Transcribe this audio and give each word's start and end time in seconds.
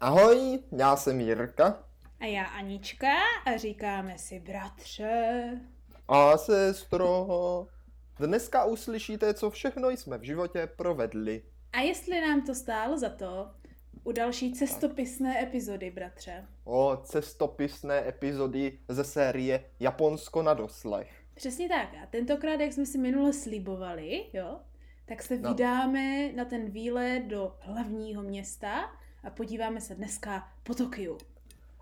Ahoj, 0.00 0.58
já 0.78 0.96
jsem 0.96 1.20
Jirka. 1.20 1.84
A 2.20 2.24
já 2.24 2.44
Anička 2.44 3.14
a 3.46 3.56
říkáme 3.56 4.18
si 4.18 4.40
bratře. 4.40 5.42
A 6.08 6.36
sestro, 6.36 7.66
dneska 8.18 8.64
uslyšíte, 8.64 9.34
co 9.34 9.50
všechno 9.50 9.90
jsme 9.90 10.18
v 10.18 10.22
životě 10.22 10.68
provedli. 10.76 11.42
A 11.72 11.80
jestli 11.80 12.20
nám 12.20 12.42
to 12.46 12.54
stálo 12.54 12.98
za 12.98 13.08
to, 13.08 13.50
u 14.04 14.12
další 14.12 14.52
cestopisné 14.52 15.42
epizody, 15.42 15.90
bratře. 15.90 16.46
O 16.64 17.00
cestopisné 17.04 18.08
epizody 18.08 18.78
ze 18.88 19.04
série 19.04 19.64
Japonsko 19.80 20.42
na 20.42 20.54
doslech. 20.54 21.10
Přesně 21.34 21.68
tak. 21.68 21.88
A 22.02 22.06
tentokrát, 22.06 22.60
jak 22.60 22.72
jsme 22.72 22.86
si 22.86 22.98
minule 22.98 23.32
slibovali, 23.32 24.24
jo, 24.32 24.60
tak 25.06 25.22
se 25.22 25.38
no. 25.38 25.48
vydáme 25.50 26.32
na 26.32 26.44
ten 26.44 26.70
výlet 26.70 27.22
do 27.24 27.56
hlavního 27.60 28.22
města 28.22 28.90
a 29.28 29.30
podíváme 29.30 29.80
se 29.80 29.94
dneska 29.94 30.48
po 30.62 30.74
Tokiu. 30.74 31.18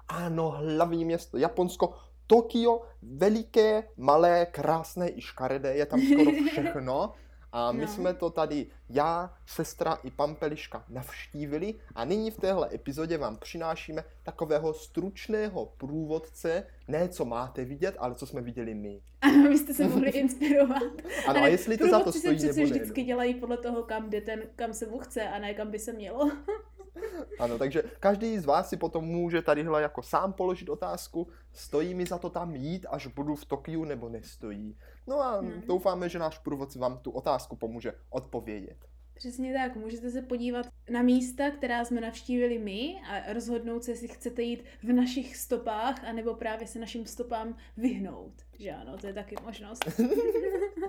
Ano, 0.08 0.50
hlavní 0.50 1.04
město 1.04 1.38
Japonsko, 1.38 1.94
Tokio, 2.26 2.82
veliké, 3.02 3.88
malé, 3.96 4.46
krásné 4.46 5.10
i 5.10 5.20
škaredé, 5.20 5.74
je 5.74 5.86
tam 5.86 6.00
skoro 6.00 6.30
všechno. 6.50 7.14
A 7.52 7.72
my 7.72 7.80
no. 7.80 7.88
jsme 7.88 8.14
to 8.14 8.30
tady, 8.30 8.66
já, 8.88 9.34
sestra 9.46 9.98
i 10.04 10.10
Pampeliška, 10.10 10.84
navštívili 10.88 11.74
a 11.94 12.04
nyní 12.04 12.30
v 12.30 12.36
téhle 12.36 12.68
epizodě 12.74 13.18
vám 13.18 13.36
přinášíme 13.36 14.04
takového 14.22 14.74
stručného 14.74 15.66
průvodce, 15.76 16.66
ne 16.88 17.08
co 17.08 17.24
máte 17.24 17.64
vidět, 17.64 17.94
ale 17.98 18.14
co 18.14 18.26
jsme 18.26 18.40
viděli 18.40 18.74
my. 18.74 19.00
Ano, 19.20 19.48
byste 19.48 19.74
se 19.74 19.88
mohli 19.88 20.10
inspirovat. 20.20 20.82
ano, 21.26 21.42
a 21.42 21.46
jestli 21.46 21.78
to 21.78 21.88
za 21.88 22.00
to 22.00 22.12
stojí 22.12 22.38
se 22.38 22.46
nebo 22.46 22.62
vždycky 22.62 23.02
dělají 23.02 23.34
podle 23.34 23.56
toho, 23.56 23.82
kam 23.82 24.10
jde 24.10 24.20
ten, 24.20 24.42
kam 24.56 24.74
se 24.74 24.86
mu 24.86 24.98
chce 24.98 25.28
a 25.28 25.38
ne 25.38 25.54
kam 25.54 25.70
by 25.70 25.78
se 25.78 25.92
mělo. 25.92 26.30
Ano, 27.38 27.58
takže 27.58 27.82
každý 28.00 28.38
z 28.38 28.44
vás 28.44 28.68
si 28.68 28.76
potom 28.76 29.04
může 29.04 29.42
tadyhle 29.42 29.82
jako 29.82 30.02
sám 30.02 30.32
položit 30.32 30.68
otázku, 30.68 31.28
stojí 31.52 31.94
mi 31.94 32.06
za 32.06 32.18
to 32.18 32.30
tam 32.30 32.56
jít, 32.56 32.86
až 32.90 33.06
budu 33.06 33.34
v 33.34 33.44
Tokiu, 33.44 33.84
nebo 33.84 34.08
nestojí. 34.08 34.76
No 35.06 35.20
a 35.20 35.40
hmm. 35.40 35.62
doufáme, 35.66 36.08
že 36.08 36.18
náš 36.18 36.38
průvodce 36.38 36.78
vám 36.78 36.98
tu 36.98 37.10
otázku 37.10 37.56
pomůže 37.56 37.92
odpovědět. 38.10 38.76
Přesně 39.14 39.54
tak, 39.54 39.76
můžete 39.76 40.10
se 40.10 40.22
podívat 40.22 40.66
na 40.90 41.02
místa, 41.02 41.50
která 41.50 41.84
jsme 41.84 42.00
navštívili 42.00 42.58
my 42.58 42.96
a 43.10 43.32
rozhodnout 43.32 43.84
se, 43.84 43.90
jestli 43.90 44.08
chcete 44.08 44.42
jít 44.42 44.64
v 44.82 44.92
našich 44.92 45.36
stopách, 45.36 46.04
anebo 46.04 46.34
právě 46.34 46.66
se 46.66 46.78
našim 46.78 47.06
stopám 47.06 47.56
vyhnout. 47.76 48.32
Že 48.58 48.70
ano, 48.70 48.98
to 48.98 49.06
je 49.06 49.12
taky 49.12 49.36
možnost. 49.44 49.84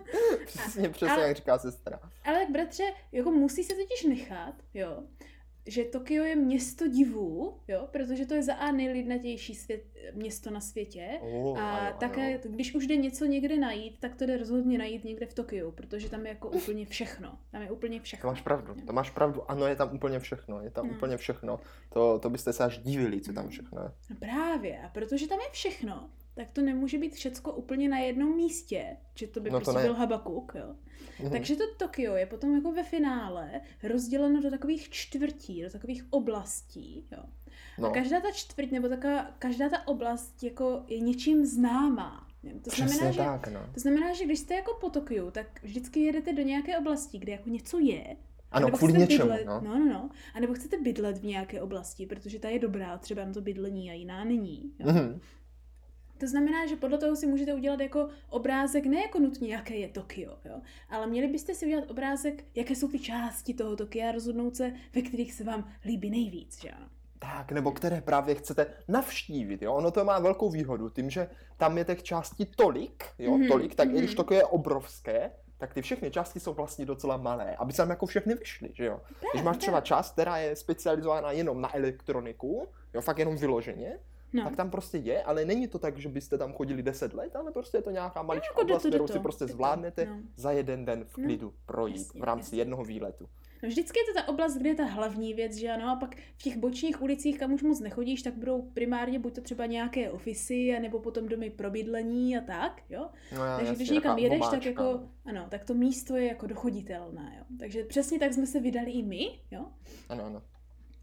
přesně, 0.45 0.89
přesně, 0.89 1.13
ale, 1.13 1.28
jak 1.28 1.38
říká 1.38 1.59
sestra. 1.59 2.00
Ale 2.23 2.39
tak 2.39 2.50
bratře, 2.50 2.83
jako 3.11 3.31
musí 3.31 3.63
se 3.63 3.73
totiž 3.73 4.03
nechat, 4.03 4.55
jo, 4.73 5.03
že 5.67 5.83
Tokio 5.83 6.23
je 6.23 6.35
město 6.35 6.87
divů, 6.87 7.59
jo, 7.67 7.87
protože 7.91 8.25
to 8.25 8.33
je 8.33 8.43
za 8.43 8.53
A 8.53 8.71
nejlidnatější 8.71 9.55
svět, 9.55 9.83
město 10.13 10.51
na 10.51 10.61
světě. 10.61 11.19
Oh, 11.21 11.59
a 11.59 11.77
ano, 11.77 11.97
také, 11.99 12.27
ano. 12.27 12.55
když 12.55 12.75
už 12.75 12.87
jde 12.87 12.95
něco 12.95 13.25
někde 13.25 13.57
najít, 13.57 13.99
tak 13.99 14.15
to 14.15 14.25
jde 14.25 14.38
rozhodně 14.38 14.77
najít 14.77 15.03
někde 15.03 15.25
v 15.25 15.33
Tokiu, 15.33 15.71
protože 15.71 16.09
tam 16.09 16.25
je 16.25 16.29
jako 16.29 16.49
úplně 16.49 16.85
všechno. 16.85 17.38
Tam 17.51 17.61
je 17.61 17.71
úplně 17.71 17.99
všechno. 17.99 18.21
To 18.21 18.27
máš 18.27 18.41
pravdu, 18.41 18.75
to 18.88 18.93
máš 18.93 19.09
pravdu. 19.09 19.51
Ano, 19.51 19.67
je 19.67 19.75
tam 19.75 19.95
úplně 19.95 20.19
všechno, 20.19 20.61
je 20.61 20.69
tam 20.69 20.88
no. 20.88 20.93
úplně 20.93 21.17
všechno. 21.17 21.59
To, 21.89 22.19
to 22.19 22.29
byste 22.29 22.53
se 22.53 22.63
až 22.63 22.77
divili, 22.77 23.21
co 23.21 23.33
tam 23.33 23.49
všechno 23.49 23.81
je. 23.81 23.91
No 24.09 24.15
právě, 24.19 24.81
a 24.81 24.89
protože 24.89 25.27
tam 25.27 25.39
je 25.39 25.47
všechno, 25.51 26.09
tak 26.38 26.52
to 26.52 26.61
nemůže 26.61 26.97
být 26.97 27.13
všecko 27.13 27.53
úplně 27.53 27.89
na 27.89 27.99
jednom 27.99 28.35
místě, 28.35 28.97
že 29.16 29.27
to 29.27 29.39
by 29.39 29.49
no 29.49 29.59
to 29.59 29.63
prostě 29.63 29.80
ne. 29.80 29.83
byl 29.83 29.93
Habakuk, 29.93 30.53
jo. 30.55 30.75
Mm-hmm. 31.19 31.31
Takže 31.31 31.55
to 31.55 31.63
Tokio 31.77 32.16
je 32.16 32.25
potom 32.25 32.55
jako 32.55 32.71
ve 32.71 32.83
finále 32.83 33.61
rozděleno 33.83 34.41
do 34.41 34.49
takových 34.49 34.89
čtvrtí, 34.89 35.63
do 35.63 35.69
takových 35.69 36.05
oblastí, 36.09 37.07
jo. 37.11 37.23
No. 37.77 37.88
A 37.88 37.94
každá 37.94 38.21
ta 38.21 38.31
čtvrť, 38.31 38.71
nebo 38.71 38.89
taková, 38.89 39.31
každá 39.39 39.69
ta 39.69 39.88
oblast 39.88 40.44
jako 40.44 40.83
je 40.88 40.99
něčím 40.99 41.45
známá. 41.45 42.27
To 42.63 42.69
znamená, 42.75 43.11
že, 43.11 43.17
tak, 43.17 43.47
no. 43.47 43.59
to 43.73 43.79
znamená, 43.79 44.13
že 44.13 44.25
když 44.25 44.39
jste 44.39 44.53
jako 44.53 44.78
po 44.81 44.89
Tokiu, 44.89 45.31
tak 45.31 45.63
vždycky 45.63 46.00
jedete 46.00 46.33
do 46.33 46.41
nějaké 46.41 46.78
oblasti, 46.78 47.17
kde 47.17 47.31
jako 47.31 47.50
něco 47.50 47.79
je, 47.79 48.17
ano, 48.51 48.72
kvůli 48.72 48.94
něčemu. 48.94 49.29
Bydlet, 49.29 49.45
no. 49.45 49.62
no, 49.63 49.79
no, 49.79 49.85
no. 49.85 50.09
A 50.33 50.39
nebo 50.39 50.53
chcete 50.53 50.78
bydlet 50.81 51.17
v 51.17 51.25
nějaké 51.25 51.62
oblasti, 51.62 52.06
protože 52.06 52.39
ta 52.39 52.50
je 52.50 52.59
dobrá 52.59 52.97
třeba 52.97 53.25
na 53.25 53.33
to 53.33 53.41
bydlení 53.41 53.91
a 53.91 53.94
jiná 53.94 54.23
není. 54.23 54.72
Jo? 54.79 54.88
Mm-hmm. 54.88 55.19
To 56.17 56.28
znamená, 56.28 56.66
že 56.66 56.75
podle 56.75 56.97
toho 56.97 57.16
si 57.16 57.28
můžete 57.28 57.53
udělat 57.53 57.79
jako 57.79 58.09
obrázek, 58.29 58.85
ne 58.85 59.01
jako 59.01 59.19
nutně, 59.19 59.53
jaké 59.53 59.75
je 59.75 59.88
Tokio, 59.88 60.38
jo? 60.45 60.61
ale 60.89 61.07
měli 61.07 61.28
byste 61.28 61.55
si 61.55 61.66
udělat 61.66 61.91
obrázek, 61.91 62.44
jaké 62.55 62.75
jsou 62.75 62.88
ty 62.88 63.00
části 63.00 63.53
toho 63.53 63.75
Tokia 63.75 64.09
a 64.09 64.11
rozhodnout 64.11 64.56
se, 64.56 64.73
ve 64.95 65.01
kterých 65.01 65.33
se 65.33 65.44
vám 65.44 65.72
líbí 65.85 66.09
nejvíc, 66.09 66.61
že 66.61 66.69
ano? 66.69 66.85
Tak, 67.19 67.51
nebo 67.51 67.72
které 67.72 68.01
právě 68.01 68.35
chcete 68.35 68.67
navštívit, 68.88 69.61
jo? 69.61 69.73
Ono 69.73 69.91
to 69.91 70.06
má 70.06 70.19
velkou 70.19 70.50
výhodu, 70.50 70.89
tím, 70.89 71.09
že 71.09 71.29
tam 71.57 71.77
je 71.77 71.85
těch 71.85 72.03
částí 72.03 72.45
tolik, 72.45 73.06
jo, 73.19 73.31
mm-hmm. 73.31 73.47
tolik, 73.47 73.75
tak 73.75 73.89
mm-hmm. 73.89 73.95
i 73.95 73.97
když 73.97 74.11
mhm. 74.11 74.17
Tokio 74.17 74.38
je 74.38 74.45
obrovské, 74.45 75.31
tak 75.57 75.73
ty 75.73 75.81
všechny 75.81 76.11
části 76.11 76.39
jsou 76.39 76.53
vlastně 76.53 76.85
docela 76.85 77.17
malé, 77.17 77.56
aby 77.56 77.73
se 77.73 77.77
tam 77.77 77.89
jako 77.89 78.06
všechny 78.06 78.35
vyšly, 78.35 78.69
že 78.73 78.85
jo? 78.85 79.01
Když 79.33 79.44
máš 79.44 79.57
třeba 79.57 79.81
část, 79.81 80.11
která 80.11 80.38
je 80.38 80.56
specializovaná 80.56 81.31
jenom 81.31 81.61
na 81.61 81.75
elektroniku, 81.75 82.67
jo, 82.94 83.01
fakt 83.01 83.17
jenom 83.17 83.38
vyloženě, 83.38 84.00
no. 84.33 84.43
tak 84.43 84.55
tam 84.55 84.69
prostě 84.69 84.97
je, 84.97 85.23
ale 85.23 85.45
není 85.45 85.67
to 85.67 85.79
tak, 85.79 85.97
že 85.97 86.09
byste 86.09 86.38
tam 86.38 86.53
chodili 86.53 86.83
10 86.83 87.13
let, 87.13 87.35
ale 87.35 87.51
prostě 87.51 87.77
je 87.77 87.81
to 87.81 87.91
nějaká 87.91 88.21
maličká 88.21 88.53
no, 88.57 88.63
oblast, 88.63 88.85
kterou 88.85 89.07
si 89.07 89.19
prostě 89.19 89.47
zvládnete 89.47 90.05
no. 90.05 90.17
za 90.35 90.51
jeden 90.51 90.85
den 90.85 91.05
v 91.05 91.17
no, 91.17 91.23
klidu 91.23 91.47
no. 91.47 91.53
projít 91.65 91.97
jasně, 91.97 92.21
v 92.21 92.23
rámci 92.23 92.45
jasně. 92.45 92.59
jednoho 92.59 92.83
výletu. 92.83 93.29
No 93.63 93.69
vždycky 93.69 93.99
je 93.99 94.05
to 94.05 94.19
ta 94.19 94.27
oblast, 94.27 94.57
kde 94.57 94.69
je 94.69 94.75
ta 94.75 94.85
hlavní 94.85 95.33
věc, 95.33 95.55
že 95.55 95.69
ano, 95.69 95.89
a 95.89 95.95
pak 95.95 96.15
v 96.15 96.43
těch 96.43 96.57
bočních 96.57 97.01
ulicích, 97.01 97.39
kam 97.39 97.53
už 97.53 97.63
moc 97.63 97.79
nechodíš, 97.79 98.21
tak 98.21 98.33
budou 98.33 98.61
primárně 98.61 99.19
buď 99.19 99.35
to 99.35 99.41
třeba 99.41 99.65
nějaké 99.65 100.11
ofisy, 100.11 100.79
nebo 100.79 100.99
potom 100.99 101.27
domy 101.27 101.49
pro 101.49 101.69
bydlení 101.71 102.38
a 102.38 102.41
tak, 102.41 102.81
jo. 102.89 103.09
No 103.35 103.45
já, 103.45 103.55
Takže 103.55 103.71
jasně, 103.71 103.75
když 103.75 103.89
někam 103.89 104.17
jedeš, 104.17 104.41
tak 104.51 104.65
jako, 104.65 105.01
ano, 105.25 105.47
tak 105.49 105.63
to 105.63 105.73
místo 105.73 106.15
je 106.15 106.27
jako 106.27 106.47
dochoditelné, 106.47 107.35
jo. 107.38 107.45
Takže 107.59 107.83
přesně 107.83 108.19
tak 108.19 108.33
jsme 108.33 108.47
se 108.47 108.59
vydali 108.59 108.91
i 108.91 109.03
my, 109.03 109.39
jo. 109.51 109.65
Ano, 110.09 110.25
ano. 110.25 110.41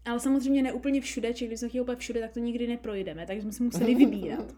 Ale 0.05 0.19
samozřejmě 0.19 0.63
ne 0.63 0.73
úplně 0.73 1.01
všude, 1.01 1.33
či 1.33 1.47
když 1.47 1.59
jsme 1.59 1.69
chtěli 1.69 1.81
úplně 1.81 1.97
všude, 1.97 2.19
tak 2.19 2.31
to 2.31 2.39
nikdy 2.39 2.67
neprojdeme, 2.67 3.25
takže 3.25 3.41
jsme 3.41 3.51
si 3.51 3.63
museli 3.63 3.95
vybírat. 4.05 4.53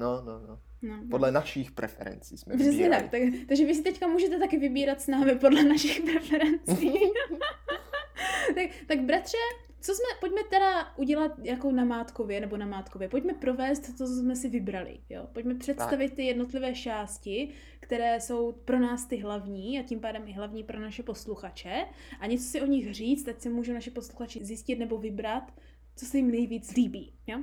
No, 0.00 0.22
no, 0.24 0.40
no. 0.48 0.58
No, 0.82 0.96
no. 0.96 1.02
Podle 1.10 1.32
našich 1.32 1.70
preferencí 1.70 2.36
jsme 2.38 2.54
Přesně 2.54 2.70
vybírali. 2.70 3.02
tak, 3.02 3.10
tak. 3.10 3.20
Takže 3.48 3.66
vy 3.66 3.74
si 3.74 3.82
teďka 3.82 4.06
můžete 4.06 4.38
taky 4.38 4.58
vybírat 4.58 5.00
s 5.00 5.06
námi 5.06 5.34
podle 5.34 5.62
našich 5.62 6.00
preferencí. 6.12 6.92
tak, 8.54 8.70
tak 8.86 9.00
bratře, 9.00 9.36
co 9.80 9.94
jsme, 9.94 10.20
pojďme 10.20 10.40
teda 10.50 10.94
udělat 10.96 11.32
jako 11.42 11.72
na 11.72 11.84
Mátkově, 11.84 12.40
nebo 12.40 12.56
na 12.56 12.66
Mátkově, 12.66 13.08
pojďme 13.08 13.34
provést 13.34 13.80
to, 13.80 13.92
co 13.92 14.06
jsme 14.06 14.36
si 14.36 14.48
vybrali, 14.48 15.00
jo. 15.08 15.28
Pojďme 15.32 15.54
představit 15.54 16.08
tak. 16.08 16.16
ty 16.16 16.24
jednotlivé 16.24 16.74
části, 16.74 17.54
které 17.80 18.20
jsou 18.20 18.52
pro 18.52 18.78
nás 18.78 19.06
ty 19.06 19.16
hlavní 19.16 19.78
a 19.78 19.82
tím 19.82 20.00
pádem 20.00 20.28
i 20.28 20.32
hlavní 20.32 20.64
pro 20.64 20.80
naše 20.80 21.02
posluchače 21.02 21.86
a 22.20 22.26
něco 22.26 22.44
si 22.44 22.60
o 22.60 22.66
nich 22.66 22.94
říct, 22.94 23.22
teď 23.22 23.40
si 23.40 23.48
můžou 23.48 23.72
naše 23.72 23.90
posluchači 23.90 24.44
zjistit 24.44 24.78
nebo 24.78 24.98
vybrat, 24.98 25.52
co 25.96 26.06
se 26.06 26.16
jim 26.16 26.30
nejvíc 26.30 26.72
líbí, 26.74 27.14
jo. 27.26 27.38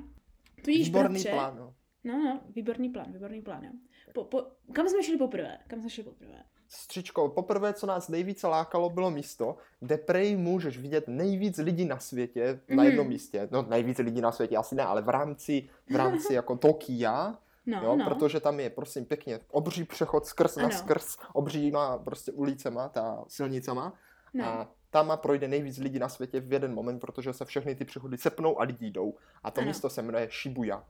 Tudíž, 0.64 0.88
Výborný 0.88 1.10
bratře, 1.10 1.30
plán, 1.30 1.58
no. 1.58 1.76
No, 2.04 2.24
no, 2.24 2.42
výborný 2.56 2.90
plán, 2.90 3.14
výborný 3.14 3.42
plán, 3.42 3.64
jo. 3.64 3.72
Po, 4.14 4.24
po, 4.24 4.46
kam 4.74 4.90
jsme 4.90 5.04
šli 5.04 5.18
poprvé? 5.18 5.58
Kam 5.68 5.80
jsme 5.80 5.90
šli 5.90 6.04
poprvé? 6.04 6.44
Střičko, 6.70 7.30
poprvé, 7.30 7.74
co 7.74 7.86
nás 7.86 8.10
nejvíce 8.10 8.48
lákalo, 8.48 8.90
bylo 8.90 9.12
místo, 9.12 9.56
kde 9.80 9.98
prej 9.98 10.36
můžeš 10.36 10.78
vidět 10.78 11.08
nejvíc 11.08 11.58
lidí 11.58 11.86
na 11.86 12.00
světě 12.00 12.60
mm. 12.68 12.76
na 12.76 12.84
mhm. 12.84 12.92
jednom 12.92 13.08
místě. 13.08 13.48
No 13.52 13.62
nejvíc 13.62 13.98
lidí 13.98 14.22
na 14.22 14.32
světě 14.32 14.58
asi 14.58 14.76
ne, 14.76 14.84
ale 14.84 15.02
v 15.02 15.10
rámci, 15.10 15.70
v 15.90 15.96
rámci 15.96 16.34
jako 16.34 16.56
Tokia, 16.62 17.38
No, 17.68 17.82
jo, 17.84 17.96
no. 17.96 18.06
protože 18.06 18.40
tam 18.40 18.60
je, 18.60 18.70
prosím, 18.70 19.06
pěkně 19.06 19.40
obří 19.52 19.84
přechod 19.84 20.26
skrz 20.26 20.58
ano. 20.58 20.68
na 20.68 20.78
skrz 20.78 21.18
obříma 21.34 21.98
prostě 21.98 22.32
ulicema, 22.32 22.90
ta 22.90 23.24
silnicama. 23.28 23.94
No. 24.34 24.46
A 24.46 24.68
tam 24.90 25.12
projde 25.16 25.48
nejvíc 25.48 25.78
lidí 25.78 26.00
na 26.00 26.10
světě 26.10 26.40
v 26.40 26.54
jeden 26.54 26.74
moment, 26.74 27.00
protože 27.00 27.34
se 27.34 27.46
všechny 27.46 27.76
ty 27.76 27.86
přechody 27.86 28.18
sepnou 28.18 28.62
a 28.62 28.64
lidi 28.64 28.92
jdou. 28.92 29.16
A 29.44 29.52
to 29.52 29.62
ano. 29.62 29.68
místo 29.68 29.90
se 29.90 30.02
jmenuje 30.02 30.30
Shibuya. 30.42 30.84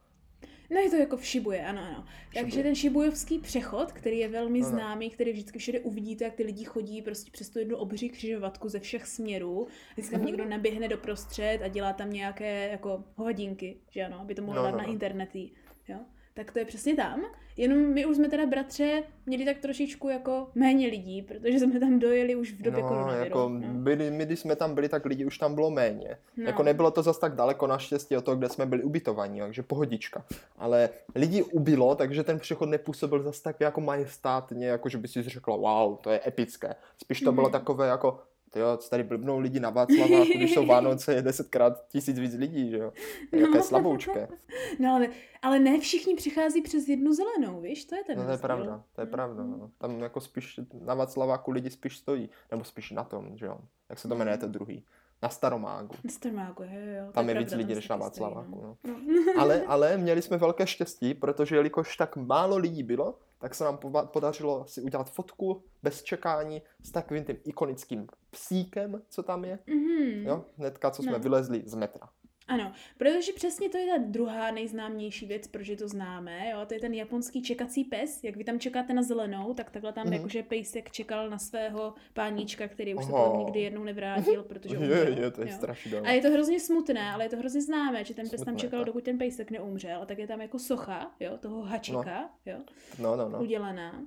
No 0.70 0.80
je 0.80 0.90
to 0.90 0.96
jako 0.96 1.18
v 1.18 1.26
Šibuje, 1.26 1.66
ano, 1.66 1.82
ano. 1.82 2.06
Takže 2.34 2.64
ten 2.64 2.76
šibujovský 2.76 3.40
přechod, 3.40 3.92
který 3.92 4.18
je 4.20 4.28
velmi 4.28 4.60
ano. 4.60 4.70
známý, 4.70 5.10
který 5.10 5.32
vždycky 5.32 5.60
všude 5.60 5.80
uvidíte, 5.80 6.24
jak 6.24 6.34
ty 6.34 6.44
lidi 6.44 6.66
chodí 6.66 7.02
prostě 7.02 7.32
přes 7.32 7.50
tu 7.50 7.60
jednu 7.60 7.78
obří 7.78 8.10
křižovatku 8.10 8.70
ze 8.70 8.80
všech 8.80 9.08
směrů. 9.08 9.68
Vždycky 9.94 10.12
tam 10.12 10.22
mhm. 10.22 10.28
někdo 10.28 10.46
naběhne 10.46 10.88
do 10.88 10.98
prostřed 10.98 11.60
a 11.64 11.68
dělá 11.68 11.94
tam 11.94 12.14
nějaké 12.14 12.70
jako 12.70 13.04
hovadinky, 13.16 13.78
že 13.90 14.06
ano, 14.06 14.20
aby 14.20 14.36
to 14.36 14.42
mohlo 14.42 14.62
no, 14.62 14.66
dát 14.66 14.72
no, 14.72 14.78
na 14.78 14.84
no. 14.84 14.92
internety. 14.94 15.52
Jo? 15.88 16.00
Tak 16.38 16.52
to 16.52 16.60
je 16.60 16.66
přesně 16.66 16.96
tam. 16.96 17.22
Jenom 17.58 17.78
my 17.78 18.06
už 18.06 18.16
jsme 18.16 18.30
teda 18.30 18.46
bratře 18.46 19.04
měli 19.26 19.46
tak 19.46 19.58
trošičku 19.58 20.10
jako 20.10 20.48
méně 20.56 20.88
lidí, 20.88 21.22
protože 21.22 21.60
jsme 21.60 21.80
tam 21.80 22.00
dojeli 22.00 22.36
už 22.36 22.52
v 22.52 22.62
době 22.62 22.82
no, 22.84 22.88
koronaviru. 22.88 23.24
Jako 23.24 23.50
no. 23.50 23.68
byli, 23.74 24.12
my, 24.12 24.26
když 24.26 24.40
jsme 24.40 24.56
tam 24.56 24.76
byli, 24.76 24.90
tak 24.90 25.06
lidí 25.06 25.26
už 25.26 25.38
tam 25.38 25.56
bylo 25.56 25.70
méně. 25.70 26.18
No. 26.38 26.44
Jako 26.44 26.64
nebylo 26.64 26.92
to 26.92 27.04
zas 27.04 27.18
tak 27.18 27.36
daleko 27.36 27.68
naštěstí 27.68 28.18
od 28.18 28.26
toho, 28.26 28.38
kde 28.38 28.50
jsme 28.50 28.66
byli 28.66 28.84
ubytovaní, 28.84 29.40
takže 29.40 29.64
pohodička. 29.64 30.26
Ale 30.58 30.90
lidí 31.16 31.44
ubylo, 31.44 31.96
takže 31.96 32.24
ten 32.24 32.40
přechod 32.40 32.66
nepůsobil 32.66 33.24
zas 33.24 33.40
tak 33.40 33.62
jako 33.62 33.82
majestátně, 33.82 34.68
jako 34.68 34.90
že 34.90 34.98
by 34.98 35.08
si 35.08 35.24
řekla, 35.24 35.56
wow, 35.56 35.98
to 35.98 36.10
je 36.10 36.22
epické. 36.28 36.76
Spíš 36.98 37.22
to 37.22 37.32
mm-hmm. 37.32 37.36
bylo 37.36 37.50
takové 37.50 37.88
jako 37.88 38.20
jo, 38.56 38.78
tady 38.90 39.04
blbnou 39.04 39.40
lidi 39.40 39.60
na 39.60 39.70
Václaváku, 39.70 40.32
když 40.36 40.54
jsou 40.54 40.66
Vánoce, 40.66 41.14
je 41.14 41.22
desetkrát 41.22 41.88
tisíc 41.88 42.20
víc 42.20 42.34
lidí, 42.34 42.70
že 42.70 42.78
jo. 42.78 42.94
Je 43.32 43.42
jaké 43.42 43.62
slaboučké. 43.62 44.28
No 44.80 44.94
ale, 44.96 45.10
ale 45.42 45.60
ne 45.60 45.80
všichni 45.80 46.16
přichází 46.16 46.62
přes 46.62 46.88
jednu 46.88 47.14
zelenou, 47.14 47.62
víš, 47.62 47.86
to 47.86 47.96
je 47.96 48.04
ten 48.04 48.18
No 48.18 48.26
to 48.26 48.32
je 48.32 48.38
pravda, 48.38 48.84
to 48.96 49.02
je 49.02 49.08
pravda, 49.08 49.44
no. 49.44 49.72
Tam 49.78 50.00
jako 50.00 50.22
spíš 50.22 50.60
na 50.82 50.94
Václaváku 50.94 51.52
lidi 51.52 51.70
spíš 51.70 51.98
stojí, 51.98 52.30
nebo 52.52 52.64
spíš 52.64 52.92
na 52.92 53.04
tom, 53.04 53.38
že 53.38 53.46
jo. 53.46 53.58
Jak 53.90 54.00
se 54.00 54.08
to 54.08 54.16
jmenuje 54.16 54.38
to 54.38 54.48
druhý? 54.48 54.86
Na 55.22 55.30
Staromágu. 55.30 55.96
Na 56.04 56.12
Starmáku, 56.12 56.64
jo, 56.64 56.70
jo, 56.72 57.12
Tam 57.12 57.30
je 57.30 57.36
pravda, 57.36 57.40
víc 57.40 57.58
lidí 57.58 57.76
než 57.76 57.88
na 57.88 57.96
stojí, 57.96 58.04
Václaváku, 58.04 58.62
no. 58.64 58.78
no. 58.88 59.34
Ale, 59.38 59.64
ale 59.68 59.98
měli 59.98 60.22
jsme 60.22 60.38
velké 60.38 60.68
štěstí, 60.68 61.14
protože 61.14 61.56
jelikož 61.56 61.98
tak 61.98 62.16
málo 62.16 62.58
lidí 62.58 62.84
bylo, 62.84 63.20
tak 63.40 63.56
se 63.56 63.64
nám 63.64 63.80
podařilo 64.06 64.66
si 64.68 64.82
udělat 64.82 65.10
fotku 65.10 65.64
bez 65.84 66.04
čekání 66.04 66.62
s 66.84 66.92
takovým 66.92 67.24
tím 67.26 67.38
ikonickým 67.44 68.08
psíkem, 68.32 69.02
co 69.10 69.24
tam 69.24 69.46
je. 69.46 69.60
Mhm. 69.68 70.28
Jo, 70.28 70.46
hnedka, 70.58 70.92
co 70.92 71.04
jsme 71.04 71.12
No. 71.12 71.20
vylezli 71.20 71.64
z 71.66 71.74
metra. 71.76 72.10
Ano, 72.48 72.72
protože 72.98 73.34
přesně 73.34 73.70
to 73.70 73.78
je 73.78 73.86
ta 73.88 73.98
druhá 74.06 74.52
nejznámější 74.52 75.26
věc, 75.26 75.48
proč 75.48 75.72
to 75.80 75.88
známe, 75.88 76.50
jo, 76.52 76.66
to 76.66 76.74
je 76.74 76.80
ten 76.80 76.94
japonský 76.94 77.42
čekací 77.42 77.84
pes, 77.84 78.24
jak 78.24 78.36
vy 78.36 78.44
tam 78.44 78.60
čekáte 78.60 78.94
na 78.94 79.04
zelenou, 79.04 79.54
tak 79.54 79.70
takhle 79.72 79.94
tam 79.94 80.04
Mhm. 80.06 80.14
jakože 80.14 80.44
pejsek 80.44 80.92
čekal 80.92 81.30
na 81.30 81.38
svého 81.40 81.94
páníčka, 82.14 82.68
který 82.68 82.96
už 82.96 83.06
se 83.06 83.12
Aha. 83.14 83.24
potom 83.26 83.40
nikdy 83.40 83.60
jednou 83.62 83.84
nevrátil, 83.84 84.44
protože 84.44 84.76
Je, 84.76 84.80
umřel. 84.80 85.24
je, 85.24 85.32
to 85.32 85.42
je 85.42 85.48
jo. 85.50 85.54
strašidelné. 85.56 86.10
A 86.10 86.12
je 86.12 86.22
to 86.22 86.30
hrozně 86.32 86.60
smutné, 86.60 87.12
ale 87.12 87.26
je 87.26 87.30
to 87.30 87.38
hrozně 87.38 87.62
známé, 87.62 88.04
že 88.04 88.14
ten 88.14 88.30
pes 88.30 88.40
tam 88.40 88.46
Smutné, 88.46 88.60
čekal, 88.62 88.80
tak. 88.80 88.86
dokud 88.88 89.04
ten 89.04 89.18
pejsek 89.18 89.52
neumřel. 89.52 90.02
A 90.02 90.06
tak 90.06 90.18
je 90.20 90.28
tam 90.28 90.42
jako 90.42 90.60
socha, 90.60 91.12
jo, 91.20 91.38
toho 91.38 91.62
hačika, 91.62 92.30
jo, 92.46 92.58
No, 93.00 93.16
no, 93.16 93.30
no. 93.30 93.40
udělaná. 93.42 94.02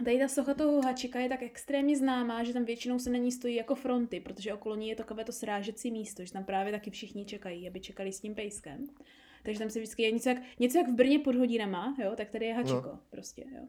A 0.00 0.04
tady 0.04 0.18
ta 0.18 0.28
socha 0.28 0.54
toho 0.54 0.82
hačika 0.82 1.20
je 1.20 1.28
tak 1.28 1.42
extrémně 1.42 1.96
známá, 1.96 2.44
že 2.44 2.52
tam 2.52 2.64
většinou 2.64 2.98
se 2.98 3.10
na 3.10 3.18
ní 3.18 3.32
stojí 3.32 3.54
jako 3.54 3.74
fronty, 3.74 4.20
protože 4.20 4.54
okolo 4.54 4.76
ní 4.76 4.88
je 4.88 4.96
takové 4.96 5.24
to 5.24 5.32
srážecí 5.32 5.90
místo, 5.90 6.24
že 6.24 6.32
tam 6.32 6.44
právě 6.44 6.72
taky 6.72 6.90
všichni 6.90 7.24
čekají, 7.24 7.68
aby 7.68 7.80
čekali 7.80 8.12
s 8.12 8.20
tím 8.20 8.34
pejskem. 8.34 8.86
Takže 9.42 9.58
tam 9.58 9.70
se 9.70 9.78
vždycky 9.78 10.02
je 10.02 10.10
něco 10.10 10.28
jak, 10.28 10.38
něco 10.58 10.78
jak 10.78 10.88
v 10.88 10.94
Brně 10.94 11.18
pod 11.18 11.34
hodinama, 11.34 11.96
jo, 12.04 12.12
tak 12.16 12.30
tady 12.30 12.46
je 12.46 12.54
hačiko, 12.54 12.88
no. 12.92 13.00
prostě, 13.10 13.44
jo. 13.54 13.62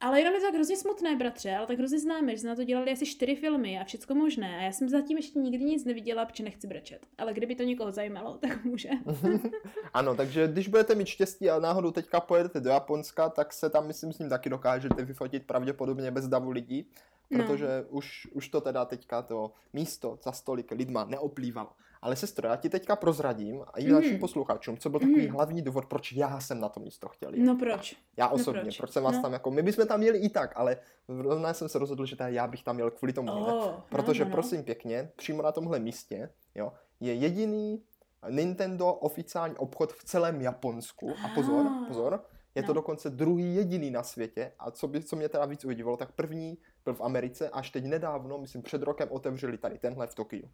Ale 0.00 0.20
jenom 0.20 0.34
je 0.34 0.40
to 0.40 0.46
tak 0.46 0.54
hrozně 0.54 0.76
smutné, 0.76 1.16
bratře, 1.16 1.56
ale 1.56 1.66
tak 1.66 1.78
hrozně 1.78 1.98
známe, 2.00 2.32
že 2.32 2.38
jsme 2.38 2.48
na 2.50 2.56
to 2.56 2.64
dělali 2.64 2.92
asi 2.92 3.06
čtyři 3.06 3.36
filmy 3.36 3.80
a 3.80 3.84
všecko 3.84 4.14
možné. 4.14 4.58
A 4.58 4.62
já 4.62 4.72
jsem 4.72 4.88
zatím 4.88 5.16
ještě 5.16 5.38
nikdy 5.38 5.64
nic 5.64 5.84
neviděla, 5.84 6.26
protože 6.26 6.44
nechci 6.44 6.66
brečet. 6.66 7.06
Ale 7.18 7.32
kdyby 7.34 7.54
to 7.54 7.62
někoho 7.62 7.92
zajímalo, 7.92 8.38
tak 8.38 8.64
může. 8.64 8.88
Ano, 9.94 10.14
takže 10.14 10.48
když 10.48 10.68
budete 10.68 10.94
mít 10.94 11.06
štěstí 11.06 11.50
a 11.50 11.58
náhodou 11.60 11.90
teďka 11.90 12.20
pojedete 12.20 12.60
do 12.60 12.70
Japonska, 12.70 13.28
tak 13.28 13.52
se 13.52 13.70
tam, 13.70 13.86
myslím, 13.86 14.12
s 14.12 14.18
ním 14.18 14.28
taky 14.28 14.50
dokážete 14.50 15.04
vyfotit 15.04 15.46
pravděpodobně 15.46 16.10
bez 16.10 16.28
davu 16.28 16.50
lidí, 16.50 16.86
No. 17.30 17.44
protože 17.44 17.84
už, 17.88 18.28
už 18.32 18.48
to 18.48 18.60
teda 18.60 18.84
teďka 18.84 19.22
to 19.22 19.52
místo 19.72 20.18
za 20.22 20.32
stolik 20.32 20.70
lidma 20.70 21.04
neoplývalo. 21.04 21.68
Ale 22.02 22.16
sestro, 22.16 22.48
já 22.48 22.56
ti 22.56 22.68
teďka 22.68 22.96
prozradím 22.96 23.62
a 23.74 23.78
i 23.80 23.88
našim 23.88 24.18
posluchačům, 24.18 24.76
co 24.78 24.90
byl 24.90 25.00
takový 25.00 25.26
Mhm. 25.26 25.34
hlavní 25.34 25.62
důvod, 25.62 25.86
proč 25.86 26.12
já 26.12 26.40
jsem 26.40 26.60
na 26.60 26.68
to 26.68 26.80
místo 26.80 27.08
chtěl 27.08 27.34
jít. 27.34 27.42
No 27.44 27.56
proč? 27.56 27.96
Já 28.16 28.28
osobně, 28.28 28.60
proč? 28.62 28.76
proč? 28.78 28.90
jsem 28.90 29.02
vás 29.04 29.16
No. 29.16 29.22
tam 29.22 29.32
jako, 29.32 29.50
my 29.50 29.62
bychom 29.62 29.86
tam 29.86 30.00
měli 30.00 30.18
i 30.18 30.28
tak, 30.28 30.52
ale 30.56 30.76
zrovna 31.08 31.54
jsem 31.54 31.68
se 31.68 31.78
rozhodl, 31.78 32.06
že 32.06 32.16
já 32.26 32.46
bych 32.46 32.62
tam 32.64 32.74
měl 32.74 32.90
kvůli 32.90 33.12
tomu. 33.12 33.32
Oh, 33.32 33.70
Protože 33.88 34.24
no, 34.24 34.24
no, 34.24 34.30
no. 34.30 34.34
prosím 34.34 34.64
pěkně, 34.64 35.10
přímo 35.16 35.42
na 35.42 35.52
tomhle 35.52 35.78
místě 35.78 36.30
jo, 36.54 36.72
je 37.00 37.14
jediný 37.14 37.82
Nintendo 38.30 38.94
oficiální 38.94 39.56
obchod 39.56 39.92
v 39.92 40.04
celém 40.04 40.40
Japonsku. 40.40 41.10
A 41.24 41.28
pozor, 41.34 41.66
Ah, 41.66 41.86
pozor, 41.88 42.24
je 42.54 42.62
to 42.62 42.68
no. 42.68 42.74
dokonce 42.74 43.10
druhý 43.10 43.54
jediný 43.54 43.90
na 43.90 44.02
světě. 44.02 44.52
A 44.58 44.70
co, 44.70 44.88
by, 44.88 45.02
co 45.02 45.16
mě 45.16 45.28
teda 45.28 45.44
víc 45.44 45.64
udivilo, 45.64 45.96
tak 45.96 46.12
první 46.12 46.58
byl 46.84 46.94
v 46.94 47.00
Americe, 47.00 47.48
až 47.50 47.70
teď 47.70 47.84
nedávno, 47.84 48.38
myslím 48.38 48.62
před 48.62 48.82
rokem, 48.82 49.08
otevřeli 49.10 49.58
tady 49.58 49.78
tenhle 49.78 50.06
v 50.06 50.14
Tokiu. 50.14 50.48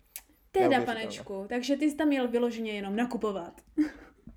Teda, 0.59 0.85
panečku, 0.85 1.45
takže 1.49 1.77
ty 1.77 1.91
jsi 1.91 1.97
tam 1.97 2.09
měl 2.09 2.29
vyloženě 2.29 2.73
jenom 2.73 2.97
nakupovat. 2.97 3.53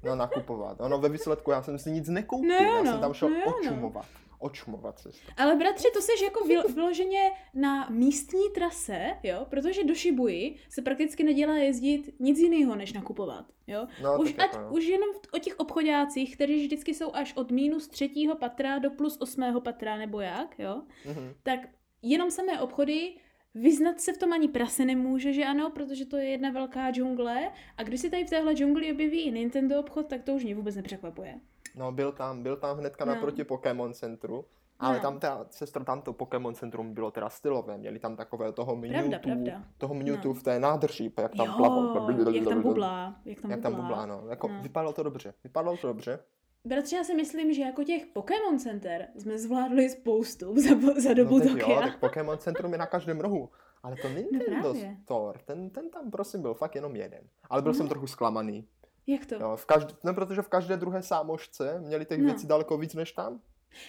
No 0.03 0.15
nakupovat. 0.15 0.81
Ono 0.81 0.97
ve 0.97 1.09
výsledku 1.09 1.51
já 1.51 1.63
jsem 1.63 1.79
si 1.79 1.91
nic 1.91 2.07
nekoupil, 2.09 2.49
No 2.49 2.55
já 2.55 2.83
no, 2.83 2.91
jsem 2.91 2.99
tam 3.01 3.13
šel 3.13 3.29
no 3.29 3.35
jo, 3.35 3.43
no. 3.47 3.57
očumovat. 3.57 4.05
Očumovat 4.39 4.99
se. 4.99 5.09
Ale 5.37 5.55
bratře, 5.55 5.87
to 5.93 6.01
seš 6.01 6.21
jako 6.21 6.39
vyl- 6.39 6.73
vyloženě 6.75 7.31
na 7.53 7.89
místní 7.89 8.49
trase, 8.55 9.17
jo? 9.23 9.45
Protože 9.49 9.83
do 9.83 9.95
Shibuji 9.95 10.55
se 10.69 10.81
prakticky 10.81 11.23
nedělá 11.23 11.57
jezdit 11.57 12.15
nic 12.19 12.39
jiného, 12.39 12.75
než 12.75 12.93
nakupovat, 12.93 13.45
jo? 13.67 13.87
No, 14.03 14.17
už, 14.19 14.33
tak 14.33 14.45
ať, 14.49 14.53
jako, 14.55 14.65
no. 14.69 14.71
už 14.77 14.85
jenom 14.85 15.09
o 15.33 15.37
těch 15.39 15.59
obchodácích, 15.59 16.35
kteří 16.35 16.61
vždycky 16.65 16.93
jsou 16.93 17.11
až 17.15 17.33
od 17.35 17.51
minus 17.51 17.87
třetího 17.87 18.35
patra 18.35 18.79
do 18.79 18.91
plus 18.91 19.17
osmého 19.21 19.61
patra, 19.61 19.97
nebo 19.97 20.19
jak, 20.19 20.59
jo? 20.59 20.81
Mhm. 21.05 21.33
Tak 21.43 21.59
jenom 22.01 22.31
samé 22.31 22.61
obchody, 22.61 23.13
vyznat 23.55 23.99
se 24.01 24.13
v 24.13 24.17
tom 24.17 24.33
ani 24.33 24.47
prase 24.47 24.85
nemůže, 24.85 25.33
že 25.33 25.45
ano, 25.45 25.69
protože 25.69 26.05
to 26.05 26.17
je 26.17 26.25
jedna 26.25 26.49
velká 26.51 26.91
džungle 26.91 27.51
a 27.77 27.83
když 27.83 28.01
se 28.01 28.09
tady 28.09 28.25
v 28.25 28.29
téhle 28.29 28.53
džungli 28.53 28.93
objeví 28.93 29.21
i 29.21 29.31
Nintendo 29.31 29.79
obchod, 29.79 30.05
tak 30.07 30.23
to 30.23 30.33
už 30.33 30.43
mě 30.43 30.55
vůbec 30.55 30.75
nepřekvapuje. 30.75 31.39
No, 31.75 31.91
byl 31.91 32.11
tam, 32.11 32.43
byl 32.43 32.55
tam 32.57 32.77
hnedka 32.77 33.05
No. 33.05 33.13
naproti 33.13 33.43
Pokémon 33.43 33.93
centru, 33.93 34.45
ale 34.79 34.95
No. 34.95 35.01
tam 35.01 35.19
ta 35.19 35.45
sestro, 35.49 35.83
tam 35.85 36.01
to 36.01 36.13
Pokémon 36.13 36.55
centrum 36.55 36.93
bylo 36.93 37.11
teda 37.11 37.29
stylové, 37.29 37.77
měli 37.77 37.99
tam 37.99 38.15
takové 38.15 38.51
toho 38.51 38.75
Mewtwo, 38.75 38.97
Pravda, 38.99 39.19
pravda. 39.19 39.63
toho 39.77 39.93
Mewtwo 39.93 40.27
No. 40.27 40.33
v 40.33 40.43
té 40.43 40.59
nádrži, 40.59 41.11
jak 41.21 41.35
tam 41.35 41.55
plavou. 41.57 42.09
jak 42.33 42.45
tam 42.45 42.61
bublá, 42.61 43.15
jak 43.25 43.41
tam 43.41 43.51
Jak 43.51 43.59
bublá. 43.59 43.71
tam 43.71 43.81
bublá, 43.81 44.05
no. 44.05 44.23
Jako, 44.29 44.47
No. 44.47 44.61
Vypadalo 44.61 44.93
to 44.93 45.03
dobře, 45.03 45.33
vypadalo 45.43 45.77
to 45.77 45.87
dobře. 45.87 46.19
Bratře, 46.65 46.95
já 46.95 47.03
si 47.03 47.15
myslím, 47.15 47.53
že 47.53 47.61
jako 47.61 47.83
těch 47.83 48.05
Pokémon 48.05 48.59
Center 48.59 49.07
jsme 49.17 49.37
zvládli 49.37 49.89
spoustu 49.89 50.55
za, 50.61 50.69
za 51.01 51.13
dobu 51.13 51.37
no, 51.39 51.43
tak 51.45 51.53
jo, 51.53 51.59
Tokia. 51.59 51.81
tak 51.81 51.99
Pokémon 51.99 52.37
centrum 52.37 52.71
je 52.71 52.77
na 52.77 52.85
každém 52.85 53.19
rohu. 53.19 53.49
Ale 53.83 53.95
to 54.01 54.09
Nintendo 54.09 54.45
právě. 54.45 54.97
Store, 55.03 55.39
ten, 55.45 55.69
ten 55.69 55.89
tam 55.89 56.11
prosím 56.11 56.41
byl 56.41 56.53
fakt 56.53 56.75
jenom 56.75 56.95
jeden. 56.95 57.21
Ale 57.49 57.61
byl 57.61 57.71
No. 57.71 57.77
jsem 57.77 57.87
trochu 57.87 58.07
zklamaný. 58.07 58.67
Jak 59.07 59.25
to? 59.25 59.35
Jo, 59.35 59.55
v 59.55 59.65
každé, 59.65 59.93
no, 60.03 60.13
protože 60.13 60.41
v 60.41 60.47
každé 60.49 60.77
druhé 60.77 61.01
sámošce 61.03 61.79
měli 61.79 62.05
těch 62.05 62.19
No. 62.19 62.25
věcí 62.25 62.47
daleko 62.47 62.77
víc 62.77 62.93
než 62.93 63.11
tam. 63.11 63.41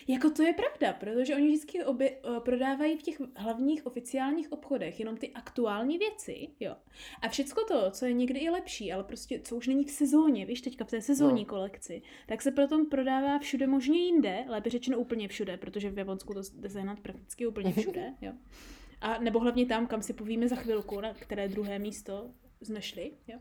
Jako 0.09 0.31
to 0.31 0.43
je 0.43 0.53
pravda, 0.53 0.93
protože 0.93 1.35
oni 1.35 1.49
vždycky 1.49 1.85
obě, 1.85 2.11
uh, 2.11 2.38
prodávají 2.38 2.97
v 2.97 3.03
těch 3.03 3.21
hlavních 3.37 3.87
oficiálních 3.87 4.53
obchodech 4.53 5.00
jenom 5.00 5.17
ty 5.17 5.31
aktuální 5.32 5.99
věci, 5.99 6.49
jo. 6.61 6.77
A 7.23 7.29
všecko 7.29 7.65
to, 7.65 7.91
co 7.91 8.06
je 8.06 8.12
někdy 8.12 8.41
i 8.41 8.50
lepší, 8.50 8.93
ale 8.93 9.05
prostě 9.05 9.41
co 9.41 9.56
už 9.56 9.67
není 9.67 9.85
v 9.85 9.91
sezóně, 9.91 10.47
víš, 10.47 10.61
teďka 10.61 10.85
v 10.85 10.91
té 10.91 11.00
sezónní 11.00 11.43
No. 11.43 11.47
kolekci, 11.47 12.03
tak 12.27 12.43
se 12.43 12.50
potom 12.50 12.87
prodává 12.87 13.38
všude 13.38 13.67
možně 13.67 13.99
jinde, 13.99 14.44
lépe 14.49 14.71
řečeno 14.71 14.99
úplně 14.99 15.29
všude, 15.29 15.56
protože 15.56 15.91
v 15.91 15.99
Japonsku 15.99 16.35
to 16.35 16.41
jde 16.55 16.71
sehnat 16.71 17.00
prakticky 17.00 17.47
úplně 17.47 17.73
všude, 17.73 18.15
jo. 18.21 18.32
A 19.00 19.19
nebo 19.19 19.38
hlavně 19.41 19.67
tam, 19.67 19.87
kam 19.87 20.03
si 20.03 20.12
povíme 20.12 20.49
za 20.49 20.56
chvilku, 20.56 21.00
na 21.00 21.15
které 21.15 21.49
druhé 21.49 21.79
místo 21.79 22.31
jsme 22.62 22.82
šli, 22.82 23.12
jo. 23.29 23.38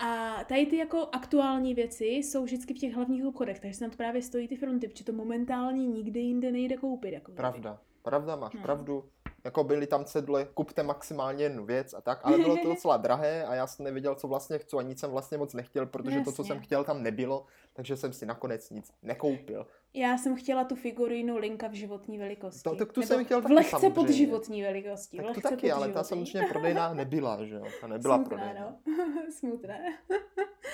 A 0.00 0.44
tady 0.48 0.66
ty 0.66 0.76
jako 0.76 1.08
aktuální 1.12 1.74
věci 1.74 2.04
jsou 2.04 2.44
vždycky 2.44 2.74
v 2.74 2.78
těch 2.78 2.94
hlavních 2.94 3.24
obchodech, 3.26 3.60
takže 3.60 3.74
se 3.74 3.80
tam 3.80 3.90
právě 3.96 4.22
stojí 4.22 4.48
ty 4.48 4.56
fronty, 4.56 4.88
protože 4.88 5.04
to 5.04 5.12
momentálně 5.12 5.86
nikde 5.86 6.20
jinde 6.20 6.52
nejde 6.52 6.76
koupit. 6.76 7.12
Jako 7.12 7.32
Pravda, 7.32 7.78
pravda, 8.02 8.36
máš 8.36 8.54
No. 8.54 8.62
pravdu. 8.62 9.04
Jako 9.44 9.64
byly 9.64 9.86
tam 9.86 10.04
cedule, 10.04 10.48
kupte 10.54 10.82
maximálně 10.82 11.44
jednu 11.44 11.64
věc 11.66 11.94
a 11.94 12.00
tak, 12.00 12.20
ale 12.22 12.38
bylo 12.38 12.56
to 12.56 12.68
docela 12.68 12.96
drahé 12.96 13.44
a 13.46 13.54
já 13.54 13.66
jsem 13.66 13.84
nevěděl, 13.84 14.14
co 14.14 14.28
vlastně 14.28 14.58
chci 14.58 14.76
a 14.76 14.82
nic 14.82 14.98
jsem 15.00 15.10
vlastně 15.10 15.38
moc 15.38 15.54
nechtěl, 15.54 15.86
protože 15.86 16.20
to, 16.20 16.32
co 16.32 16.42
Jasně. 16.42 16.54
jsem 16.54 16.60
chtěl, 16.62 16.84
tam 16.84 17.02
nebylo, 17.02 17.44
takže 17.80 17.96
jsem 17.96 18.12
si 18.12 18.26
nakonec 18.26 18.70
nic 18.70 18.90
nekoupil. 19.02 19.66
Já 19.94 20.18
jsem 20.18 20.36
chtěla 20.36 20.64
tu 20.64 20.76
figurínu 20.76 21.36
Linka 21.36 21.68
v 21.68 21.72
životní 21.72 22.18
velikosti. 22.18 22.62
To- 22.62 22.76
tak 22.76 22.92
tu 22.92 23.00
Nebo 23.00 23.08
jsem 23.08 23.24
chtěl 23.24 23.40
v 23.42 23.44
lehce 23.50 23.70
samozřejmě. 23.70 23.94
pod 23.94 24.08
životní 24.08 24.62
velikosti. 24.62 25.16
Tak 25.16 25.34
to 25.34 25.40
taky, 25.40 25.72
ale 25.72 25.88
ta 25.88 26.02
samozřejmě 26.04 26.48
prodejná 26.48 26.94
nebyla, 26.94 27.44
že 27.44 27.54
jo? 27.54 27.64
Ta 27.80 27.86
nebyla 27.86 28.16
Smutné, 28.16 28.36
prodejná. 28.36 28.76
no. 28.86 28.96
Smutné. 29.38 29.98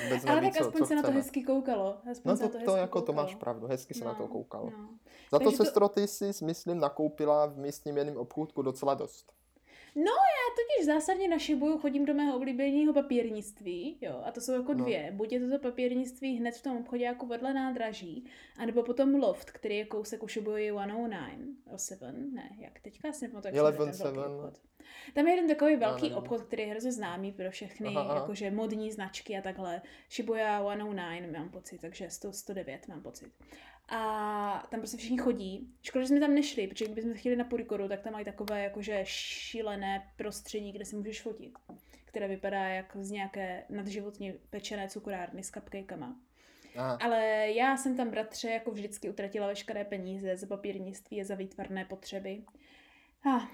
Vůbec 0.04 0.24
Ale 0.26 0.40
neví, 0.40 0.52
tak 0.52 0.62
aspoň 0.62 0.78
co 0.80 0.86
se 0.86 0.94
na 0.94 1.02
to 1.02 1.06
chceme. 1.08 1.20
hezky 1.20 1.42
koukalo. 1.42 1.98
Aspoň 2.10 2.30
No 2.32 2.36
to, 2.38 2.42
to, 2.48 2.48
to 2.52 2.58
hezky 2.58 2.80
jako 2.80 3.00
to 3.00 3.06
koukalo. 3.06 3.26
máš 3.26 3.34
pravdu, 3.34 3.66
hezky 3.66 3.94
se 3.94 4.04
na 4.04 4.14
to 4.14 4.28
koukalo. 4.28 4.70
No. 4.70 4.88
Za 5.32 5.38
to, 5.38 5.44
Takže 5.44 5.56
to- 5.58 5.64
sestro, 5.64 5.88
ty 5.88 6.06
jsi, 6.08 6.30
myslím, 6.44 6.78
nakoupila 6.80 7.46
v 7.46 7.56
místním 7.58 7.96
jedném 7.96 8.16
obchůdku 8.16 8.62
docela 8.62 8.94
dost. 8.94 9.32
Já 10.04 10.54
totiž 10.56 10.86
zásadně 10.86 11.28
na 11.28 11.38
Shibuju 11.38 11.78
chodím 11.78 12.04
do 12.04 12.14
mého 12.14 12.36
oblíbeného 12.36 12.92
papírnictví, 12.92 13.98
jo, 14.00 14.22
a 14.24 14.30
to 14.32 14.40
jsou 14.40 14.52
jako 14.52 14.74
No. 14.74 14.84
dvě. 14.84 15.10
Buď 15.12 15.32
je 15.32 15.40
to 15.40 15.50
to 15.50 15.58
papírnictví 15.58 16.36
hned 16.36 16.54
v 16.56 16.62
tom 16.62 16.76
obchodě 16.76 17.04
jako 17.04 17.26
vedle 17.26 17.54
nádraží, 17.54 18.24
anebo 18.58 18.82
potom 18.82 19.14
Loft, 19.14 19.50
který 19.50 19.76
je 19.76 19.84
kousek 19.84 20.22
u 20.22 20.28
Shibuya 20.28 20.86
109, 20.86 21.56
o 21.74 21.78
7, 21.78 22.34
ne, 22.34 22.50
jak 22.58 22.80
teďka 22.80 23.12
si 23.12 23.24
nepamatuji, 23.24 23.48
jak 23.48 23.56
se 23.56 23.62
ten 23.62 23.72
11, 23.72 23.98
velký 23.98 24.16
seven. 24.16 24.32
obchod. 24.34 24.60
Tam 25.14 25.26
je 25.28 25.32
jeden 25.34 25.48
takový 25.48 25.76
velký 25.76 26.02
nevím. 26.02 26.16
obchod, 26.18 26.42
který 26.42 26.62
je 26.62 26.68
hrozně 26.68 26.92
známý 26.92 27.32
pro 27.32 27.50
všechny, 27.50 27.88
Aha, 27.88 28.00
aha. 28.00 28.14
jakože 28.14 28.50
modní 28.50 28.92
značky 28.92 29.38
a 29.38 29.42
takhle. 29.42 29.82
Shibuya 30.10 30.60
109 30.62 31.32
mám 31.38 31.48
pocit, 31.50 31.80
takže 31.80 32.10
100, 32.10 32.32
109 32.32 32.88
mám 32.88 33.02
pocit. 33.02 33.32
A 33.88 33.98
tam 34.70 34.80
prostě 34.80 34.96
všichni 34.96 35.18
chodí. 35.18 35.70
Škoda, 35.82 36.04
že 36.04 36.08
jsme 36.08 36.20
tam 36.20 36.34
nešli, 36.34 36.66
protože 36.66 36.84
kdybychom 36.84 37.14
chtěli 37.14 37.36
na 37.36 37.44
Purikoru, 37.44 37.88
tak 37.88 38.00
tam 38.00 38.12
mají 38.12 38.24
takové 38.24 38.62
jakože 38.62 39.00
šílené 39.04 40.12
prostředí, 40.16 40.72
kde 40.72 40.84
si 40.84 40.96
můžeš 40.96 41.22
fotit. 41.22 41.52
Které 42.04 42.28
vypadá 42.28 42.68
jak 42.68 42.96
z 43.00 43.10
nějaké 43.10 43.64
nadživotně 43.70 44.34
pečené 44.50 44.88
cukrárny 44.88 45.42
s 45.42 45.50
cupcakama. 45.50 46.16
Aha. 46.76 46.98
Ale 47.02 47.50
já 47.52 47.76
jsem 47.76 47.96
tam, 47.96 48.10
bratře, 48.10 48.50
jako 48.50 48.70
vždycky 48.70 49.10
utratila 49.10 49.46
veškeré 49.46 49.84
peníze 49.84 50.36
za 50.36 50.46
papírnictví 50.46 51.20
a 51.20 51.24
za 51.24 51.34
výtvarné 51.34 51.84
potřeby. 51.84 52.42
Ah, 53.26 53.48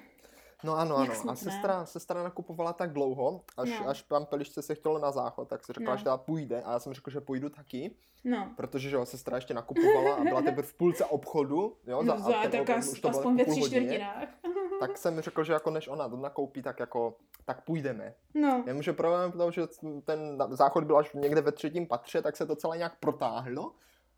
No 0.64 0.76
ano, 0.78 0.96
ano. 0.96 1.12
A 1.28 1.34
sestra, 1.36 1.86
sestra 1.86 2.22
nakupovala 2.22 2.72
tak 2.72 2.92
dlouho, 2.92 3.40
až, 3.56 3.70
No. 3.80 3.88
až 3.88 4.02
pan 4.02 4.26
Pelišce 4.26 4.62
se 4.62 4.74
chtělo 4.74 4.98
na 4.98 5.10
záchod, 5.10 5.48
tak 5.48 5.64
si 5.64 5.72
řekla, 5.72 5.92
No. 5.92 5.98
že 5.98 6.04
teda 6.04 6.16
půjde. 6.16 6.62
A 6.62 6.72
já 6.72 6.78
jsem 6.78 6.92
řekl, 6.94 7.10
že 7.10 7.20
půjdu 7.20 7.48
taky, 7.48 7.94
No. 8.24 8.50
protože 8.56 8.90
že 8.90 8.96
jo, 8.96 9.06
sestra 9.06 9.36
ještě 9.36 9.54
nakupovala 9.54 10.14
a 10.14 10.24
byla 10.24 10.42
teprve 10.42 10.62
v 10.62 10.74
půlce 10.74 11.04
obchodu. 11.04 11.76
Jo, 11.86 12.02
No, 12.02 12.14
a 12.14 12.18
za, 12.18 12.32
tak 12.50 12.70
as, 12.70 12.92
už 12.92 13.00
to 13.00 13.08
aspoň 13.08 13.36
ve 13.36 13.44
tři 13.44 13.60
čtvrtinách. 13.62 14.24
Tak 14.80 14.98
jsem 14.98 15.20
řekl, 15.20 15.44
že 15.44 15.52
jako 15.52 15.70
než 15.70 15.88
ona 15.88 16.08
to 16.08 16.16
nakoupí, 16.16 16.62
tak 16.62 16.80
jako, 16.80 17.16
tak 17.44 17.64
půjdeme. 17.64 18.14
No. 18.34 18.62
Jenomže 18.66 18.92
problém 18.92 19.32
tom, 19.32 19.52
že 19.52 19.62
ten 20.04 20.38
záchod 20.50 20.84
byl 20.84 20.96
až 20.98 21.12
někde 21.14 21.40
ve 21.40 21.52
třetím 21.52 21.86
patře, 21.86 22.22
tak 22.22 22.36
se 22.36 22.46
to 22.46 22.56
celé 22.56 22.76
nějak 22.76 22.92
protáhlo. 23.00 23.72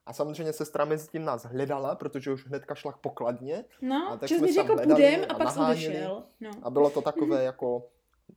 A 0.06 0.12
samozřejmě 0.12 0.52
sestra 0.52 0.84
mezi 0.84 1.08
tím 1.08 1.24
nás 1.24 1.44
hledala, 1.44 1.94
protože 1.94 2.32
už 2.32 2.46
hnedka 2.46 2.74
šla 2.74 2.92
k 2.92 2.96
pokladně. 2.96 3.64
No, 3.82 4.08
A 4.12 4.16
tak 4.16 4.28
jsme 4.28 4.38
mi 4.38 4.52
řekl 4.52 4.76
půjdem 4.76 5.20
a 5.28 5.34
a 5.34 5.38
pak 5.38 5.50
jsem 5.50 5.64
odešel. 5.64 6.22
No. 6.40 6.50
A 6.62 6.70
bylo 6.70 6.90
to 6.90 7.02
takové 7.02 7.44
jako 7.44 7.88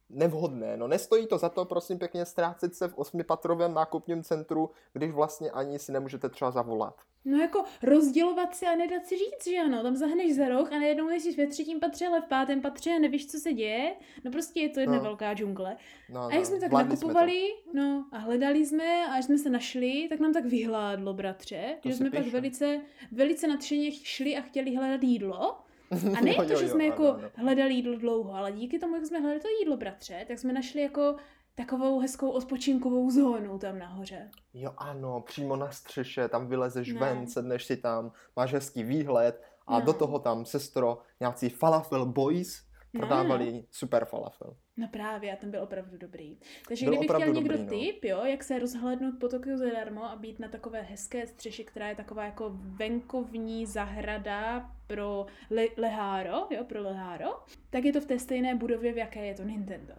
nevhodné. 0.09 0.77
No 0.77 0.87
nestojí 0.87 1.27
to 1.27 1.37
za 1.37 1.49
to, 1.49 1.65
prosím 1.65 1.99
pěkně, 1.99 2.25
ztrácet 2.25 2.75
se 2.75 2.87
v 2.87 2.97
osmipatrovém 2.97 3.73
nákupním 3.73 4.23
centru, 4.23 4.69
když 4.93 5.11
vlastně 5.11 5.51
ani 5.51 5.79
si 5.79 5.91
nemůžete 5.91 6.29
třeba 6.29 6.51
zavolat. 6.51 6.95
no 7.25 7.37
jako 7.37 7.63
rozdělovat 7.83 8.55
si 8.55 8.65
a 8.65 8.75
nedat 8.75 9.05
si 9.05 9.17
říct, 9.17 9.47
že 9.53 9.57
ano, 9.59 9.83
tam 9.83 9.95
zahneš 9.95 10.35
za 10.35 10.47
roh 10.49 10.71
a 10.73 10.79
najednou 10.79 11.09
jsi 11.09 11.35
ve 11.35 11.47
třetím 11.47 11.79
patře, 11.79 12.07
ale 12.07 12.21
v 12.21 12.25
pátém 12.25 12.61
patře 12.61 12.89
a 12.91 12.99
nevíš, 12.99 13.27
co 13.31 13.37
se 13.37 13.53
děje. 13.53 13.95
No 14.23 14.31
prostě 14.31 14.59
je 14.59 14.69
to 14.69 14.79
jedna 14.79 14.95
No. 14.95 15.03
velká 15.03 15.33
džungle. 15.33 15.77
No, 16.09 16.21
A 16.21 16.33
jak 16.33 16.45
jsme 16.45 16.59
tak 16.59 16.69
jsme 16.71 16.83
to. 16.83 16.89
nakupovali, 16.89 17.41
no 17.73 18.05
a 18.11 18.17
hledali 18.17 18.65
jsme 18.65 19.05
a 19.07 19.11
až 19.13 19.25
jsme 19.25 19.37
se 19.37 19.49
našli, 19.49 20.07
tak 20.09 20.19
nám 20.19 20.33
tak 20.33 20.45
vyhládlo, 20.45 21.13
bratře, 21.13 21.77
To 21.83 21.89
že 21.89 21.95
jsme 21.95 22.11
pak 22.11 22.19
píšu. 22.19 22.31
velice, 22.31 22.81
velice 23.11 23.47
nadšeně 23.47 23.91
šli 23.91 24.37
a 24.37 24.41
chtěli 24.41 24.75
hledat 24.75 25.03
jídlo. 25.03 25.57
A 26.17 26.21
ne 26.21 26.35
Jo, 26.35 26.43
to, 26.45 26.53
jo, 26.53 26.59
že 26.59 26.65
jo, 26.65 26.71
jsme 26.71 26.83
ano, 26.83 26.93
jako 26.93 27.13
ano. 27.13 27.29
hledali 27.35 27.73
jídlo 27.73 27.95
dlouho, 27.97 28.33
ale 28.33 28.51
díky 28.51 28.79
tomu, 28.79 28.95
jak 28.95 29.05
jsme 29.05 29.19
hledali 29.19 29.39
to 29.41 29.47
jídlo, 29.59 29.77
bratře, 29.77 30.25
tak 30.27 30.39
jsme 30.39 30.53
našli 30.53 30.81
jako 30.81 31.15
takovou 31.55 31.99
hezkou 31.99 32.29
odpočinkovou 32.29 33.11
zónu 33.11 33.59
tam 33.59 33.79
nahoře. 33.79 34.29
Jo 34.53 34.73
ano, 34.77 35.21
přímo 35.21 35.55
na 35.55 35.71
střeše, 35.71 36.27
tam 36.27 36.47
vylezeš 36.47 36.93
No. 36.93 36.99
ven, 36.99 37.27
sedneš 37.27 37.65
si 37.65 37.77
tam, 37.77 38.11
máš 38.35 38.53
hezký 38.53 38.83
výhled 38.83 39.41
a 39.67 39.79
No. 39.79 39.85
do 39.85 39.93
toho 39.93 40.19
tam, 40.19 40.45
sestro, 40.45 40.97
nějací 41.19 41.49
falafel 41.49 42.05
boys 42.05 42.61
No, 42.93 42.99
prodávali 42.99 43.63
super 43.71 44.05
falafel. 44.05 44.55
No 44.77 44.87
právě, 44.91 45.33
a 45.33 45.35
ten 45.35 45.51
byl 45.51 45.63
opravdu 45.63 45.97
dobrý. 45.97 46.37
Takže 46.67 46.85
Byl 46.85 46.93
kdyby 46.97 47.05
chtěl 47.13 47.19
někdo 47.33 47.41
dobrý, 47.41 47.63
no. 47.63 47.69
tip, 47.69 48.03
jo, 48.05 48.25
jak 48.25 48.43
se 48.43 48.59
rozhlednout 48.59 49.13
po 49.19 49.27
Tokiu 49.27 49.57
zadarmo 49.57 50.05
a 50.05 50.15
být 50.15 50.39
na 50.39 50.47
takové 50.47 50.81
hezké 50.81 51.27
střeši, 51.27 51.63
která 51.63 51.89
je 51.89 51.95
taková 51.95 52.25
jako 52.25 52.51
venkovní 52.53 53.65
zahrada 53.65 54.69
pro 54.87 55.25
le- 55.51 55.67
leháro, 55.77 56.47
jo, 56.49 56.63
pro 56.63 56.81
leháro, 56.81 57.25
tak 57.69 57.85
je 57.85 57.93
to 57.93 58.01
v 58.01 58.05
té 58.05 58.19
stejné 58.19 58.55
budově, 58.55 58.93
v 58.93 58.97
jaké 58.97 59.25
je 59.25 59.35
to 59.35 59.43
Nintendo. 59.43 59.93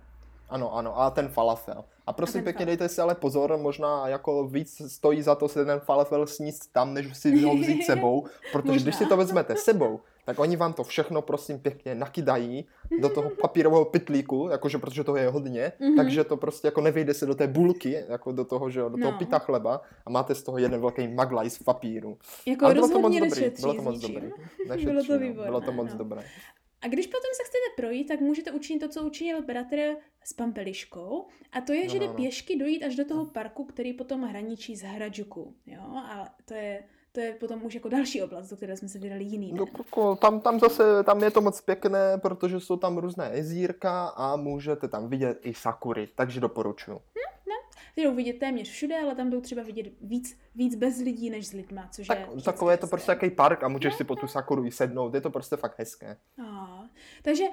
Ano, 0.50 0.74
ano, 0.74 1.00
a 1.00 1.10
ten 1.10 1.28
falafel. 1.28 1.84
A 2.06 2.12
prosím 2.12 2.32
ten 2.32 2.44
pěkně 2.44 2.58
falafel. 2.58 2.66
dejte 2.78 2.88
si 2.94 3.00
ale 3.00 3.14
pozor, 3.14 3.56
možná 3.56 4.08
jako 4.08 4.48
víc 4.48 4.82
stojí 4.92 5.22
za 5.22 5.34
to 5.34 5.48
si 5.48 5.64
ten 5.64 5.80
falafel 5.80 6.26
sníst 6.26 6.72
tam, 6.72 6.94
než 6.94 7.16
si 7.18 7.42
ho 7.42 7.56
vzít 7.56 7.82
sebou, 7.86 8.26
protože 8.52 8.80
když 8.80 8.94
si 8.94 9.06
to 9.06 9.16
vezmete 9.16 9.56
sebou, 9.56 10.00
tak 10.28 10.38
oni 10.38 10.56
vám 10.56 10.72
to 10.72 10.84
všechno 10.84 11.22
prosím 11.22 11.58
pěkně 11.58 11.94
nakydají 11.94 12.66
do 13.00 13.08
toho 13.08 13.30
papírového 13.30 13.84
pytlíku, 13.84 14.48
jakože 14.50 14.78
protože 14.78 15.04
toho 15.04 15.16
je 15.16 15.28
hodně, 15.28 15.72
Mhm. 15.80 15.96
takže 15.96 16.24
to 16.24 16.36
prostě 16.36 16.66
jako 16.68 16.80
nevejde 16.80 17.14
se 17.14 17.26
do 17.26 17.34
té 17.34 17.46
bulky, 17.46 18.04
jako 18.08 18.32
do 18.32 18.44
toho, 18.44 18.70
že 18.70 18.80
jo, 18.80 18.88
do 18.88 18.98
toho 18.98 19.12
No. 19.12 19.18
pita 19.18 19.38
chleba 19.38 19.80
a 20.06 20.10
máte 20.10 20.34
z 20.34 20.42
toho 20.42 20.58
jeden 20.58 20.80
velký 20.80 21.08
maglaj 21.08 21.50
z 21.50 21.58
papíru. 21.58 22.18
Jako 22.46 22.64
Ale 22.64 22.74
bylo 22.74 22.88
to 22.88 23.00
moc 23.00 23.14
dobrý, 23.18 23.50
bylo 23.60 23.74
to 23.74 23.82
moc 23.82 24.00
dobrý. 24.00 24.20
Bylo 24.20 24.76
Nešetří, 24.76 25.06
to 25.06 25.12
no, 25.12 25.18
výborné, 25.18 25.46
bylo 25.50 25.60
to 25.60 25.72
moc 25.72 25.92
no. 25.92 25.98
dobré. 25.98 26.22
A 26.82 26.88
když 26.88 27.06
potom 27.06 27.30
se 27.36 27.42
chcete 27.44 27.82
projít, 27.82 28.04
tak 28.08 28.20
můžete 28.20 28.52
učinit 28.52 28.78
to, 28.80 28.88
co 28.88 29.02
učinil 29.02 29.42
bratr 29.42 29.76
s 30.24 30.32
Pampeliškou. 30.32 31.26
A 31.52 31.60
to 31.60 31.72
je, 31.72 31.84
No, 31.84 31.88
že 31.90 31.98
jde 31.98 32.06
no, 32.06 32.12
no. 32.12 32.16
pěšky 32.16 32.56
dojít 32.56 32.82
až 32.84 32.96
do 32.96 33.04
toho 33.04 33.24
parku, 33.26 33.64
který 33.64 33.92
potom 33.92 34.22
hraničí 34.22 34.76
s 34.76 34.82
Harajuku. 34.82 35.54
Jo? 35.66 35.80
A 35.82 36.28
to 36.44 36.54
je, 36.54 36.82
to 37.12 37.20
je 37.20 37.32
potom 37.32 37.64
už 37.64 37.74
jako 37.74 37.88
další 37.88 38.22
oblast, 38.22 38.50
do 38.50 38.56
které 38.56 38.76
jsme 38.76 38.88
se 38.88 38.98
vydali 38.98 39.24
jiný 39.24 39.52
No, 39.52 39.64
den. 39.64 39.74
jako, 39.78 40.16
tam, 40.16 40.40
tam 40.40 40.60
zase, 40.60 41.04
tam 41.04 41.22
je 41.22 41.30
to 41.30 41.40
moc 41.40 41.60
pěkné, 41.60 42.18
protože 42.18 42.60
jsou 42.60 42.76
tam 42.76 42.98
různé 42.98 43.30
jezírka 43.34 44.06
a 44.06 44.36
můžete 44.36 44.88
tam 44.88 45.08
vidět 45.08 45.38
i 45.42 45.54
sakury, 45.54 46.08
takže 46.14 46.40
doporučuji. 46.40 47.00
Ty 47.94 48.04
jdou 48.04 48.14
vidět 48.14 48.32
téměř 48.38 48.70
všude, 48.70 49.00
ale 49.00 49.14
tam 49.14 49.30
jdou 49.30 49.40
třeba 49.40 49.62
vidět 49.62 49.86
víc, 50.00 50.38
víc 50.54 50.74
bez 50.74 50.98
lidí 50.98 51.30
než 51.30 51.46
s 51.46 51.52
lidma, 51.52 51.88
což 51.92 52.06
Tak, 52.06 52.18
je 52.18 52.42
takové 52.42 52.72
je 52.72 52.76
to 52.76 52.86
hezké. 52.86 52.90
prostě 52.90 53.10
jaký 53.10 53.30
park 53.30 53.62
a 53.62 53.68
můžeš 53.68 53.94
si 53.94 54.04
po 54.04 54.16
tu 54.16 54.26
sakuru 54.26 54.64
i 54.66 54.70
sednout, 54.70 55.14
je 55.14 55.20
to 55.20 55.30
prostě 55.30 55.56
fakt 55.56 55.78
hezké. 55.78 56.16
A, 56.46 56.80
takže 57.22 57.44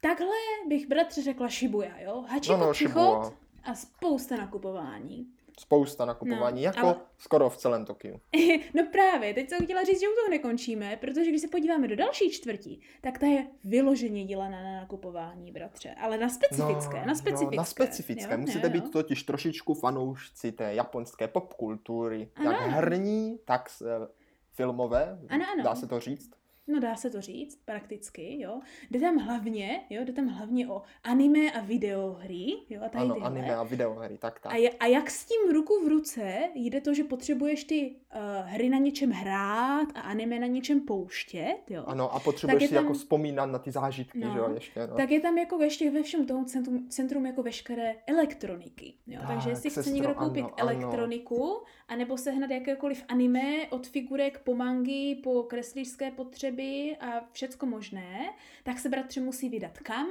takhle 0.00 0.26
bych 0.68 0.88
bratře 0.88 1.22
řekla 1.22 1.48
Shibuya, 1.48 1.98
jo? 2.00 2.24
Hačiko 2.28 2.56
No, 2.56 2.66
no, 2.66 2.74
Shibuya. 2.74 3.32
a 3.64 3.74
spousta 3.74 4.36
nakupování. 4.36 5.26
Spousta 5.60 6.04
nakupování, 6.04 6.60
No, 6.62 6.66
jako 6.66 6.86
ale- 6.86 6.96
skoro 7.18 7.50
v 7.50 7.56
celém 7.56 7.84
Tokiu. 7.84 8.20
no 8.74 8.86
právě, 8.92 9.34
teď 9.34 9.48
jsem 9.48 9.64
chtěla 9.64 9.82
říct, 9.82 10.00
že 10.00 10.08
u 10.08 10.14
toho 10.14 10.28
nekončíme, 10.30 10.96
protože 11.00 11.30
když 11.30 11.40
se 11.40 11.48
podíváme 11.48 11.88
do 11.88 11.96
další 11.96 12.30
čtvrtí, 12.30 12.80
tak 13.00 13.18
ta 13.18 13.26
je 13.26 13.46
vyloženě 13.64 14.24
dělaná 14.24 14.62
na 14.62 14.72
nakupování, 14.80 15.52
bratře. 15.52 15.94
Ale 16.00 16.18
na 16.18 16.28
specifické, 16.28 17.06
na 17.06 17.14
specifické. 17.14 17.56
No, 17.56 17.60
na 17.60 17.64
specifické. 17.64 18.34
jo, 18.34 18.38
Musíte 18.40 18.66
jo, 18.66 18.72
být 18.72 18.84
jo. 18.84 18.90
totiž 18.90 19.22
trošičku 19.22 19.74
fanoušci 19.74 20.52
té 20.52 20.74
japonské 20.74 21.28
popkultury, 21.28 22.28
Ano, 22.36 22.50
jak 22.50 22.60
herní, 22.70 23.38
tak 23.44 23.68
eh, 23.82 24.06
filmové, 24.52 25.18
Ano, 25.28 25.44
ano. 25.52 25.62
dá 25.64 25.74
se 25.74 25.86
to 25.86 26.00
říct. 26.00 26.30
No 26.66 26.80
dá 26.80 26.96
se 26.96 27.10
to 27.10 27.20
říct, 27.20 27.58
prakticky, 27.64 28.40
jo. 28.40 28.60
Jde 28.90 29.00
tam 29.00 29.16
hlavně, 29.16 29.80
jo, 29.90 30.04
jde 30.04 30.12
tam 30.12 30.26
hlavně 30.28 30.68
o 30.68 30.82
anime 31.04 31.52
a 31.52 31.60
videohry, 31.60 32.46
jo, 32.70 32.80
a 32.86 32.88
tady 32.88 33.04
Ano, 33.04 33.14
tyhle. 33.14 33.28
anime 33.28 33.54
a 33.56 33.62
videohry, 33.62 34.18
tak 34.18 34.40
tak. 34.40 34.52
A, 34.52 34.56
je, 34.56 34.70
a 34.70 34.86
jak 34.86 35.10
s 35.10 35.24
tím 35.24 35.52
ruku 35.52 35.84
v 35.84 35.88
ruce 35.88 36.38
jde 36.54 36.80
to, 36.80 36.94
že 36.94 37.04
potřebuješ 37.04 37.64
ty 37.64 37.96
uh, 38.14 38.20
hry 38.48 38.68
na 38.68 38.78
něčem 38.78 39.10
hrát 39.10 39.88
a 39.94 40.00
anime 40.00 40.38
na 40.40 40.46
něčem 40.46 40.80
pouštět, 40.80 41.58
jo. 41.70 41.84
Ano, 41.86 42.14
a 42.14 42.20
potřebuješ 42.20 42.62
je 42.62 42.68
si 42.68 42.74
tam- 42.74 42.84
jako 42.84 42.94
vzpomínat 42.94 43.46
na 43.50 43.58
ty 43.58 43.70
zážitky, 43.72 44.18
No. 44.18 44.32
že 44.32 44.38
jo, 44.38 44.50
ještě, 44.54 44.86
no. 44.86 44.96
Tak 44.96 45.10
je 45.10 45.20
tam 45.20 45.38
jako 45.38 45.62
ještě 45.62 45.90
ve 45.90 46.02
všem 46.02 46.26
tomu 46.26 46.44
centrum, 46.44 46.88
centrum 46.88 47.26
jako 47.26 47.42
veškeré 47.42 47.94
elektroniky. 48.06 48.94
Jo? 49.06 49.18
Tak, 49.20 49.28
Takže 49.28 49.50
jestli 49.50 49.70
chce 49.70 49.82
sestro, 49.82 49.94
někdo 49.94 50.14
koupit 50.14 50.42
ano, 50.44 50.54
ano. 50.60 50.70
elektroniku, 50.70 51.62
anebo 51.88 52.16
sehnat 52.18 52.50
jakékoliv 52.50 53.04
anime, 53.08 53.66
od 53.70 53.86
figurek 53.86 54.38
po 54.44 54.54
mangy, 54.54 55.14
po 55.22 55.42
kreslířské 55.42 56.10
potřeby 56.10 56.53
a 57.00 57.20
všecko 57.32 57.66
možné, 57.66 58.32
tak 58.62 58.78
se 58.78 58.88
bratře 58.88 59.20
musí 59.20 59.48
vydat 59.48 59.78
kam? 59.78 60.06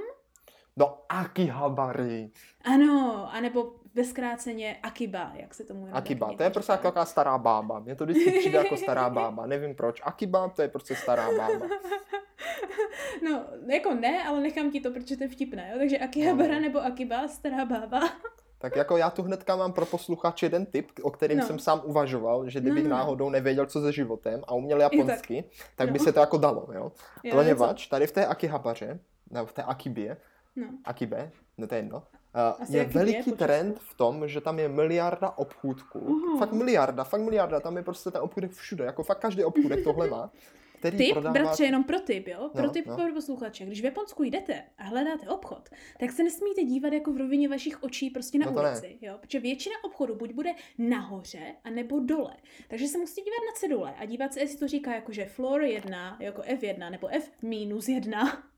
Do 0.77 0.97
Akihabary. 1.09 2.31
Ano, 2.63 3.27
anebo 3.31 3.75
ve 3.93 4.03
zkráceně 4.03 4.79
Akiba, 4.83 5.31
jak 5.35 5.53
se 5.53 5.63
tomu 5.63 5.87
Akiba, 5.91 6.33
to 6.37 6.43
je 6.43 6.49
prostě 6.49 6.71
jako 6.71 6.83
taková 6.83 7.05
stará 7.05 7.37
bába. 7.37 7.79
Mně 7.79 7.95
to 7.95 8.05
vždycky 8.05 8.31
přijde 8.39 8.57
jako 8.57 8.77
stará 8.77 9.09
bába. 9.09 9.45
Nevím 9.45 9.75
proč. 9.75 10.01
Akiba, 10.03 10.49
to 10.49 10.61
je 10.61 10.67
prostě 10.67 10.95
stará 10.95 11.29
bába. 11.37 11.65
No, 13.23 13.45
jako 13.67 13.93
ne, 13.93 14.23
ale 14.23 14.39
nechám 14.41 14.71
ti 14.71 14.79
to, 14.79 14.91
protože 14.91 15.17
to 15.17 15.23
je 15.23 15.29
vtipné, 15.29 15.69
jo? 15.73 15.77
Takže 15.79 15.97
Akihabara 15.97 16.53
No. 16.53 16.59
nebo 16.59 16.79
Akiba, 16.79 17.27
stará 17.27 17.65
bába. 17.65 17.99
Tak 18.63 18.75
jako 18.75 18.97
já 18.97 19.09
tu 19.09 19.23
hnedka 19.23 19.55
mám 19.55 19.73
pro 19.73 19.85
posluchače 19.85 20.45
jeden 20.45 20.65
tip, 20.65 20.91
o 21.01 21.11
kterým 21.11 21.37
No. 21.37 21.45
jsem 21.47 21.59
sám 21.59 21.81
uvažoval, 21.83 22.49
že 22.49 22.59
kdybych 22.61 22.83
No, 22.83 22.89
no, 22.89 22.95
no. 22.95 23.01
náhodou 23.01 23.29
nevěděl, 23.29 23.65
co 23.65 23.81
se 23.81 23.91
životem 23.91 24.41
a 24.47 24.53
uměl 24.53 24.81
japonsky, 24.81 25.43
tak 25.75 25.91
by 25.91 25.99
No. 25.99 26.05
se 26.05 26.11
to 26.13 26.19
jako 26.19 26.37
dalo, 26.37 26.67
jo. 26.73 26.91
Jo, 27.23 27.35
Poněvadž 27.35 27.87
tady 27.87 28.07
v 28.07 28.11
té 28.11 28.25
Akihabaře, 28.25 28.99
nebo 29.31 29.45
v 29.45 29.53
té 29.53 29.63
Akibě, 29.63 30.17
No. 30.55 30.67
Akibe, 30.85 31.31
no 31.57 31.67
to 31.67 31.75
je 31.75 31.79
jedno, 31.79 32.03
Asi 32.33 32.77
je 32.77 32.85
veliký 32.85 33.31
po 33.31 33.37
trend 33.37 33.79
v 33.79 33.93
tom, 33.97 34.27
že 34.27 34.41
tam 34.41 34.59
je 34.59 34.69
miliarda 34.69 35.29
obchůdků. 35.29 35.99
Uhum. 35.99 36.39
Fakt 36.39 36.51
miliarda, 36.51 37.03
fakt 37.03 37.21
miliarda, 37.21 37.59
tam 37.59 37.77
je 37.77 37.83
prostě 37.83 38.11
ten 38.11 38.21
obchůdek 38.21 38.51
všude, 38.51 38.85
jako 38.85 39.03
fakt 39.03 39.19
každý 39.19 39.43
obchůdek 39.43 39.83
tohle 39.83 40.07
má. 40.07 40.29
Který 40.83 40.97
Tip, 40.97 41.11
prodává... 41.13 41.33
bratře, 41.33 41.63
jenom 41.65 41.83
pro 41.83 41.99
tip, 41.99 42.27
jo? 42.27 42.49
Pro 42.53 42.63
No, 42.63 42.69
tip 42.69 42.85
no. 42.85 42.95
pro 42.95 43.13
posluchače. 43.13 43.65
Když 43.65 43.81
v 43.81 43.85
Japonsku 43.85 44.23
jdete 44.23 44.63
a 44.77 44.83
hledáte 44.83 45.29
obchod, 45.29 45.69
tak 45.99 46.11
se 46.11 46.23
nesmíte 46.23 46.63
dívat 46.63 46.93
jako 46.93 47.13
v 47.13 47.17
rovině 47.17 47.49
vašich 47.49 47.83
očí 47.83 48.09
prostě 48.09 48.37
na 48.39 48.45
No 48.45 48.53
to 48.53 48.61
ne. 48.61 48.69
ulici, 48.71 48.97
jo? 49.01 49.17
Protože 49.21 49.39
většina 49.39 49.75
obchodu 49.83 50.15
buď 50.15 50.31
bude 50.33 50.49
nahoře, 50.77 51.55
anebo 51.63 51.99
dole. 51.99 52.35
Takže 52.67 52.87
se 52.87 52.97
musíte 52.97 53.21
dívat 53.21 53.45
na 53.53 53.59
cedule 53.59 53.93
a 53.99 54.05
dívat 54.05 54.33
se, 54.33 54.39
jestli 54.39 54.57
to 54.57 54.67
říká 54.67 54.95
jako, 54.95 55.11
že 55.11 55.25
floor 55.25 55.61
1, 55.63 56.17
jako 56.19 56.41
F1, 56.41 56.91
nebo 56.91 57.07
F 57.07 57.31
minus 57.41 57.87
1. 57.87 58.43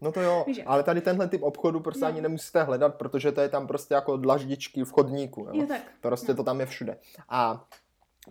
No 0.00 0.12
to 0.12 0.20
jo, 0.20 0.44
Víš 0.46 0.60
ale 0.66 0.82
tady 0.82 1.00
tenhle 1.00 1.28
typ 1.28 1.42
obchodu 1.42 1.80
prostě 1.80 2.00
No. 2.00 2.06
ani 2.08 2.20
nemusíte 2.20 2.62
hledat, 2.62 2.94
protože 2.94 3.32
to 3.32 3.40
je 3.40 3.48
tam 3.48 3.66
prostě 3.66 3.94
jako 3.94 4.16
dlaždičky 4.16 4.84
v 4.84 4.90
chodníku. 4.92 5.40
Jo? 5.40 5.50
Jo, 5.52 5.66
tak. 5.66 5.82
Prostě 6.00 6.32
no. 6.32 6.36
to 6.36 6.44
tam 6.44 6.60
je 6.60 6.66
všude. 6.66 6.98
A 7.28 7.68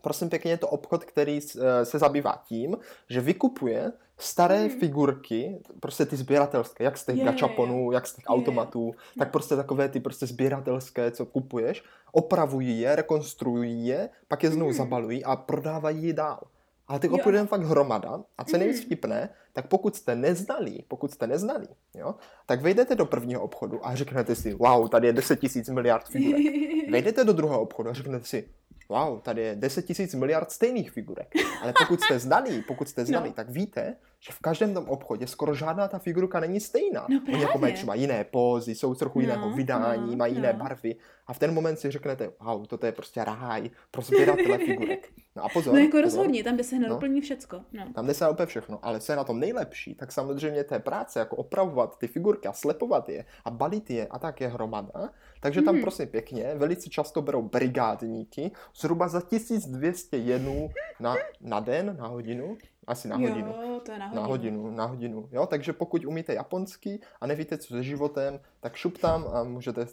prosím 0.01 0.29
pěkně, 0.29 0.51
je 0.51 0.57
to 0.57 0.67
obchod, 0.67 1.03
který 1.05 1.39
eh, 1.61 1.85
se 1.85 1.99
zabývá 1.99 2.41
tím, 2.47 2.77
že 3.09 3.21
vykupuje 3.21 3.91
staré 4.17 4.59
Mhm. 4.59 4.79
figurky, 4.79 5.59
prostě 5.79 6.05
ty 6.05 6.15
sběratelské, 6.15 6.83
jak 6.83 6.97
z 6.97 7.05
těch 7.05 7.17
jo. 7.17 7.25
gačaponů, 7.25 7.91
jak 7.91 8.07
z 8.07 8.15
těch 8.15 8.25
jo. 8.29 8.33
automatů, 8.35 8.91
tak 9.19 9.31
prostě 9.31 9.55
takové 9.55 9.89
ty 9.89 9.99
prostě 9.99 10.25
sběratelské, 10.27 11.11
co 11.11 11.25
kupuješ, 11.25 11.83
opravují 12.11 12.79
je, 12.79 12.95
rekonstruují 12.95 13.87
je, 13.87 14.09
pak 14.27 14.43
je 14.43 14.51
znovu 14.51 14.69
Mhm. 14.69 14.77
zabalují 14.77 15.23
a 15.23 15.35
prodávají 15.35 16.03
je 16.07 16.13
dál. 16.13 16.39
A 16.87 16.91
Ale 16.91 16.99
těch 16.99 17.11
obchodů 17.11 17.37
je 17.37 17.45
fakt 17.45 17.61
hromada. 17.63 18.19
A 18.37 18.43
co 18.43 18.57
nejvíc 18.57 18.81
vtipné, 18.85 19.29
tak 19.53 19.67
pokud 19.67 19.95
jste 19.95 20.15
neznalí, 20.15 20.85
pokud 20.87 21.11
jste 21.11 21.27
neznalí, 21.27 21.67
jo, 21.95 22.15
tak 22.45 22.61
vejdete 22.61 22.95
do 22.95 23.05
prvního 23.05 23.41
obchodu 23.41 23.87
a 23.87 23.95
řeknete 23.95 24.35
si, 24.35 24.53
wow, 24.53 24.87
tady 24.89 25.07
je 25.07 25.13
10 25.13 25.39
tisíc 25.39 25.69
miliard 25.69 26.07
figurek. 26.07 26.43
Vejdete 26.91 27.23
do 27.23 27.33
druhého 27.33 27.61
obchodu 27.61 27.89
a 27.89 27.93
řeknete 27.93 28.25
si, 28.25 28.47
wow, 28.93 29.19
tady 29.19 29.41
je 29.41 29.55
10 29.55 29.81
tisíc 29.85 30.13
miliard 30.13 30.51
stejných 30.51 30.91
figurek. 30.91 31.33
Ale 31.61 31.73
pokud 31.79 32.01
jste 32.01 32.19
znalí, 32.19 32.61
pokud 32.67 32.89
jste 32.89 33.05
znalí, 33.05 33.29
no. 33.29 33.33
tak 33.33 33.49
víte, 33.49 33.95
že 34.25 34.31
v 34.31 34.39
každém 34.39 34.73
tom 34.73 34.89
obchodě 34.89 35.27
skoro 35.27 35.55
žádná 35.55 35.87
ta 35.87 35.99
figurka 35.99 36.39
není 36.39 36.59
stejná. 36.59 37.07
No 37.09 37.21
Oni 37.33 37.41
jako 37.41 37.57
mají 37.57 37.73
třeba 37.73 37.95
jiné 37.95 38.23
pózy, 38.23 38.75
jsou 38.75 38.95
trochu 38.95 39.19
no, 39.19 39.23
jiného 39.23 39.49
vydání, 39.49 40.11
no, 40.11 40.17
mají 40.17 40.33
no. 40.33 40.39
jiné 40.39 40.53
barvy. 40.53 40.95
A 41.27 41.33
v 41.33 41.39
ten 41.39 41.53
moment 41.53 41.79
si 41.79 41.91
řeknete, 41.91 42.31
wow, 42.39 42.65
toto 42.65 42.85
je 42.85 42.91
prostě 42.91 43.23
ráj 43.23 43.69
pro 43.91 44.01
sběratele 44.01 44.57
figurek. 44.57 45.09
No 45.35 45.43
a 45.43 45.49
pozor. 45.49 45.73
No 45.73 45.79
jako 45.79 45.91
pozor. 45.91 46.03
rozhodně, 46.03 46.43
tam 46.43 46.57
by 46.57 46.63
se 46.63 46.75
hned 46.75 46.89
no. 46.89 47.21
všecko. 47.21 47.61
No. 47.73 47.93
Tam 47.93 48.07
jde 48.07 48.13
se 48.13 48.29
úplně 48.29 48.45
všechno, 48.45 48.79
ale 48.81 48.99
co 48.99 49.11
je 49.11 49.15
na 49.15 49.23
tom 49.23 49.39
nejlepší, 49.39 49.95
tak 49.95 50.11
samozřejmě 50.11 50.63
té 50.63 50.79
práce, 50.79 51.19
jako 51.19 51.35
opravovat 51.35 51.99
ty 51.99 52.07
figurky 52.07 52.47
a 52.47 52.53
slepovat 52.53 53.09
je 53.09 53.25
a 53.45 53.49
balit 53.49 53.89
je 53.89 54.07
a 54.07 54.19
tak 54.19 54.41
je 54.41 54.47
hromada. 54.47 55.09
Takže 55.39 55.61
tam 55.61 55.75
mm. 55.75 55.81
prosím 55.81 56.07
pěkně, 56.07 56.55
velice 56.55 56.89
často 56.89 57.21
berou 57.21 57.41
brigádníky, 57.41 58.51
zhruba 58.75 59.07
za 59.07 59.21
1200 59.21 60.17
jenů 60.17 60.69
na, 60.99 61.15
na 61.41 61.59
den, 61.59 61.97
na 61.99 62.07
hodinu. 62.07 62.57
Asi 62.87 63.07
na 63.07 63.15
hodinu. 63.15 63.47
Jo, 63.47 63.81
to 63.85 63.91
je 63.91 63.99
na 63.99 64.05
hodinu. 64.07 64.21
Na 64.21 64.27
hodinu, 64.27 64.71
na 64.71 64.85
hodinu. 64.85 65.29
Jo, 65.31 65.45
takže 65.45 65.73
pokud 65.73 66.05
umíte 66.05 66.33
japonsky 66.33 66.99
a 67.21 67.27
nevíte, 67.27 67.57
co 67.57 67.67
se 67.67 67.83
životem, 67.83 68.39
tak 68.59 68.75
šup 68.75 68.97
tam 68.97 69.25
a 69.33 69.43
můžete 69.43 69.87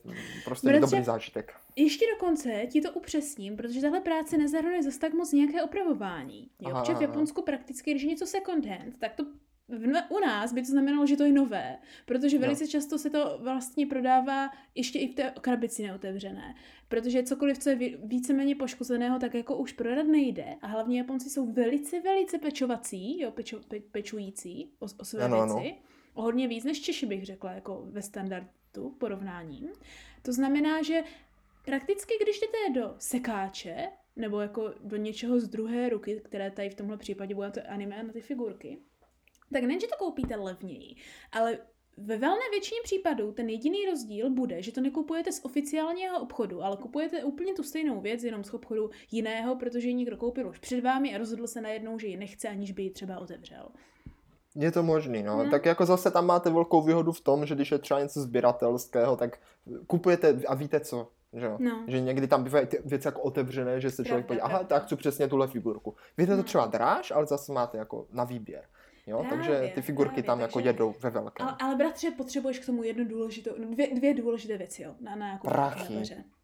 prostě 0.45 0.73
mít 0.73 0.81
dobrý 0.81 1.05
zážitek. 1.05 1.55
Ještě 1.77 2.05
dokonce 2.15 2.67
ti 2.67 2.81
to 2.81 2.93
upřesním, 2.93 3.57
protože 3.57 3.81
tahle 3.81 4.01
práce 4.01 4.39
nezahrnuje 4.39 4.83
zase 4.83 4.99
tak 4.99 5.15
moc 5.15 5.33
nějaké 5.33 5.63
opravování. 5.63 6.51
Jo, 6.61 6.71
aha, 6.75 6.95
v 6.95 7.03
Japonsku 7.03 7.43
prakticky, 7.43 7.91
když 7.91 8.03
je 8.03 8.09
něco 8.09 8.27
second 8.27 8.67
hand, 8.67 8.99
tak 8.99 9.15
to 9.15 9.25
v, 9.71 10.03
u 10.09 10.21
nás 10.21 10.53
by 10.53 10.63
to 10.63 10.67
znamenalo, 10.67 11.07
že 11.07 11.17
to 11.17 11.25
je 11.25 11.33
nové, 11.33 11.77
protože 12.07 12.39
velice 12.39 12.65
no. 12.65 12.69
často 12.69 12.99
se 12.99 13.11
to 13.11 13.39
vlastně 13.43 13.87
prodává 13.87 14.51
ještě 14.75 14.99
i 14.99 15.09
v 15.09 15.15
té 15.15 15.35
krabici 15.41 15.83
neotevřené, 15.83 16.55
protože 16.89 17.23
cokoliv, 17.23 17.59
co 17.59 17.71
je 17.71 17.77
víceméně 18.05 18.57
poškozeného, 18.57 19.19
tak 19.19 19.35
jako 19.35 19.57
už 19.57 19.73
prodat 19.73 20.07
nejde 20.07 20.57
a 20.63 20.67
hlavně 20.67 20.99
Japonci 20.99 21.31
jsou 21.31 21.53
velice, 21.53 22.01
velice 22.01 22.39
pečovací, 22.39 23.21
jo, 23.21 23.31
pečo, 23.31 23.61
pe, 23.69 23.81
pečující 23.81 24.71
o, 24.79 24.87
o 24.99 25.05
své 25.05 25.25
ano, 25.25 25.37
věci, 25.37 25.71
ano. 25.71 25.79
o 26.15 26.23
hodně 26.23 26.49
víc 26.49 26.65
než 26.65 26.81
Češi 26.81 27.07
bych 27.07 27.27
řekla, 27.27 27.53
jako 27.53 27.83
ve 27.85 28.03
standardu 28.03 28.91
porovnáním. 28.99 29.69
To 30.23 30.33
znamená, 30.33 30.83
že 30.83 31.03
prakticky, 31.65 32.15
když 32.23 32.41
jdete 32.41 32.81
do 32.81 32.95
sekáče, 32.99 33.89
nebo 34.17 34.41
jako 34.41 34.75
do 34.81 34.97
něčeho 34.97 35.41
z 35.41 35.49
druhé 35.49 35.89
ruky, 35.89 36.21
které 36.25 36.51
tady 36.51 36.71
v 36.71 36.75
tomhle 36.75 36.97
případě 36.97 37.35
bude 37.35 37.51
to 37.51 37.61
anime 37.69 38.03
na 38.03 38.13
ty 38.13 38.21
figurky, 38.21 38.79
tak 39.53 39.63
nejen, 39.63 39.81
že 39.81 39.87
to 39.87 39.97
koupíte 39.97 40.37
levněji, 40.37 40.97
ale 41.33 41.59
ve 41.97 42.17
velné 42.17 42.43
většině 42.51 42.81
případů 42.85 43.33
ten 43.33 43.49
jediný 43.49 43.87
rozdíl 43.87 44.31
bude, 44.31 44.63
že 44.63 44.73
to 44.73 44.81
nekupujete 44.81 45.33
z 45.33 45.45
oficiálního 45.45 46.21
obchodu, 46.21 46.63
ale 46.63 46.77
kupujete 46.77 47.25
úplně 47.25 47.55
tu 47.55 47.63
stejnou 47.63 48.01
věc 48.01 48.25
jenom 48.25 48.45
z 48.45 48.55
obchodu 48.55 48.91
jiného, 49.11 49.57
protože 49.57 49.89
ji 49.89 49.95
někdo 49.95 50.17
koupil 50.17 50.49
už 50.49 50.59
před 50.59 50.81
vámi 50.81 51.15
a 51.15 51.19
rozhodl 51.19 51.47
se 51.47 51.61
najednou, 51.61 51.99
že 51.99 52.07
ji 52.07 52.17
nechce, 52.17 52.49
aniž 52.49 52.73
by 52.73 52.83
ji 52.83 52.91
třeba 52.91 53.19
otevřel. 53.19 53.69
Je 54.55 54.73
to 54.73 54.83
možný, 54.83 55.23
no. 55.23 55.45
no. 55.45 55.51
Tak 55.51 55.67
jako 55.67 55.87
zase 55.87 56.11
tam 56.11 56.27
máte 56.27 56.51
velkou 56.51 56.83
výhodu 56.83 57.13
v 57.13 57.21
tom, 57.21 57.47
že 57.47 57.55
když 57.55 57.71
je 57.71 57.79
třeba 57.79 58.01
něco 58.01 58.21
sběratelského, 58.21 59.17
tak 59.17 59.39
kupujete 59.87 60.41
a 60.49 60.55
víte 60.55 60.81
co, 60.81 61.09
že, 61.33 61.47
jo? 61.47 61.57
No. 61.61 61.85
že 61.89 62.01
někdy 62.01 62.27
tam 62.27 62.45
bývají 62.45 62.67
věci 62.85 63.09
jako 63.09 63.23
otevřené, 63.23 63.81
že 63.81 63.91
se 63.91 64.05
člověk 64.05 64.27
podívá, 64.27 64.47
aha, 64.47 64.65
tak 64.65 64.85
chci 64.85 64.97
přesně 64.97 65.29
tuhle 65.29 65.47
figurku. 65.47 65.95
Víte 66.19 66.31
no. 66.31 66.37
to 66.37 66.43
třeba 66.43 66.67
dráž, 66.67 67.11
ale 67.11 67.27
zase 67.27 67.53
máte 67.53 67.79
jako 67.79 68.07
na 68.13 68.25
výběr. 68.25 68.65
Jo? 69.07 69.19
Právě, 69.29 69.47
takže 69.49 69.73
ty 69.75 69.83
figurky 69.83 70.11
právě, 70.13 70.27
tam 70.27 70.41
jako 70.41 70.53
takže... 70.53 70.69
jedou 70.69 70.95
ve 71.01 71.11
velkém. 71.11 71.47
Ale, 71.47 71.57
ale 71.61 71.77
bratře, 71.77 72.11
potřebuješ 72.11 72.59
k 72.59 72.67
tomu 72.67 72.83
jednu 72.83 73.05
důležitou, 73.05 73.51
dvě, 73.59 73.95
dvě 73.95 74.15
důležité 74.15 74.59
věci, 74.59 74.83
jo, 74.83 74.95
na, 75.01 75.17
na 75.17 75.29
jako 75.29 75.49
Prachy. 75.49 75.95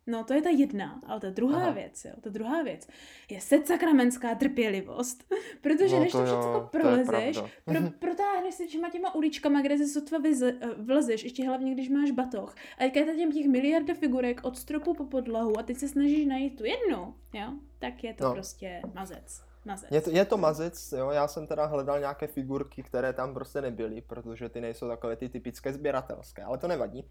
No, 0.08 0.24
to 0.24 0.34
je 0.34 0.42
ta 0.42 0.50
jedna, 0.50 1.00
ale 1.06 1.20
ta 1.20 1.30
druhá 1.30 1.62
Aha. 1.62 1.70
věc, 1.70 2.04
jo, 2.04 2.12
ta 2.20 2.30
druhá 2.30 2.62
věc 2.62 2.88
je 3.30 3.40
sakramentská 3.40 4.34
trpělivost, 4.34 5.34
protože 5.60 5.94
no, 5.94 6.00
než 6.00 6.12
to, 6.12 6.18
to 6.18 6.24
všechno 6.24 6.68
prolezeš, 6.72 7.38
pro, 7.64 7.74
protáhneš 7.98 8.54
si 8.54 8.66
těma 8.66 8.90
těma 8.90 9.14
uličkama, 9.14 9.62
kde 9.62 9.78
se 9.78 9.86
sotva 9.86 10.18
eh, 10.24 10.52
vlezeš, 10.76 11.24
ještě 11.24 11.46
hlavně, 11.46 11.74
když 11.74 11.88
máš 11.88 12.10
batoh. 12.10 12.54
A 12.78 12.84
jak 12.84 12.96
je 12.96 13.04
tam 13.04 13.32
těch 13.32 13.46
miliarda 13.46 13.94
figurek 13.94 14.40
od 14.44 14.58
stropu 14.58 14.94
po 14.94 15.04
podlahu 15.04 15.58
a 15.58 15.62
teď 15.62 15.76
se 15.76 15.88
snažíš 15.88 16.26
najít 16.26 16.58
tu 16.58 16.64
jednu, 16.64 17.14
jo, 17.34 17.52
tak 17.78 18.04
je 18.04 18.14
to 18.14 18.24
no. 18.24 18.32
prostě 18.32 18.82
mazec. 18.94 19.45
Mazec. 19.66 19.90
Je 19.90 20.00
to, 20.00 20.10
je 20.10 20.24
to 20.24 20.36
mazec, 20.36 20.92
jo, 20.92 21.10
já 21.10 21.28
jsem 21.28 21.46
teda 21.46 21.66
hledal 21.66 21.98
nějaké 21.98 22.26
figurky, 22.26 22.82
které 22.82 23.12
tam 23.12 23.34
prostě 23.34 23.60
nebyly, 23.60 24.00
protože 24.00 24.48
ty 24.48 24.60
nejsou 24.60 24.88
takové 24.88 25.16
ty 25.16 25.28
typické 25.28 25.72
sběratelské, 25.72 26.42
ale 26.42 26.58
to 26.58 26.68
nevadí. 26.68 27.10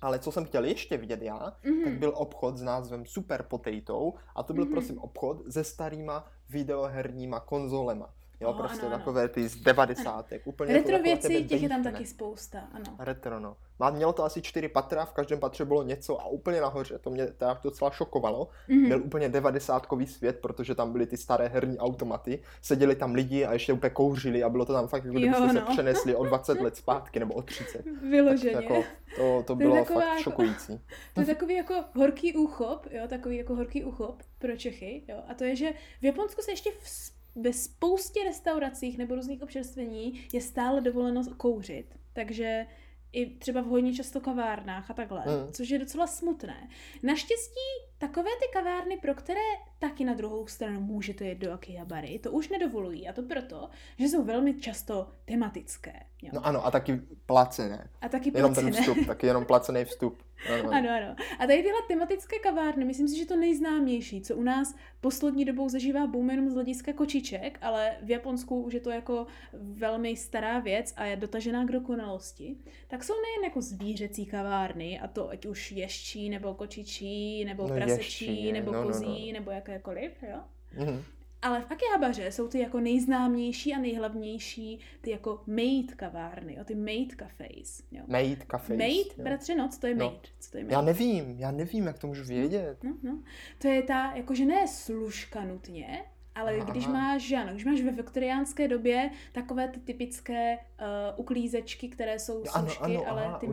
Ale 0.00 0.18
co 0.18 0.32
jsem 0.32 0.44
chtěl 0.44 0.64
ještě 0.64 0.96
vidět 0.96 1.22
já, 1.22 1.38
mm-hmm. 1.38 1.84
tak 1.84 1.92
byl 1.98 2.12
obchod 2.16 2.56
s 2.56 2.62
názvem 2.62 3.06
Super 3.06 3.42
Potato 3.42 4.12
a 4.34 4.42
to 4.42 4.54
byl 4.54 4.64
mm-hmm. 4.64 4.70
prosím 4.70 4.98
obchod 4.98 5.52
se 5.52 5.64
starýma 5.64 6.26
videoherníma 6.48 7.40
konzolema. 7.40 8.14
Jo, 8.42 8.48
oh, 8.48 8.56
prostě 8.56 8.86
ano, 8.86 8.98
takové 8.98 9.28
ty 9.28 9.48
z 9.48 9.56
devadesátek. 9.56 10.46
Úplně 10.46 10.72
Retro 10.72 10.96
to, 10.96 11.02
věcí, 11.02 11.44
těch 11.44 11.62
je 11.62 11.68
tam 11.68 11.82
taky 11.82 12.06
spousta, 12.06 12.68
ano. 12.72 12.96
Retro, 12.98 13.40
no. 13.40 13.56
Má, 13.78 13.90
mělo 13.90 14.12
to 14.12 14.24
asi 14.24 14.42
čtyři 14.42 14.68
patra, 14.68 15.04
v 15.04 15.12
každém 15.12 15.40
patře 15.40 15.64
bylo 15.64 15.82
něco 15.82 16.20
a 16.20 16.26
úplně 16.26 16.60
nahoře, 16.60 16.98
to 16.98 17.10
mě 17.10 17.26
teda 17.26 17.60
docela 17.64 17.90
šokovalo, 17.90 18.48
mm-hmm. 18.68 18.88
byl 18.88 19.02
úplně 19.04 19.28
devadesátkový 19.28 20.06
svět, 20.06 20.38
protože 20.40 20.74
tam 20.74 20.92
byly 20.92 21.06
ty 21.06 21.16
staré 21.16 21.48
herní 21.48 21.78
automaty, 21.78 22.42
seděli 22.62 22.96
tam 22.96 23.14
lidi 23.14 23.44
a 23.44 23.52
ještě 23.52 23.72
úplně 23.72 23.90
kouřili 23.90 24.42
a 24.42 24.48
bylo 24.48 24.64
to 24.64 24.72
tam 24.72 24.88
fakt, 24.88 25.04
jako 25.04 25.18
kdybyste 25.18 25.46
no. 25.46 25.52
se 25.52 25.60
přenesli 25.60 26.14
o 26.14 26.24
20 26.24 26.60
let 26.60 26.76
zpátky 26.82 27.18
nebo 27.18 27.34
o 27.34 27.42
30. 27.42 27.84
Vyloženě. 28.10 28.52
Tak 28.52 28.62
jako, 28.62 28.84
to, 29.16 29.42
to 29.46 29.54
bylo 29.54 29.76
to 29.76 29.84
fakt 29.84 30.08
jako, 30.08 30.22
šokující. 30.22 30.80
To 31.14 31.20
je 31.20 31.26
takový 31.26 31.54
jako 31.54 31.74
horký 31.94 32.36
úchop, 32.36 32.86
jo, 32.90 33.08
takový 33.08 33.36
jako 33.36 33.54
horký 33.54 33.84
úchop 33.84 34.22
pro 34.38 34.56
Čechy, 34.56 35.04
jo, 35.08 35.22
a 35.28 35.34
to 35.34 35.44
je, 35.44 35.56
že 35.56 35.72
v 36.00 36.04
Japonsku 36.04 36.42
se 36.42 36.50
ještě 36.50 36.70
v 36.80 36.88
ve 37.34 37.52
spoustě 37.52 38.24
restauracích 38.24 38.98
nebo 38.98 39.14
různých 39.14 39.42
občerstvení 39.42 40.26
je 40.32 40.40
stále 40.40 40.80
dovoleno 40.80 41.22
kouřit. 41.36 41.86
Takže 42.12 42.66
i 43.12 43.30
třeba 43.30 43.60
v 43.60 43.66
hodně 43.66 43.94
často 43.94 44.20
kavárnách 44.20 44.90
a 44.90 44.94
takhle, 44.94 45.24
mm. 45.26 45.52
což 45.52 45.68
je 45.70 45.78
docela 45.78 46.06
smutné. 46.06 46.68
Naštěstí 47.02 47.60
takové 48.02 48.30
ty 48.40 48.48
kavárny, 48.52 48.96
pro 48.96 49.14
které 49.14 49.40
taky 49.78 50.04
na 50.04 50.14
druhou 50.14 50.46
stranu 50.46 50.80
můžete 50.80 51.24
jít 51.24 51.38
do 51.38 51.52
Akihabary, 51.52 52.18
to 52.18 52.30
už 52.30 52.48
nedovolují. 52.48 53.08
A 53.08 53.12
to 53.12 53.22
proto, 53.22 53.68
že 53.98 54.08
jsou 54.08 54.24
velmi 54.24 54.54
často 54.54 55.08
tematické. 55.24 56.02
Jo. 56.22 56.30
No 56.32 56.46
ano, 56.46 56.66
a 56.66 56.70
taky 56.70 57.00
placené. 57.26 57.88
A 58.00 58.08
taky 58.08 58.32
jenom 58.34 58.54
placené. 58.54 58.72
ten 58.72 58.82
vstup, 58.82 59.06
taky 59.06 59.26
jenom 59.26 59.44
placený 59.44 59.84
vstup. 59.84 60.22
Ano, 60.54 60.70
ano. 60.72 60.88
ano. 60.90 61.16
A 61.38 61.46
tady 61.46 61.62
tyhle 61.62 61.80
tematické 61.88 62.38
kavárny, 62.38 62.84
myslím 62.84 63.08
si, 63.08 63.18
že 63.18 63.26
to 63.26 63.36
nejznámější, 63.36 64.20
co 64.20 64.36
u 64.36 64.42
nás 64.42 64.74
poslední 65.00 65.44
dobou 65.44 65.68
zažívá 65.68 66.06
boom 66.06 66.30
jenom 66.30 66.50
z 66.50 66.54
hlediska 66.54 66.92
kočiček, 66.92 67.58
ale 67.60 67.96
v 68.02 68.10
Japonsku 68.10 68.62
už 68.62 68.74
je 68.74 68.80
to 68.80 68.90
jako 68.90 69.26
velmi 69.52 70.16
stará 70.16 70.58
věc 70.58 70.94
a 70.96 71.04
je 71.04 71.16
dotažená 71.16 71.64
k 71.64 71.72
dokonalosti, 71.72 72.56
tak 72.88 73.04
jsou 73.04 73.14
nejen 73.14 73.44
jako 73.44 73.62
zvířecí 73.62 74.26
kavárny, 74.26 75.00
a 75.00 75.08
to 75.08 75.30
ať 75.30 75.46
už 75.46 75.72
ješčí, 75.72 76.30
nebo 76.30 76.54
kočičí, 76.54 77.44
nebo 77.44 77.68
no, 77.68 77.74
prasečí, 77.94 78.52
nebo 78.52 78.72
no, 78.72 78.82
kozí, 78.82 79.06
no, 79.06 79.26
no. 79.26 79.32
nebo 79.32 79.50
jakékoliv, 79.50 80.12
jo? 80.22 80.40
Mm-hmm. 80.78 81.02
Ale 81.42 81.60
v 81.60 81.70
Akihabaře 81.70 82.32
jsou 82.32 82.48
ty 82.48 82.58
jako 82.58 82.80
nejznámější 82.80 83.74
a 83.74 83.78
nejhlavnější 83.78 84.78
ty 85.00 85.10
jako 85.10 85.42
maid 85.46 85.94
kavárny, 85.94 86.54
jo, 86.58 86.64
ty 86.64 86.74
maid 86.74 87.14
cafés. 87.14 87.82
Jo. 87.90 88.04
Maid 88.06 88.44
cafés. 88.44 88.78
Maid, 88.78 89.18
jo. 89.18 89.24
bratře, 89.24 89.54
noc, 89.54 89.78
to 89.78 89.86
je 89.86 89.94
no. 89.94 90.06
maid. 90.06 90.28
Co 90.40 90.50
to 90.50 90.58
je 90.58 90.64
maid? 90.64 90.72
Já 90.72 90.80
nevím, 90.80 91.34
já 91.38 91.50
nevím, 91.50 91.86
jak 91.86 91.98
to 91.98 92.06
můžu 92.06 92.24
vědět. 92.24 92.84
No, 92.84 92.96
no. 93.02 93.22
To 93.58 93.68
je 93.68 93.82
ta, 93.82 94.12
jakože 94.14 94.44
ne 94.44 94.68
služka 94.68 95.44
nutně, 95.44 96.04
ale 96.34 96.56
Aha. 96.56 96.70
když 96.70 96.86
máš, 96.86 97.32
ano, 97.32 97.52
když 97.52 97.64
máš 97.64 97.80
ve 97.80 97.90
viktoriánské 97.90 98.68
době 98.68 99.10
takové 99.32 99.68
ty 99.68 99.80
typické 99.80 100.56
uh, 100.56 100.86
uklízečky, 101.16 101.88
které 101.88 102.18
jsou 102.18 102.44
služky, 102.44 102.84
ano, 102.84 103.00
ano, 103.00 103.08
ale 103.08 103.24
aha, 103.24 103.38
ty 103.38 103.46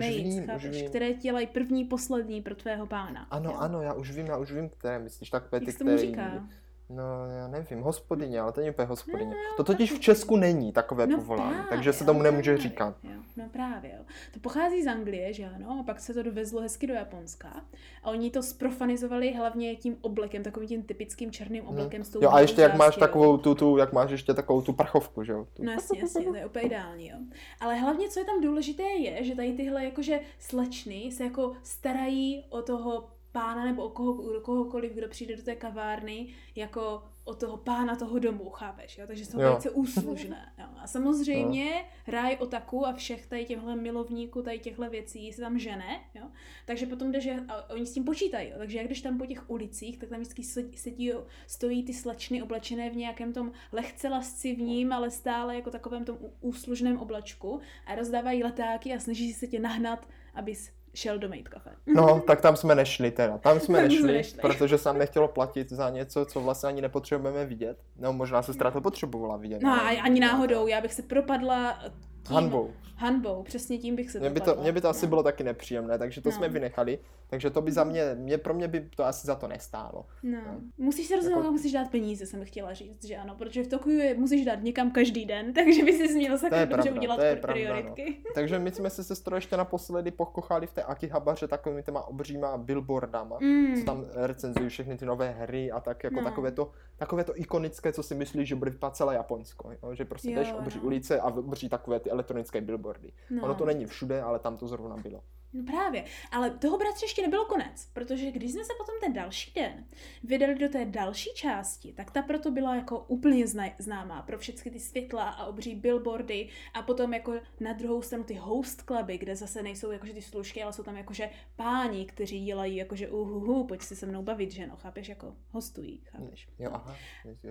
chápeš, 0.45 0.83
které 0.83 1.13
dělají 1.13 1.47
první, 1.47 1.85
poslední 1.85 2.41
pro 2.41 2.55
tvého 2.55 2.87
pána. 2.87 3.27
Ano, 3.31 3.49
jo? 3.49 3.57
ano, 3.57 3.81
já 3.81 3.93
už 3.93 4.11
vím, 4.11 4.25
já 4.25 4.37
už 4.37 4.51
vím, 4.51 4.69
které 4.69 4.99
myslíš, 4.99 5.29
tak 5.29 5.49
ty, 5.65 5.73
které... 5.73 5.97
říká? 5.97 6.47
No, 6.89 7.25
já 7.39 7.47
nevím, 7.47 7.81
hospodyně, 7.81 8.39
ale 8.39 8.51
to 8.51 8.59
není 8.59 8.71
úplně 8.71 8.85
hospodyně. 8.87 9.29
No, 9.29 9.55
to 9.57 9.63
totiž 9.63 9.91
v 9.91 9.99
Česku 9.99 10.37
není 10.37 10.71
takové 10.71 11.07
no 11.07 11.17
povolání, 11.17 11.51
právě, 11.51 11.69
takže 11.69 11.93
se 11.93 12.05
tomu 12.05 12.21
nemůže 12.21 12.51
právě, 12.51 12.69
říkat. 12.69 12.95
Jo, 13.03 13.21
no 13.37 13.49
právě, 13.51 13.91
jo. 13.97 14.03
To 14.33 14.39
pochází 14.39 14.83
z 14.83 14.87
Anglie, 14.87 15.33
že 15.33 15.45
ano, 15.55 15.77
a 15.79 15.83
pak 15.83 15.99
se 15.99 16.13
to 16.13 16.23
dovezlo 16.23 16.61
hezky 16.61 16.87
do 16.87 16.93
Japonska. 16.93 17.61
A 18.03 18.09
oni 18.09 18.31
to 18.31 18.43
sprofanizovali 18.43 19.33
hlavně 19.33 19.75
tím 19.75 19.97
oblekem, 20.01 20.43
takovým 20.43 20.69
tím 20.69 20.83
typickým 20.83 21.31
černým 21.31 21.63
hmm. 21.63 21.69
oblekem 21.69 21.97
hmm. 21.97 22.05
s 22.05 22.09
tou 22.09 22.23
Jo, 22.23 22.29
a 22.29 22.39
ještě 22.39 22.61
jak 22.61 22.75
máš 22.75 22.95
takovou 22.95 23.37
tu, 23.37 23.55
tu, 23.55 23.77
jak 23.77 23.93
máš 23.93 24.11
ještě 24.11 24.33
takovou 24.33 24.61
tu 24.61 24.73
prchovku, 24.73 25.23
že 25.23 25.31
jo? 25.31 25.47
Tu. 25.53 25.63
No 25.63 25.71
jasně, 25.71 25.99
jasně, 25.99 26.25
to 26.25 26.35
je 26.35 26.45
úplně 26.45 26.65
ideální, 26.65 27.07
jo. 27.07 27.17
Ale 27.59 27.75
hlavně, 27.75 28.09
co 28.09 28.19
je 28.19 28.25
tam 28.25 28.41
důležité, 28.41 28.83
je, 28.83 29.23
že 29.23 29.35
tady 29.35 29.53
tyhle 29.53 29.85
jakože 29.85 30.19
slečny 30.39 31.11
se 31.11 31.23
jako 31.23 31.53
starají 31.63 32.45
o 32.49 32.61
toho 32.61 33.18
pána 33.31 33.65
nebo 33.65 33.83
o, 33.83 33.89
koho, 33.89 34.13
o 34.13 34.41
kohokoliv, 34.41 34.93
kdo 34.93 35.07
přijde 35.07 35.35
do 35.35 35.43
té 35.43 35.55
kavárny, 35.55 36.27
jako 36.55 37.03
o 37.23 37.33
toho 37.35 37.57
pána 37.57 37.95
toho 37.95 38.19
domu, 38.19 38.49
chápeš, 38.49 38.97
jo? 38.97 39.07
Takže 39.07 39.25
jsou 39.25 39.41
Jo. 39.41 39.49
velice 39.49 39.69
úslužné. 39.69 40.53
Jo? 40.59 40.65
A 40.77 40.87
samozřejmě 40.87 41.85
ráj 42.07 42.37
otaku 42.39 42.87
a 42.87 42.93
všech 42.93 43.27
tady 43.27 43.45
těchhle 43.45 43.75
milovníků, 43.75 44.41
tady 44.41 44.59
těchto 44.59 44.89
věcí 44.89 45.33
se 45.33 45.41
tam 45.41 45.59
žene, 45.59 45.99
jo? 46.13 46.23
Takže 46.65 46.85
potom 46.85 47.11
jde, 47.11 47.21
že 47.21 47.35
a 47.47 47.69
oni 47.69 47.85
s 47.85 47.93
tím 47.93 48.03
počítají, 48.03 48.49
jo? 48.49 48.55
takže 48.57 48.77
jak 48.77 48.87
jdeš 48.87 49.01
tam 49.01 49.17
po 49.17 49.25
těch 49.25 49.49
ulicích, 49.49 49.97
tak 49.97 50.09
tam 50.09 50.19
vždycky 50.19 50.43
sedí, 50.77 51.11
stojí 51.47 51.83
ty 51.83 51.93
slečny 51.93 52.41
oblečené 52.41 52.89
v 52.89 52.95
nějakém 52.95 53.33
tom 53.33 53.51
lehce 53.71 54.09
lascivním, 54.09 54.93
ale 54.93 55.11
stále 55.11 55.55
jako 55.55 55.71
takovém 55.71 56.05
tom 56.05 56.17
úslužném 56.41 56.97
oblačku 56.97 57.59
a 57.85 57.95
rozdávají 57.95 58.43
letáky 58.43 58.93
a 58.93 58.99
snaží 58.99 59.33
se 59.33 59.47
tě 59.47 59.59
nahnat, 59.59 60.07
abys 60.33 60.71
šel 60.99 61.19
do 61.19 61.29
mate 61.29 61.41
kafe. 61.43 61.69
No, 61.95 62.21
tak 62.27 62.41
tam 62.41 62.55
jsme 62.55 62.75
nešli 62.75 63.11
teda. 63.11 63.37
Tam 63.37 63.59
jsme 63.59 63.79
Tam 63.81 63.89
jsme 63.89 64.01
nešli, 64.01 64.13
nešli. 64.13 64.39
protože 64.41 64.77
se 64.77 64.89
nám 64.89 64.97
nechtělo 64.97 65.27
platit 65.27 65.69
za 65.69 65.89
něco, 65.89 66.25
co 66.25 66.39
vlastně 66.41 66.69
ani 66.69 66.81
nepotřebujeme 66.81 67.45
vidět. 67.45 67.77
No, 67.99 68.13
možná 68.13 68.41
se 68.41 68.53
to 68.53 68.81
potřebovala 68.81 69.37
vidět. 69.37 69.61
No 69.61 69.81
ale- 69.81 69.97
ani 70.01 70.19
náhodou, 70.19 70.67
já 70.67 70.81
bych 70.81 70.93
se 70.93 71.01
propadla 71.01 71.79
tím, 72.27 72.35
Hanbou. 72.35 72.71
Hanbou, 72.95 73.43
přesně 73.43 73.77
tím 73.77 73.95
bych 73.95 74.11
se 74.11 74.19
Mně 74.19 74.29
by, 74.29 74.39
to, 74.41 74.55
mně 74.61 74.71
by 74.71 74.81
to 74.81 74.89
asi 74.89 75.05
no. 75.05 75.09
bylo 75.09 75.23
taky 75.23 75.43
nepříjemné, 75.43 75.97
takže 75.97 76.21
to 76.21 76.29
No. 76.29 76.35
jsme 76.35 76.49
vynechali. 76.49 76.99
Takže 77.29 77.49
to 77.49 77.61
by 77.61 77.71
za 77.71 77.83
mě, 77.83 78.15
mě, 78.15 78.37
pro 78.37 78.53
mě 78.53 78.67
by 78.67 78.89
to 78.95 79.05
asi 79.05 79.27
za 79.27 79.35
to 79.35 79.47
nestálo. 79.47 80.05
No. 80.23 80.37
Musíš 80.77 81.07
se 81.07 81.15
rozhodnout, 81.15 81.39
Jako- 81.39 81.51
musíš 81.51 81.71
dát 81.71 81.91
peníze, 81.91 82.25
jsem 82.25 82.45
chtěla 82.45 82.73
říct, 82.73 83.05
že 83.05 83.15
ano, 83.17 83.35
protože 83.37 83.63
v 83.63 83.67
Tokiu 83.67 83.99
je, 83.99 84.15
musíš 84.15 84.45
dát 84.45 84.63
někam 84.63 84.91
každý 84.91 85.25
den, 85.25 85.53
takže 85.53 85.83
by 85.83 85.93
si 85.93 86.13
měl 86.15 86.37
sakra 86.37 86.59
je 86.59 86.65
dobře 86.65 86.81
pravda, 86.83 86.99
udělat 87.01 87.15
to 87.15 87.21
je 87.23 87.35
pro 87.35 87.41
pravda, 87.53 87.61
no. 87.63 87.81
prioritky. 87.93 88.23
Takže 88.35 88.59
my 88.59 88.71
jsme 88.71 88.89
se 88.89 89.03
sestrou 89.03 89.35
ještě 89.35 89.57
naposledy 89.57 90.11
pokochali 90.11 90.67
v 90.67 90.73
té 90.73 90.83
Akihabaře 90.83 91.47
takovými 91.47 91.83
těma 91.83 92.01
obříma 92.07 92.57
billboardama. 92.57 93.37
Mm. 93.41 93.75
co 93.79 93.85
tam 93.85 94.05
recenzují 94.13 94.69
všechny 94.69 94.97
ty 94.97 95.05
nové 95.05 95.29
hry 95.31 95.71
a 95.71 95.79
tak 95.79 96.03
jako 96.03 96.15
No. 96.15 96.23
takové, 96.23 96.51
to, 96.51 96.71
takové 96.97 97.23
to 97.23 97.39
ikonické, 97.39 97.93
co 97.93 98.03
si 98.03 98.15
myslíš, 98.15 98.47
že 98.47 98.55
bude 98.55 98.71
vypadat 98.71 98.95
celé 98.95 99.15
Japonsko. 99.15 99.71
Jo? 99.83 99.95
Že 99.95 100.05
prostě 100.05 100.29
Jo, 100.31 100.35
jdeš 100.35 100.53
obří 100.53 100.79
no. 100.79 100.85
ulice 100.85 101.19
a 101.19 101.25
obří 101.27 101.69
takové 101.69 101.99
ty 101.99 102.09
elektronické 102.11 102.61
billboardy. 102.61 103.11
No. 103.29 103.43
Ono 103.43 103.55
to 103.55 103.65
není 103.65 103.85
všude, 103.85 104.21
ale 104.21 104.39
tam 104.39 104.57
to 104.57 104.67
zrovna 104.67 104.97
bylo. 104.97 105.21
No 105.53 105.63
právě, 105.63 106.05
ale 106.31 106.49
toho 106.49 106.77
bratře 106.77 107.05
ještě 107.05 107.21
nebylo 107.21 107.45
konec, 107.45 107.89
protože 107.93 108.31
když 108.31 108.51
jsme 108.51 108.63
se 108.63 108.73
potom 108.77 108.95
ten 109.01 109.13
další 109.13 109.51
den 109.53 109.85
vydali 110.23 110.55
do 110.55 110.69
té 110.69 110.85
další 110.85 111.29
části, 111.35 111.93
tak 111.93 112.11
ta 112.11 112.21
proto 112.21 112.51
byla 112.51 112.75
jako 112.75 112.99
úplně 112.99 113.47
známá 113.79 114.21
pro 114.21 114.37
všechny 114.37 114.71
ty 114.71 114.79
světla 114.79 115.29
a 115.29 115.45
obří 115.45 115.75
billboardy 115.75 116.49
a 116.73 116.81
potom 116.81 117.13
jako 117.13 117.33
na 117.59 117.73
druhou 117.73 118.01
stranu 118.01 118.23
ty 118.23 118.33
host 118.33 118.81
cluby, 118.81 119.17
kde 119.17 119.35
zase 119.35 119.63
nejsou 119.63 119.91
jakože 119.91 120.13
ty 120.13 120.21
služky, 120.21 120.63
ale 120.63 120.73
jsou 120.73 120.83
tam 120.83 120.97
jakože 120.97 121.29
páni, 121.55 122.05
kteří 122.05 122.45
dělají 122.45 122.75
jakože 122.75 123.09
uhuhu, 123.09 123.63
pojď 123.63 123.81
si 123.81 123.95
se 123.95 124.05
mnou 124.05 124.23
bavit, 124.23 124.51
že 124.51 124.67
no, 124.67 124.75
chápeš, 124.75 125.09
jako 125.09 125.35
hostují, 125.51 126.01
chápeš. 126.05 126.47
Jo, 126.59 126.71
aha. 126.73 126.95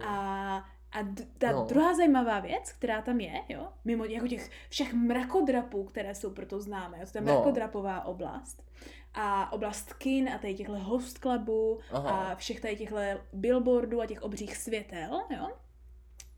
A, 0.04 0.64
a 0.92 1.02
d- 1.02 1.26
ta 1.38 1.52
No. 1.52 1.64
druhá 1.68 1.94
zajímavá 1.94 2.40
věc, 2.40 2.72
která 2.72 3.02
tam 3.02 3.20
je, 3.20 3.42
jo, 3.48 3.68
mimo 3.84 4.04
jako 4.04 4.28
těch 4.28 4.50
všech 4.68 4.92
mrakodrapů, 4.94 5.84
které 5.84 6.14
jsou 6.14 6.30
proto 6.30 6.60
známé, 6.60 6.98
jo, 7.00 7.06
to 7.12 7.18
je 7.18 7.22
No. 7.24 7.32
mrakodrapová 7.32 8.04
oblast. 8.04 8.64
A 9.14 9.52
oblast 9.52 9.92
kin 9.94 10.28
a 10.28 10.38
tady 10.38 10.54
těchto 10.54 10.78
host 10.78 11.18
clubů 11.18 11.78
a 11.92 12.34
všech 12.34 12.60
tady 12.60 12.76
těchto 12.76 12.96
billboardů 13.32 14.00
a 14.00 14.06
těch 14.06 14.22
obřích 14.22 14.56
světel, 14.56 15.20
jo, 15.30 15.48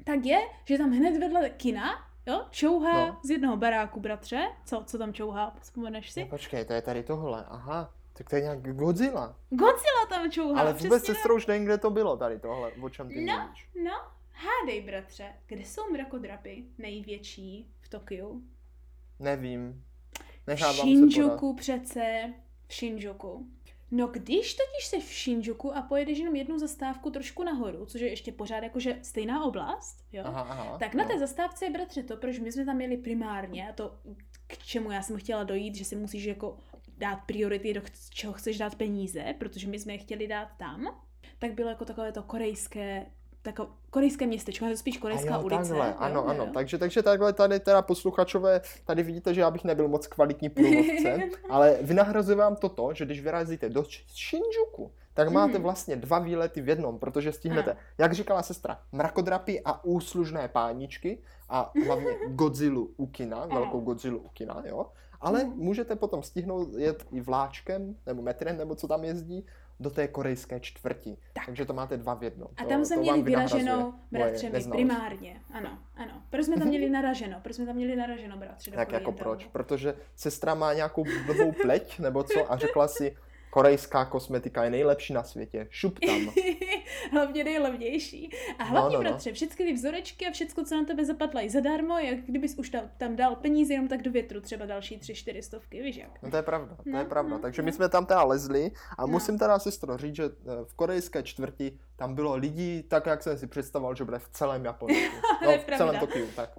tak 0.04 0.24
je, 0.24 0.38
že 0.64 0.78
tam 0.78 0.90
hned 0.90 1.16
vedle 1.20 1.50
kina, 1.50 1.90
jo, 2.26 2.44
čouhá 2.50 3.06
No. 3.06 3.18
z 3.24 3.30
jednoho 3.30 3.56
baráku, 3.56 4.00
bratře, 4.00 4.46
co, 4.64 4.82
co 4.86 4.98
tam 4.98 5.12
čouhá, 5.12 5.54
vzpomeneš 5.60 6.10
si? 6.10 6.20
No, 6.20 6.26
počkej, 6.26 6.64
to 6.64 6.72
je 6.72 6.82
tady 6.82 7.02
tohle, 7.02 7.44
aha. 7.48 7.90
Tak 8.12 8.30
to 8.30 8.36
je 8.36 8.42
nějak 8.42 8.72
Godzilla. 8.76 9.34
Godzilla 9.50 10.06
tam 10.08 10.30
čouhá, 10.30 10.60
ale 10.60 10.72
vůbec 10.72 11.04
sestrou 11.04 11.36
už 11.36 11.46
nevím, 11.46 11.64
kde 11.64 11.78
to 11.78 11.90
bylo 11.90 12.16
tady 12.16 12.38
tohle, 12.38 12.72
o 12.82 12.88
čem 12.88 13.08
ty 13.08 13.24
No. 13.24 13.38
mluvíš. 13.38 13.68
No, 13.84 13.92
hádej, 14.40 14.80
bratře, 14.80 15.32
kde 15.46 15.60
jsou 15.60 15.90
mrakodrapy 15.92 16.64
největší 16.78 17.70
v 17.80 17.88
Tokiu? 17.88 18.42
Nevím. 19.18 19.84
V 20.44 20.46
Nechávám 20.46 20.74
se 20.74 20.82
podat. 20.82 21.10
Shinjuku 21.10 21.54
přece, 21.54 22.34
v 22.68 22.74
Shinjuku. 22.74 23.46
No 23.90 24.06
když 24.06 24.54
totiž 24.54 24.86
se 24.86 25.00
v 25.00 25.04
Shinjuku 25.04 25.76
a 25.76 25.82
pojedeš 25.82 26.18
jenom 26.18 26.36
jednu 26.36 26.58
zastávku 26.58 27.10
trošku 27.10 27.44
nahoru, 27.44 27.86
což 27.86 28.00
je 28.00 28.08
ještě 28.08 28.32
pořád 28.32 28.62
jakože 28.62 28.98
stejná 29.02 29.44
oblast, 29.44 30.04
jo? 30.12 30.22
Aha, 30.26 30.40
aha. 30.40 30.78
tak 30.78 30.94
na 30.94 31.04
no. 31.04 31.10
té 31.10 31.18
zastávce 31.18 31.64
je 31.64 31.70
bratře 31.70 32.02
to, 32.02 32.16
proč 32.16 32.38
my 32.38 32.52
jsme 32.52 32.64
tam 32.64 32.76
měli 32.76 32.96
primárně 32.96 33.70
a 33.70 33.72
to, 33.72 33.98
k 34.46 34.58
čemu 34.58 34.90
já 34.90 35.02
jsem 35.02 35.16
chtěla 35.16 35.44
dojít, 35.44 35.74
že 35.74 35.84
si 35.84 35.96
musíš 35.96 36.24
jako 36.24 36.58
dát 36.98 37.16
priority, 37.16 37.74
do 37.74 37.82
čeho 38.10 38.32
chceš 38.32 38.58
dát 38.58 38.74
peníze, 38.74 39.34
protože 39.38 39.68
my 39.68 39.78
jsme 39.78 39.92
je 39.92 39.98
chtěli 39.98 40.28
dát 40.28 40.48
tam, 40.58 41.02
tak 41.38 41.52
bylo 41.52 41.68
jako 41.68 41.84
takové 41.84 42.12
to 42.12 42.22
korejské, 42.22 43.06
tako, 43.42 43.66
korejské 43.90 44.26
městečko, 44.26 44.64
je 44.64 44.70
to 44.70 44.76
spíš 44.76 44.98
korejská 44.98 45.34
jo, 45.34 45.42
ulice. 45.42 45.56
takhle, 45.56 45.86
jo, 45.88 45.94
ano, 45.98 46.20
jo, 46.20 46.26
ano. 46.26 46.44
jo. 46.44 46.50
Takže, 46.54 46.78
takže 46.78 47.02
takhle 47.02 47.32
tady 47.32 47.60
teda 47.60 47.82
posluchačové, 47.82 48.60
tady 48.84 49.02
vidíte, 49.02 49.34
že 49.34 49.40
já 49.40 49.50
bych 49.50 49.64
nebyl 49.64 49.88
moc 49.88 50.06
kvalitní 50.06 50.48
průvodce, 50.48 51.18
ale 51.50 51.78
vynahrazuje 51.82 52.36
vám 52.36 52.56
toto, 52.56 52.94
že 52.94 53.04
když 53.04 53.20
vyrazíte 53.20 53.68
do 53.68 53.82
Sh- 53.82 54.04
Shinjuku, 54.28 54.92
tak 55.14 55.28
máte 55.30 55.52
Mhm. 55.52 55.62
vlastně 55.62 55.96
dva 55.96 56.18
výlety 56.18 56.60
v 56.62 56.68
jednom, 56.68 56.98
protože 56.98 57.32
stihnete, 57.32 57.76
jak 57.98 58.12
říkala 58.12 58.42
sestra, 58.42 58.78
mrakodrapy 58.92 59.60
a 59.64 59.84
úslužné 59.84 60.48
páničky 60.48 61.18
a 61.48 61.72
hlavně 61.86 62.06
Godzillu 62.28 62.94
u 62.96 63.06
kina, 63.06 63.46
velkou 63.46 63.80
Godzillu 63.80 64.18
u 64.18 64.28
kina, 64.28 64.62
jo. 64.66 64.86
Ale 65.20 65.44
Mhm. 65.44 65.52
můžete 65.56 65.96
potom 65.96 66.22
stihnout 66.22 66.68
jet 66.78 67.04
i 67.12 67.20
vláčkem, 67.20 67.96
nebo 68.06 68.22
metrem, 68.22 68.56
nebo 68.58 68.74
co 68.74 68.88
tam 68.88 69.04
jezdí, 69.04 69.46
do 69.80 69.90
té 69.90 70.08
korejské 70.08 70.60
čtvrti. 70.60 71.16
Tak. 71.32 71.46
Takže 71.46 71.64
to 71.64 71.72
máte 71.72 71.96
dva 71.96 72.14
v 72.14 72.22
jednom. 72.22 72.48
A 72.56 72.62
To- 72.62 72.68
tam 72.68 72.84
jsme 72.84 72.96
to 72.96 73.02
měli 73.02 73.22
vyraženo, 73.22 73.94
moje 74.10 74.24
bratře, 74.24 74.46
my 74.46 74.52
neznalost. 74.52 74.76
primárně. 74.76 75.40
Ano, 75.50 75.78
ano. 75.96 76.22
Proč 76.30 76.44
jsme 76.46 76.56
tam 76.56 76.68
měli 76.68 76.90
naraženo? 76.90 77.40
Proč 77.42 77.56
jsme 77.56 77.66
tam 77.66 77.76
měli 77.76 77.96
naraženo, 77.96 78.36
bratře? 78.36 78.70
Tak 78.70 78.92
jako 78.92 79.12
proč? 79.12 79.46
Protože 79.52 79.94
sestra 80.16 80.54
má 80.54 80.72
nějakou 80.74 81.04
blbou 81.26 81.52
pleť, 81.62 81.98
nebo 81.98 82.22
co, 82.22 82.52
a 82.52 82.56
řekla 82.56 82.88
si, 82.88 83.16
korejská 83.50 84.04
kosmetika 84.04 84.64
je 84.64 84.70
nejlepší 84.70 85.12
na 85.12 85.22
světě, 85.22 85.66
šup 85.70 85.98
tam. 86.06 86.34
hlavně 87.12 87.44
nejlevnější. 87.44 88.30
A 88.58 88.64
hlavně, 88.64 88.96
no, 88.96 89.02
no. 89.02 89.10
bratře, 89.10 89.32
všechny 89.32 89.66
ty 89.66 89.72
vzorečky 89.72 90.26
a 90.26 90.30
všechno, 90.30 90.64
co 90.64 90.76
na 90.76 90.84
tebe 90.84 91.04
zapadlají 91.04 91.48
zadarmo, 91.48 91.98
jak 91.98 92.18
kdybys 92.18 92.58
už 92.58 92.70
tam, 92.70 92.82
tam 92.98 93.16
dal 93.16 93.36
peníze 93.36 93.74
jenom 93.74 93.88
tak 93.88 94.02
do 94.02 94.10
větru, 94.10 94.40
třeba 94.40 94.66
další 94.66 94.98
tři, 94.98 95.14
čtyři 95.14 95.42
stovky, 95.42 95.82
víš 95.82 95.96
jak? 95.96 96.22
No 96.22 96.30
to 96.30 96.36
je 96.36 96.42
pravda, 96.42 96.76
to 96.82 96.88
je 96.88 96.94
No, 96.96 97.04
pravda. 97.04 97.30
no, 97.36 97.38
Takže 97.38 97.62
no. 97.62 97.66
my 97.66 97.72
jsme 97.72 97.88
tam 97.88 98.06
teda 98.06 98.22
lezli 98.24 98.70
a 98.98 99.02
No. 99.02 99.08
musím 99.08 99.38
teda 99.38 99.58
sestro 99.58 99.96
říct, 99.96 100.14
že 100.16 100.24
eh, 100.24 100.30
v 100.64 100.74
korejské 100.74 101.22
čtvrti 101.22 101.78
tam 101.96 102.14
bylo 102.14 102.36
lidí 102.36 102.82
tak, 102.88 103.06
jak 103.06 103.22
jsem 103.22 103.38
si 103.38 103.46
představoval, 103.46 103.94
že 103.94 104.04
bude 104.04 104.18
v 104.18 104.28
celém 104.28 104.64
Japonsku. 104.64 105.00
To 105.40 105.46
No, 105.46 105.50
je 105.52 105.58
v 105.58 105.76
celém. 105.76 106.00
Tokiu, 106.00 106.26
tak. 106.36 106.50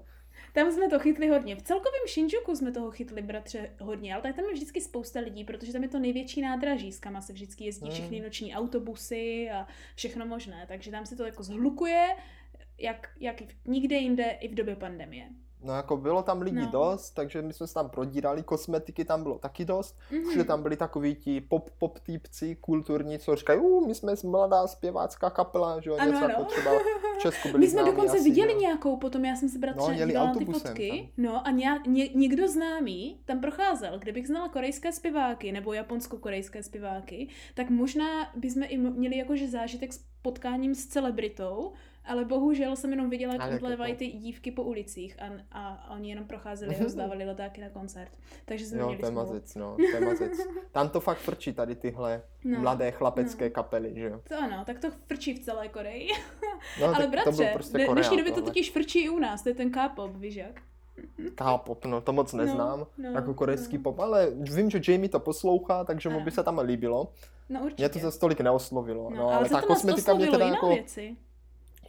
Tam 0.53 0.71
jsme 0.71 0.89
to 0.89 0.99
chytli 0.99 1.27
hodně. 1.27 1.55
V 1.55 1.61
celkovém 1.61 2.01
Shinjuku 2.07 2.55
jsme 2.55 2.71
toho 2.71 2.91
chytli, 2.91 3.21
bratře, 3.21 3.69
hodně, 3.79 4.13
ale 4.13 4.23
tak 4.23 4.35
tam 4.35 4.45
je 4.45 4.53
vždycky 4.53 4.81
spousta 4.81 5.19
lidí, 5.19 5.43
protože 5.43 5.73
tam 5.73 5.83
je 5.83 5.89
to 5.89 5.99
největší 5.99 6.41
nádraží, 6.41 6.91
s 6.91 6.99
kama 6.99 7.21
se 7.21 7.33
vždycky 7.33 7.65
jezdí 7.65 7.85
Hmm. 7.85 7.93
všechny 7.93 8.19
noční 8.19 8.55
autobusy 8.55 9.49
a 9.49 9.67
všechno 9.95 10.25
možné, 10.25 10.65
takže 10.67 10.91
tam 10.91 11.05
se 11.05 11.15
to 11.15 11.25
jako 11.25 11.43
zhlukuje, 11.43 12.07
jak, 12.77 13.09
jak 13.19 13.41
nikde 13.65 13.95
jinde 13.95 14.37
i 14.39 14.47
v 14.47 14.55
době 14.55 14.75
pandemie. 14.75 15.29
No 15.63 15.73
jako 15.73 15.97
bylo 15.97 16.23
tam 16.23 16.41
lidí 16.41 16.55
No. 16.65 16.69
dost, 16.71 17.11
takže 17.11 17.41
my 17.41 17.53
jsme 17.53 17.67
se 17.67 17.73
tam 17.73 17.89
prodírali, 17.89 18.43
kosmetiky 18.43 19.05
tam 19.05 19.23
bylo 19.23 19.39
taky 19.39 19.65
dost. 19.65 19.97
Mhm. 20.11 20.29
Všude 20.29 20.43
tam 20.43 20.61
byli 20.63 20.77
takoví 20.77 21.15
ti 21.15 21.41
pop, 21.41 21.69
pop 21.79 21.99
týpci 21.99 22.55
kulturní, 22.55 23.19
co 23.19 23.35
říkají, 23.35 23.59
uh, 23.59 23.87
my 23.87 23.95
jsme 23.95 24.13
mladá 24.25 24.67
zpěvácká 24.67 25.29
kapela, 25.29 25.79
že 25.81 25.89
jo, 25.89 25.95
Ano, 25.99 26.11
něco 26.11 26.23
ano. 26.25 26.29
jako 26.33 26.43
třeba 26.43 26.71
v 27.17 27.21
Česku 27.21 27.47
byli 27.47 27.59
My 27.59 27.67
jsme 27.69 27.83
dokonce 27.85 28.15
asi, 28.17 28.23
viděli 28.29 28.49
že 28.49 28.53
jo. 28.55 28.59
nějakou, 28.61 28.97
potom 28.97 29.25
já 29.25 29.35
jsem 29.35 29.49
si 29.49 29.59
bratře 29.59 29.87
No, 29.91 29.93
jeli 29.99 30.11
dívala 30.11 30.27
na 30.33 30.35
ty 30.39 30.45
fotky, 30.45 31.09
no 31.17 31.47
a 31.47 31.51
nějak, 31.51 31.87
ně, 31.87 32.09
někdo 32.15 32.47
známý 32.47 33.19
tam 33.25 33.41
procházel, 33.41 33.99
kdybych 33.99 34.27
znala 34.27 34.49
korejské 34.49 34.91
zpěváky 34.91 35.51
nebo 35.51 35.73
japonsko-korejské 35.73 36.63
zpěváky, 36.63 37.27
tak 37.55 37.69
možná 37.69 38.05
bychom 38.35 38.63
i 38.67 38.77
měli 38.77 39.17
jakože 39.17 39.47
zážitek 39.47 39.93
s 39.93 40.10
potkáním 40.21 40.75
s 40.75 40.85
celebritou, 40.85 41.71
ale 42.05 42.25
bohužel 42.25 42.75
jsem 42.75 42.91
jenom 42.91 43.09
viděla, 43.09 43.33
jak 43.33 43.41
Ale 43.41 43.51
jak 43.51 43.63
odlevají 43.63 43.91
jako- 43.91 43.99
ty 43.99 44.07
dívky 44.07 44.51
po 44.51 44.63
ulicích 44.63 45.17
a, 45.21 45.25
a, 45.51 45.93
oni 45.95 46.09
jenom 46.09 46.25
procházeli 46.25 46.75
a 46.75 46.79
rozdávali 46.83 47.25
letáky 47.25 47.61
na 47.61 47.69
koncert. 47.69 48.11
Takže 48.45 48.65
jsme 48.65 48.77
Jo, 48.79 48.85
měli 48.85 48.99
to 48.99 49.05
je 49.05 49.11
mazec, 49.11 49.55
no, 49.55 49.75
to 49.75 49.81
je 49.97 50.01
mazec. 50.05 50.31
Tam 50.71 50.89
to 50.89 50.99
fakt 50.99 51.17
frčí 51.17 51.53
tady 51.53 51.75
tyhle 51.75 52.21
No. 52.43 52.59
mladé 52.59 52.91
chlapecké 52.91 53.45
No. 53.45 53.51
kapely, 53.51 53.91
že 53.95 54.05
jo. 54.05 54.21
To 54.27 54.37
ano, 54.37 54.63
tak 54.65 54.79
to 54.79 54.87
frčí 55.07 55.33
v 55.33 55.39
celé 55.39 55.67
Koreji. 55.67 56.07
No, 56.81 56.85
ale 56.85 56.93
tak 56.95 57.05
to 57.05 57.11
bratře, 57.11 57.49
prostě 57.53 57.77
v 57.77 57.85
Korea, 57.85 57.93
dnešní 57.93 58.17
době 58.17 58.31
to 58.33 58.41
totiž 58.41 58.71
frčí 58.71 58.99
i 58.99 59.09
u 59.09 59.19
nás, 59.19 59.43
to 59.43 59.49
je 59.49 59.55
ten 59.55 59.71
K-pop, 59.71 60.15
víš 60.17 60.35
jak? 60.35 60.61
K-pop, 61.35 61.85
no 61.85 62.01
to 62.01 62.13
moc 62.13 62.33
neznám, 62.33 62.79
No, 62.79 62.87
no, 62.97 63.09
jako 63.11 63.33
korejský 63.33 63.77
no. 63.77 63.83
pop, 63.83 63.99
ale 63.99 64.27
vím, 64.35 64.69
že 64.69 64.81
Jamie 64.87 65.09
to 65.09 65.19
poslouchá, 65.19 65.83
takže 65.83 66.09
mu 66.09 66.21
by 66.23 66.31
se 66.31 66.43
tam 66.43 66.59
líbilo. 66.59 67.11
No 67.49 67.61
určitě. 67.63 67.81
Mě 67.83 67.89
to 67.89 67.99
zase 67.99 68.19
tolik 68.19 68.41
neoslovilo, 68.41 69.09
no, 69.09 69.27
ale, 69.27 69.35
ale 69.35 69.49
ta 69.49 69.61
kosmetika 69.61 70.13
mě 70.13 70.27
teda 70.27 70.45
jako, 70.45 70.67
věci. 70.69 71.15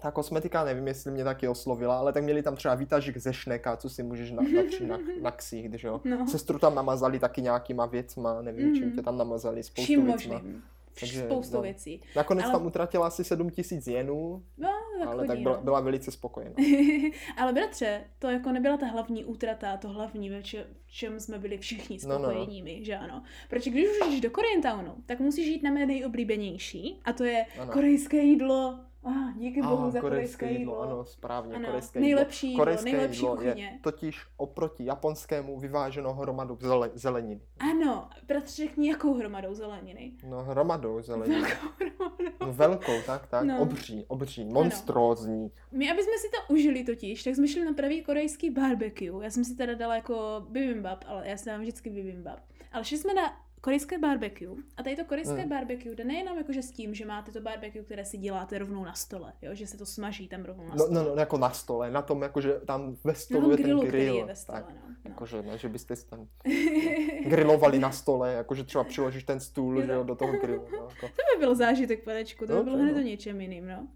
ta 0.03 0.11
kosmetika 0.11 0.65
nevím, 0.65 0.87
jestli 0.89 1.11
mě 1.11 1.25
taky 1.25 1.49
oslovila, 1.49 1.99
ale 1.99 2.13
tak 2.13 2.23
měli 2.25 2.43
tam 2.43 2.57
třeba 2.57 2.75
výtažek 2.75 3.19
ze 3.19 3.33
šneka, 3.33 3.77
co 3.77 3.89
si 3.89 4.03
můžeš 4.03 4.31
na, 4.31 4.43
natřít 4.57 4.87
na, 4.87 4.99
na 5.23 5.31
ksích, 5.31 5.71
že 5.75 5.89
jo. 5.89 6.01
No. 6.05 6.27
Sestru 6.29 6.59
tam 6.59 6.75
namazali 6.75 7.19
taky 7.19 7.43
nějakýma 7.43 7.87
věcma, 7.87 8.43
nevím, 8.43 8.75
čím 8.75 8.85
Mhm. 8.87 8.97
tě 8.97 9.03
tam 9.03 9.19
namazali, 9.19 9.63
spoustu 9.63 9.87
Čím 9.87 10.05
věcma. 10.05 10.35
možným. 10.35 10.63
Takže, 11.01 11.21
spoustou 11.25 11.57
no. 11.57 11.63
věcí. 11.63 12.01
Nakonec 12.17 12.45
Ale- 12.45 12.53
tam 12.53 12.67
utratila 12.67 13.07
asi 13.07 13.25
7 13.25 13.51
tisíc 13.51 13.87
jenů, 13.87 14.43
No, 14.59 14.69
tak 14.99 15.09
ale 15.09 15.17
chodí, 15.17 15.29
tak 15.29 15.39
byla, 15.39 15.57
no. 15.57 15.63
byla 15.63 15.81
velice 15.81 16.11
spokojená. 16.11 16.55
Ale 17.37 17.53
bratře, 17.53 18.05
to 18.19 18.29
jako 18.31 18.53
nebyla 18.53 18.77
ta 18.77 18.87
hlavní 18.87 19.25
útrata, 19.25 19.77
to 19.77 19.89
hlavní, 19.89 20.31
ve 20.31 20.43
če- 20.43 20.67
čem 20.87 21.21
jsme 21.21 21.39
byli 21.39 21.59
všichni 21.59 21.99
No, 22.03 22.09
no, 22.09 22.19
no. 22.19 22.25
spokojení 22.25 22.63
my, 22.63 22.85
že 22.85 22.97
ano. 22.97 23.23
Protože 23.49 23.71
když 23.71 23.85
už 23.89 24.09
jdeš 24.11 24.21
do 24.21 24.31
Koreantownu, 24.31 24.95
tak 25.07 25.21
musíš 25.21 25.47
jít 25.47 25.63
na 25.63 25.71
mé 25.71 25.87
nejoblíbenější 25.87 27.01
a 27.05 27.13
to 27.13 27.25
je 27.25 27.47
Ano. 27.59 27.73
korejské 27.73 28.17
jídlo. 28.23 28.79
Ah, 29.05 29.33
díky 29.39 29.63
bohu 29.63 29.85
Ah, 29.87 29.91
za 29.91 30.01
korejské 30.01 30.51
jídlo. 30.53 30.81
ano, 30.81 31.05
správně, 31.05 31.55
Ano, 31.57 31.67
korejské 31.67 32.01
nejlepší 32.01 32.47
jídlo. 32.47 32.53
jídlo, 32.53 32.65
Korejské 32.65 32.93
nejlepší 32.93 33.19
jídlo 33.21 33.37
kuchyně. 33.37 33.63
je 33.65 33.79
totiž 33.83 34.27
oproti 34.37 34.85
japonskému 34.85 35.59
vyváženo 35.61 36.15
hromadou 36.15 36.59
zele, 36.61 36.91
zeleniny. 36.95 37.41
Ano, 37.59 38.09
bratře, 38.27 38.67
řekni, 38.67 38.89
jakou 38.89 39.15
hromadou 39.15 39.55
zeleniny. 39.55 40.13
No 40.29 40.43
hromadou 40.45 41.03
zeleniny. 41.03 41.41
Velkou 41.41 41.69
hromadou. 41.81 42.37
No, 42.41 42.53
velkou, 42.53 42.93
tak, 43.07 43.27
tak, 43.27 43.45
No. 43.45 43.61
obří, 43.61 44.05
obří, 44.09 44.45
monstrózní. 44.45 45.51
My, 45.73 45.91
aby 45.91 46.03
jsme 46.03 46.19
si 46.19 46.29
to 46.31 46.55
užili 46.55 46.85
totiž, 46.85 47.23
tak 47.23 47.35
jsme 47.37 47.49
šli 47.49 47.65
na 47.65 47.73
pravý 47.73 48.03
korejský 48.05 48.51
barbecue. 48.51 49.25
Já 49.25 49.31
jsem 49.31 49.45
si 49.45 49.57
teda 49.57 49.75
dala 49.75 49.95
jako 49.95 50.47
bibimbap, 50.49 51.05
ale 51.07 51.29
já 51.29 51.37
si 51.37 51.47
dám 51.47 51.61
vždycky 51.61 51.91
bibimbap. 51.91 52.39
Ale 52.73 52.85
šli 52.85 52.99
jsme 52.99 53.15
na 53.15 53.23
korejské 53.65 53.99
barbecue. 53.99 54.63
A 54.77 54.83
tady 54.83 54.97
to 54.97 55.05
korejské 55.05 55.35
Hmm. 55.41 55.49
barbecue 55.49 55.95
jde 55.95 56.05
nejenom 56.05 56.39
jakože 56.39 56.63
s 56.63 56.71
tím, 56.71 56.95
že 56.95 57.07
máte 57.07 57.33
to 57.33 57.41
barbecue, 57.41 57.83
které 57.83 58.05
si 58.05 58.19
děláte 58.19 58.59
rovnou 58.59 58.85
na 58.85 58.95
stole, 58.95 59.33
jo? 59.43 59.51
že 59.55 59.67
se 59.67 59.79
to 59.79 59.87
smaží 59.87 60.29
tam 60.29 60.45
rovnou 60.45 60.65
na 60.65 60.75
No, 60.75 60.85
stole. 60.85 61.05
no, 61.05 61.15
no, 61.15 61.21
jako 61.21 61.39
na 61.39 61.51
stole, 61.51 61.91
na 61.91 62.03
tom, 62.03 62.23
jakože 62.23 62.53
tam 62.67 62.97
ve 63.05 63.13
na 63.13 63.19
stolu 63.19 63.51
je 63.51 63.57
ten 63.57 63.65
grillu, 63.65 63.81
grill. 63.81 63.91
který 63.93 64.17
je 64.17 64.25
ve 64.25 64.37
stole, 64.37 64.63
tak, 64.63 64.75
no. 64.75 64.81
no. 64.89 64.95
Jakože 65.05 65.43
ne, 65.43 65.59
že 65.59 65.69
byste 65.69 65.97
si 65.97 66.07
tam 66.07 66.27
grilovali 67.27 67.79
na 67.79 67.91
stole, 67.93 68.33
jakože 68.33 68.65
třeba 68.65 68.85
přiložíš 68.85 69.25
ten 69.25 69.41
stůl, 69.41 69.83
že 69.83 69.93
jo, 69.93 70.03
do 70.05 70.15
toho 70.15 70.33
grillu. 70.33 70.67
No, 70.73 70.79
jako. 70.79 71.07
To 71.09 71.23
by 71.35 71.41
byl 71.41 71.55
zážitek, 71.55 72.05
panečku, 72.05 72.47
to 72.47 72.53
by 72.53 72.57
Dobře, 72.57 72.71
bylo 72.71 72.83
hned 72.83 72.93
no. 72.93 72.99
o 72.99 73.03
něčem 73.03 73.41
jiným, 73.41 73.67
no. 73.69 73.89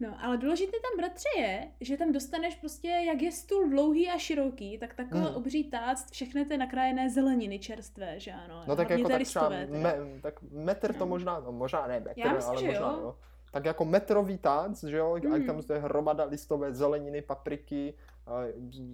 No, 0.00 0.16
ale 0.24 0.36
důležité 0.38 0.72
tam, 0.72 0.96
bratře, 0.98 1.28
je, 1.38 1.68
že 1.80 1.96
tam 1.96 2.12
dostaneš 2.12 2.54
prostě, 2.54 2.88
jak 2.88 3.22
je 3.22 3.32
stůl 3.32 3.68
dlouhý 3.70 4.10
a 4.10 4.18
široký, 4.18 4.78
tak 4.78 4.94
takové 4.94 5.20
Hmm. 5.20 5.34
obří 5.36 5.64
tác, 5.64 5.96
všechny 6.10 6.44
ty 6.44 6.56
nakrájené 6.56 7.10
zeleniny 7.10 7.58
čerstvé, 7.58 8.20
že 8.20 8.32
ano. 8.32 8.62
No 8.66 8.76
tak 8.76 8.90
jako 8.90 9.08
tak 9.08 9.22
třeba 9.22 9.48
listové 9.48 9.66
teda. 9.66 9.78
me, 9.78 10.20
tak 10.20 10.34
metr 10.50 10.92
to 10.92 10.98
No. 10.98 11.06
možná, 11.06 11.40
no 11.40 11.52
možná 11.52 11.86
ne 11.86 12.00
metr, 12.00 12.20
Já 12.20 12.32
myslím, 12.32 12.50
ale 12.52 12.60
že 12.60 12.66
možná 12.66 12.90
jo. 12.92 12.98
jo. 13.02 13.16
Tak 13.52 13.64
jako 13.64 13.84
metrový 13.84 14.38
tác, 14.38 14.70
že 14.86 14.96
jo, 14.96 15.16
mm. 15.24 15.32
a 15.32 15.36
Mhm. 15.36 15.46
tam 15.46 15.62
zde 15.62 15.78
hromada 15.78 16.24
listové 16.24 16.74
zeleniny, 16.74 17.22
papriky, 17.22 17.94
a 18.26 18.32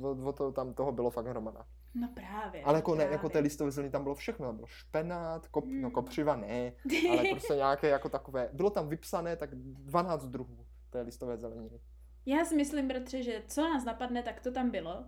o, 0.03 0.29
o 0.29 0.33
to, 0.33 0.53
tam 0.53 0.75
toho 0.75 0.93
bylo 0.93 1.11
fakt 1.11 1.27
hromada. 1.27 1.65
No 1.95 2.09
právě. 2.15 2.63
Ale 2.63 2.79
jako 2.79 2.91
ne, 2.95 2.97
právě. 2.97 3.13
jako 3.13 3.29
té 3.29 3.39
listové 3.39 3.71
zeleniny 3.71 3.93
tam 3.93 4.03
bylo 4.03 4.15
všechno, 4.15 4.47
tam 4.47 4.57
bylo 4.57 4.67
špenát, 4.67 5.49
kop, 5.49 5.65
no 5.67 5.89
Mm. 5.89 5.91
kopřiva 5.91 6.37
ne, 6.37 6.73
ale 7.11 7.23
prostě 7.31 7.55
nějaké 7.57 7.89
jako 7.89 8.09
takové, 8.09 8.49
bylo 8.53 8.71
tam 8.71 8.89
vypsané 8.89 9.37
tak 9.37 9.51
12 9.55 10.27
druhů 10.27 10.59
té 10.91 11.01
listové 11.01 11.37
zeleniny. 11.37 11.81
Já 12.27 12.45
si 12.45 12.57
myslím, 12.57 12.89
bratře, 12.89 13.23
že 13.23 13.43
co 13.49 13.63
nás 13.63 13.85
napadne, 13.85 14.23
tak 14.23 14.41
to 14.41 14.53
tam 14.53 14.71
bylo. 14.71 15.05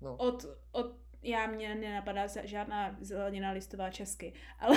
No. 0.00 0.16
Od, 0.16 0.44
od 0.72 0.96
já 1.22 1.46
mě 1.46 1.74
nenapadá 1.74 2.26
žádná 2.44 2.96
zelenina 3.00 3.50
listová 3.50 3.90
česky, 3.90 4.32
ale, 4.58 4.76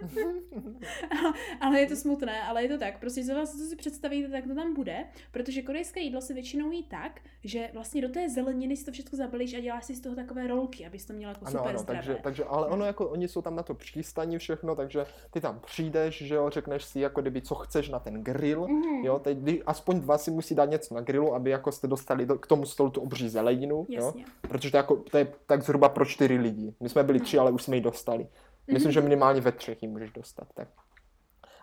ale 1.60 1.80
je 1.80 1.86
to 1.86 1.96
smutné, 1.96 2.42
ale 2.42 2.62
je 2.62 2.68
to 2.68 2.78
tak. 2.78 3.00
Prostě 3.00 3.24
co 3.24 3.34
vás 3.34 3.52
co 3.52 3.64
si 3.64 3.76
představíte, 3.76 4.28
tak 4.28 4.44
to 4.46 4.54
tam 4.54 4.74
bude, 4.74 5.04
protože 5.30 5.62
korejské 5.62 6.00
jídlo 6.00 6.20
se 6.20 6.34
většinou 6.34 6.70
jí 6.70 6.82
tak, 6.82 7.20
že 7.44 7.70
vlastně 7.74 8.02
do 8.02 8.08
té 8.08 8.28
zeleniny 8.28 8.76
si 8.76 8.84
to 8.84 8.92
všechno 8.92 9.16
zabalíš 9.16 9.54
a 9.54 9.60
děláš 9.60 9.84
si 9.84 9.94
z 9.94 10.00
toho 10.00 10.16
takové 10.16 10.46
rolky, 10.46 10.86
abys 10.86 11.04
to 11.06 11.12
měl 11.12 11.28
jako 11.30 11.40
Ano, 11.46 11.50
super 11.58 11.68
ano, 11.70 11.78
zdravé. 11.78 11.98
takže, 12.04 12.18
takže, 12.22 12.44
ale 12.44 12.66
ono 12.66 12.84
jako, 12.84 13.08
oni 13.08 13.28
jsou 13.28 13.42
tam 13.42 13.56
na 13.56 13.62
to 13.62 13.74
přístaní 13.74 14.38
všechno, 14.38 14.74
takže 14.76 15.06
ty 15.30 15.40
tam 15.40 15.60
přijdeš, 15.60 16.22
že 16.22 16.34
jo, 16.34 16.50
řekneš 16.50 16.84
si 16.84 17.00
jako 17.00 17.20
kdyby, 17.20 17.42
co 17.42 17.54
chceš 17.54 17.88
na 17.88 17.98
ten 17.98 18.22
grill, 18.24 18.68
Mhm. 18.68 19.04
jo, 19.04 19.18
teď 19.18 19.38
aspoň 19.66 20.00
dva 20.00 20.18
si 20.18 20.30
musí 20.30 20.54
dát 20.54 20.70
něco 20.70 20.94
na 20.94 21.00
grilu, 21.00 21.34
aby 21.34 21.50
jako 21.50 21.72
jste 21.72 21.86
dostali 21.86 22.26
do, 22.26 22.38
k 22.38 22.46
tomu 22.46 22.66
stolu 22.66 22.90
tu 22.90 23.00
obří 23.00 23.28
zeleninu, 23.28 23.86
jo, 23.88 24.04
Jasně. 24.06 24.24
protože 24.40 24.70
to, 24.70 24.76
jako, 24.76 24.96
to 24.96 25.18
je 25.18 25.32
tak 25.46 25.62
zhruba 25.62 25.88
pro 25.88 26.04
čtyři 26.04 26.38
lidi. 26.38 26.74
My 26.80 26.88
jsme 26.88 27.02
byli 27.02 27.18
No. 27.18 27.24
tři, 27.24 27.38
ale 27.38 27.50
už 27.50 27.62
jsme 27.62 27.76
ji 27.76 27.80
dostali. 27.82 28.26
Myslím, 28.72 28.88
Mhm. 28.88 28.92
že 28.92 29.00
minimálně 29.00 29.40
ve 29.40 29.52
třech 29.52 29.82
ji 29.82 29.88
můžeš 29.88 30.10
dostat, 30.12 30.48
tak. 30.54 30.68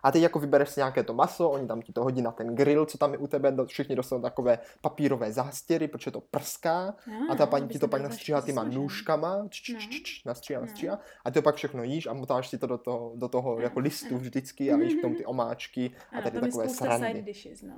A 0.04 0.12
teď 0.12 0.22
jako 0.22 0.40
vybereš 0.40 0.70
si 0.70 0.80
nějaké 0.80 1.04
to 1.04 1.14
maso, 1.14 1.50
oni 1.50 1.68
tam 1.68 1.82
ti 1.82 1.94
to 1.94 2.04
hodí 2.04 2.22
na 2.22 2.32
ten 2.32 2.56
grill, 2.56 2.86
co 2.86 2.98
tam 2.98 3.12
je 3.12 3.18
u 3.18 3.28
tebe, 3.28 3.52
do- 3.52 3.66
všichni 3.66 3.96
dostanou 3.96 4.22
takové 4.22 4.60
papírové 4.82 5.32
zástěry, 5.32 5.88
protože 5.88 6.12
to 6.12 6.22
prská. 6.22 6.96
A 7.30 7.36
ta 7.36 7.46
paní 7.46 7.68
ti 7.68 7.80
to 7.80 7.88
pak 7.88 8.02
nastříhá 8.02 8.42
těma 8.42 8.64
nůžkama, 8.64 9.48
č, 9.50 9.62
č, 9.62 9.74
No. 9.74 9.80
č, 9.80 9.88
č, 10.04 10.22
nastříhá, 10.26 10.60
No. 10.60 10.66
nastříhá, 10.66 11.00
a 11.26 11.32
ty 11.32 11.34
to 11.34 11.42
pak 11.42 11.56
všechno 11.56 11.84
jíš 11.84 12.08
a 12.08 12.14
motáš 12.14 12.48
si 12.50 12.58
to 12.58 12.68
do 12.68 12.78
toho, 12.78 13.12
do 13.16 13.28
toho 13.28 13.52
Ano, 13.52 13.62
jako 13.62 13.80
listu 13.80 14.18
vždycky 14.18 14.72
a 14.72 14.78
víš 14.78 14.96
k 14.96 15.02
tomu 15.02 15.16
ty 15.16 15.26
omáčky 15.26 15.92
a 16.12 16.22
tady 16.22 16.40
takové 16.40 16.70
side 16.70 16.76
srandy. 16.98 17.22
dishes, 17.22 17.62
no. 17.62 17.76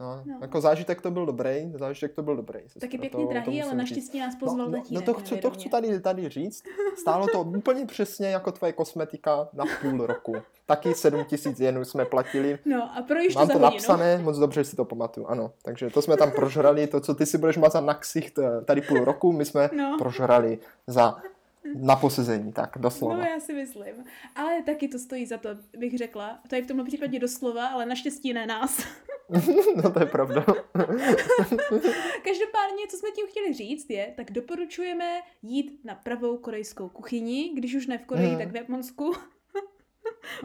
No, 0.00 0.22
No. 0.26 0.38
jako 0.40 0.60
zážitek 0.60 1.00
to 1.02 1.10
byl 1.10 1.26
dobrý, 1.26 1.72
zážitek 1.74 2.14
to 2.14 2.22
byl 2.22 2.36
dobrý. 2.36 2.60
sestro, 2.62 2.80
Taky 2.80 2.96
to- 2.98 3.00
pěkně 3.00 3.24
to 3.26 3.30
drahý, 3.32 3.62
ale 3.62 3.74
musím 3.74 3.86
říct. 3.86 3.90
naštěstí 3.96 4.20
nás 4.20 4.34
pozval 4.36 4.66
no, 4.66 4.72
no, 4.76 4.82
tatínek. 4.82 5.06
no 5.06 5.12
to, 5.14 5.20
chci, 5.20 5.36
to 5.36 5.50
chci 5.50 5.68
tady, 5.68 6.00
tady 6.00 6.28
říct. 6.28 6.62
Stálo 7.00 7.26
to 7.26 7.40
úplně 7.42 7.86
přesně 7.86 8.28
jako 8.28 8.52
tvoje 8.52 8.72
kosmetika 8.72 9.48
na 9.52 9.64
půl 9.82 10.06
roku. 10.06 10.36
Taky 10.66 10.94
7 10.94 11.24
tisíc 11.24 11.60
jenů 11.60 11.84
jsme 11.84 12.04
platili. 12.04 12.58
No 12.64 12.82
a 12.98 13.02
projíš 13.02 13.32
to 13.34 13.38
Mám 13.38 13.48
to 13.48 13.54
hodinu. 13.54 13.70
napsané, 13.70 14.18
moc 14.18 14.38
dobře 14.38 14.64
si 14.64 14.76
to 14.76 14.84
pamatuju, 14.84 15.26
ano. 15.26 15.52
Takže 15.62 15.90
to 15.90 16.02
jsme 16.02 16.16
tam 16.16 16.30
prožrali, 16.30 16.86
to, 16.86 17.00
co 17.00 17.14
ty 17.14 17.26
si 17.26 17.38
budeš 17.38 17.56
mazat 17.56 17.84
na 17.84 17.94
ksicht 17.94 18.38
eh, 18.38 18.64
tady 18.64 18.80
půl 18.80 19.04
roku, 19.04 19.32
my 19.32 19.44
jsme 19.44 19.70
No. 19.76 19.96
prožrali 19.98 20.58
za 20.86 21.16
na 21.74 21.96
posezení, 21.96 22.52
tak 22.52 22.78
doslova. 22.78 23.16
No 23.16 23.22
já 23.22 23.40
si 23.40 23.52
myslím. 23.52 24.04
Ale 24.34 24.62
taky 24.62 24.88
to 24.88 24.98
stojí 24.98 25.26
za 25.26 25.38
to, 25.38 25.48
bych 25.78 25.98
řekla. 25.98 26.38
To 26.48 26.54
je 26.54 26.62
v 26.62 26.66
tomhle 26.66 26.86
případě 26.86 27.18
doslova, 27.18 27.66
ale 27.66 27.86
naštěstí 27.86 28.32
ne 28.32 28.46
nás. 28.46 28.86
no 29.82 29.90
to 29.92 30.00
je 30.00 30.06
pravda. 30.06 30.44
Každopádně, 32.24 32.86
co 32.90 32.96
jsme 32.96 33.10
tím 33.10 33.26
chtěli 33.26 33.52
říct 33.52 33.90
je, 33.90 34.12
tak 34.16 34.30
doporučujeme 34.30 35.20
jít 35.42 35.80
na 35.84 35.94
pravou 35.94 36.36
korejskou 36.36 36.88
kuchyni, 36.88 37.50
když 37.54 37.74
už 37.74 37.86
ne 37.86 37.98
v 37.98 38.04
Koreji, 38.04 38.28
Hmm. 38.28 38.38
tak 38.38 38.48
v 38.48 38.56
Japonsku. 38.56 39.12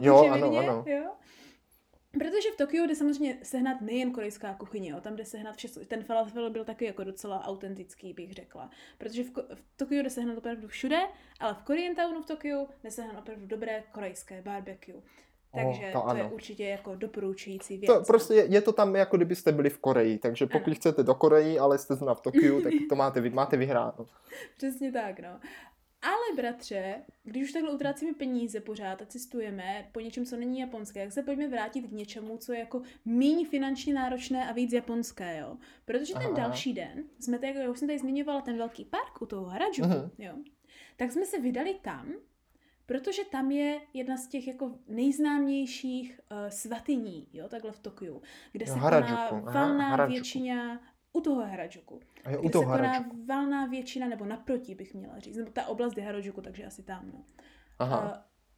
Jo, 0.00 0.28
ano, 0.32 0.56
ano. 0.58 0.84
Jo? 0.86 1.04
Protože 2.18 2.50
v 2.54 2.56
Tokiu 2.56 2.86
jde 2.86 2.94
samozřejmě 2.94 3.38
sehnat 3.42 3.80
nejen 3.80 4.12
korejská 4.12 4.54
kuchyně, 4.54 4.90
jo, 4.90 5.00
tam 5.00 5.16
jde 5.16 5.24
sehnat 5.24 5.56
všechno. 5.56 5.84
Ten 5.84 6.04
falafel 6.04 6.50
byl 6.50 6.64
taky 6.64 6.84
jako 6.84 7.04
docela 7.04 7.44
autentický, 7.44 8.12
bych 8.12 8.32
řekla. 8.32 8.70
Protože 8.98 9.24
v, 9.24 9.32
Ko- 9.32 9.54
v 9.54 9.62
Tokiu 9.76 10.02
jde 10.02 10.10
sehnat 10.10 10.38
opravdu 10.38 10.68
všude, 10.68 10.98
ale 11.40 11.54
v 11.54 11.62
Koreantownu 11.62 12.22
v 12.22 12.26
Tokiu 12.26 12.68
jde 12.84 12.90
sehnat 12.90 13.18
opravdu 13.18 13.46
dobré 13.46 13.82
korejské 13.92 14.42
barbecue. 14.42 15.02
Takže 15.54 15.90
to 15.92 16.02
to, 16.10 16.16
je 16.16 16.24
určitě 16.24 16.64
jako 16.64 16.94
doporučující 16.94 17.78
věc. 17.78 17.92
To 17.92 18.02
prostě 18.06 18.34
je, 18.34 18.44
je 18.44 18.60
to 18.60 18.72
tam, 18.72 18.96
jako 18.96 19.16
kdybyste 19.16 19.52
byli 19.52 19.70
v 19.70 19.78
Koreji, 19.78 20.18
takže 20.18 20.46
pokud 20.46 20.66
Ano. 20.66 20.74
chcete 20.74 21.02
do 21.02 21.14
Koreji, 21.14 21.58
ale 21.58 21.78
jste 21.78 21.94
zrovna 21.94 22.14
v 22.14 22.20
Tokiu, 22.20 22.60
tak 22.62 22.72
to 22.88 22.94
máte, 22.96 23.30
máte 23.30 23.56
vyhráno. 23.56 24.06
Přesně 24.56 24.92
tak, 24.92 25.20
no. 25.20 25.40
Ale 26.04 26.36
bratře, 26.36 27.02
když 27.22 27.42
už 27.44 27.52
takhle 27.52 27.70
utrácíme 27.74 28.12
peníze 28.14 28.60
pořád 28.60 29.02
a 29.02 29.06
cestujeme 29.06 29.88
po 29.92 30.00
něčem, 30.00 30.24
co 30.24 30.36
není 30.36 30.58
japonské, 30.60 31.00
jak 31.00 31.12
se 31.12 31.22
pojďme 31.22 31.48
vrátit 31.48 31.82
k 31.82 31.92
něčemu, 31.92 32.36
co 32.38 32.52
je 32.52 32.58
jako 32.58 32.82
méně 33.04 33.46
finančně 33.48 33.94
náročné 33.94 34.48
a 34.48 34.52
víc 34.52 34.72
japonské, 34.72 35.38
jo. 35.38 35.56
Protože 35.84 36.12
ten 36.12 36.22
Aha, 36.22 36.36
další 36.36 36.72
den, 36.72 37.04
jsme 37.20 37.38
tady, 37.38 37.54
jak 37.58 37.70
už 37.70 37.78
jsem 37.78 37.88
tady 37.88 37.98
zmiňovala, 37.98 38.40
ten 38.40 38.56
velký 38.58 38.84
park 38.84 39.22
u 39.22 39.26
toho 39.26 39.44
Harajuku, 39.44 39.88
Mhm. 39.88 40.10
jo, 40.18 40.32
tak 40.96 41.12
jsme 41.12 41.26
se 41.26 41.40
vydali 41.40 41.74
tam, 41.82 42.12
protože 42.86 43.22
tam 43.24 43.50
je 43.50 43.80
jedna 43.94 44.16
z 44.16 44.26
těch 44.28 44.46
jako 44.46 44.78
nejznámějších 44.88 46.20
uh, 46.32 46.38
svatyní, 46.48 47.28
jo, 47.32 47.48
takhle 47.48 47.72
v 47.72 47.78
Tokiu, 47.78 48.22
kde 48.52 48.64
Jo, 48.68 48.74
se 48.74 48.78
Harajuku, 48.80 49.40
koná 49.40 49.52
valná 49.52 50.06
většina 50.06 50.80
u 51.14 51.20
toho 51.20 51.42
Harajuku 51.46 52.00
A 52.24 52.30
je 52.30 52.38
u 52.38 52.48
toho 52.48 52.62
se 52.64 52.66
koná 52.70 52.88
Harajuku. 52.88 53.16
valná 53.28 53.66
většina, 53.66 54.08
nebo 54.08 54.24
naproti 54.24 54.74
bych 54.74 54.94
měla 54.94 55.18
říct, 55.18 55.36
nebo 55.36 55.50
ta 55.50 55.66
oblast 55.66 55.96
je 55.96 56.04
Harajuku, 56.04 56.40
takže 56.40 56.64
asi 56.66 56.82
tam, 56.82 57.10
no. 57.12 57.24
Aha, 57.78 58.00
Uh, 58.04 58.10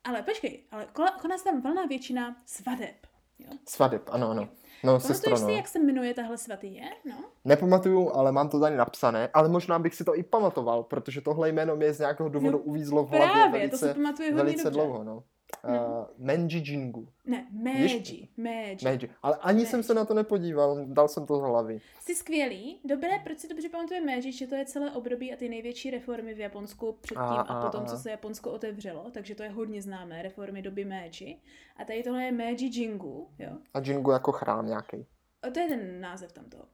ale 0.05 0.23
počkej, 0.23 0.63
ale 0.71 0.87
koná 1.23 1.39
se 1.39 1.45
tam 1.45 1.61
valná 1.61 1.87
většina 1.87 2.37
svadeb, 2.47 2.97
jo. 3.39 3.49
svadeb, 3.69 4.03
ano, 4.13 4.31
ano. 4.31 4.49
No, 4.85 4.93
Pamatuješ 5.01 5.39
si, 5.39 5.45
no. 5.45 5.49
jak 5.49 5.69
se 5.69 5.79
jmenuje 5.79 6.15
tahle 6.15 6.39
svatyně, 6.39 6.91
no? 7.05 7.15
Nepamatuju, 7.45 8.11
ale 8.13 8.33
mám 8.33 8.49
to 8.49 8.61
tady 8.61 8.77
napsané, 8.77 9.29
ale 9.35 9.49
možná 9.49 9.79
bych 9.79 9.95
si 9.95 10.05
to 10.05 10.17
i 10.17 10.23
pamatoval, 10.23 10.83
protože 10.83 11.21
tohle 11.21 11.49
jméno 11.49 11.77
mě 11.77 11.93
z 11.93 11.99
nějakého 11.99 12.29
důvodu 12.29 12.59
No, 12.59 12.65
uvízlo 12.65 13.05
v 13.05 13.09
hlavě 13.11 13.29
Právě, 13.33 13.69
to 13.69 13.77
se 13.79 13.85
velice, 13.85 14.01
pamatuje 14.01 14.29
hodně 14.33 14.43
velice 14.45 14.65
dobře. 14.65 14.81
dlouho, 14.81 15.05
no. 15.05 15.23
Uh, 15.65 16.05
Menji 16.19 16.63
Jingu. 16.67 17.09
Ne, 17.25 17.47
Meiji, 17.51 18.29
Meiji. 18.37 18.77
Meiji. 18.85 19.11
Ale 19.23 19.37
ani 19.41 19.57
Meiji. 19.57 19.67
jsem 19.67 19.83
se 19.83 19.95
na 19.95 20.05
to 20.05 20.15
nepodíval, 20.15 20.87
dal 20.87 21.09
jsem 21.09 21.27
to 21.27 21.39
z 21.39 21.41
hlavy. 21.41 21.81
Jsi 22.01 22.15
skvělý. 22.15 22.81
Dobré, 22.85 23.19
proč 23.25 23.39
si 23.39 23.49
dobře 23.49 23.69
pamatuje 23.69 24.01
Meiji, 24.01 24.33
že 24.33 24.47
to 24.47 24.55
je 24.55 24.67
celé 24.67 24.91
období 24.91 25.33
a 25.33 25.37
ty 25.37 25.49
největší 25.49 25.91
reformy 25.91 26.35
v 26.35 26.39
Japonsku 26.39 26.99
předtím 27.01 27.23
A, 27.23 27.41
a, 27.41 27.41
a, 27.41 27.67
potom, 27.67 27.83
a. 27.83 27.87
co 27.87 27.97
se 27.97 28.11
Japonsko 28.11 28.51
otevřelo, 28.53 29.11
takže 29.11 29.35
to 29.35 29.43
je 29.43 29.49
hodně 29.49 29.83
známé, 29.83 30.23
reformy 30.23 30.63
doby 30.63 30.85
Meiji. 30.85 31.41
A 31.77 31.85
tady 31.85 32.03
tohle 32.03 32.25
je 32.25 32.33
Meiji 32.33 32.71
Jingu, 32.81 33.29
jo. 33.39 33.51
A 33.75 33.81
Jingu 33.81 34.11
jako 34.11 34.33
chrám 34.33 34.67
nějaký. 34.67 35.07
A 35.43 35.51
to 35.51 35.61
je 35.61 35.69
ten 35.69 36.01
název 36.01 36.33
tam 36.33 36.45
toho. 36.45 36.65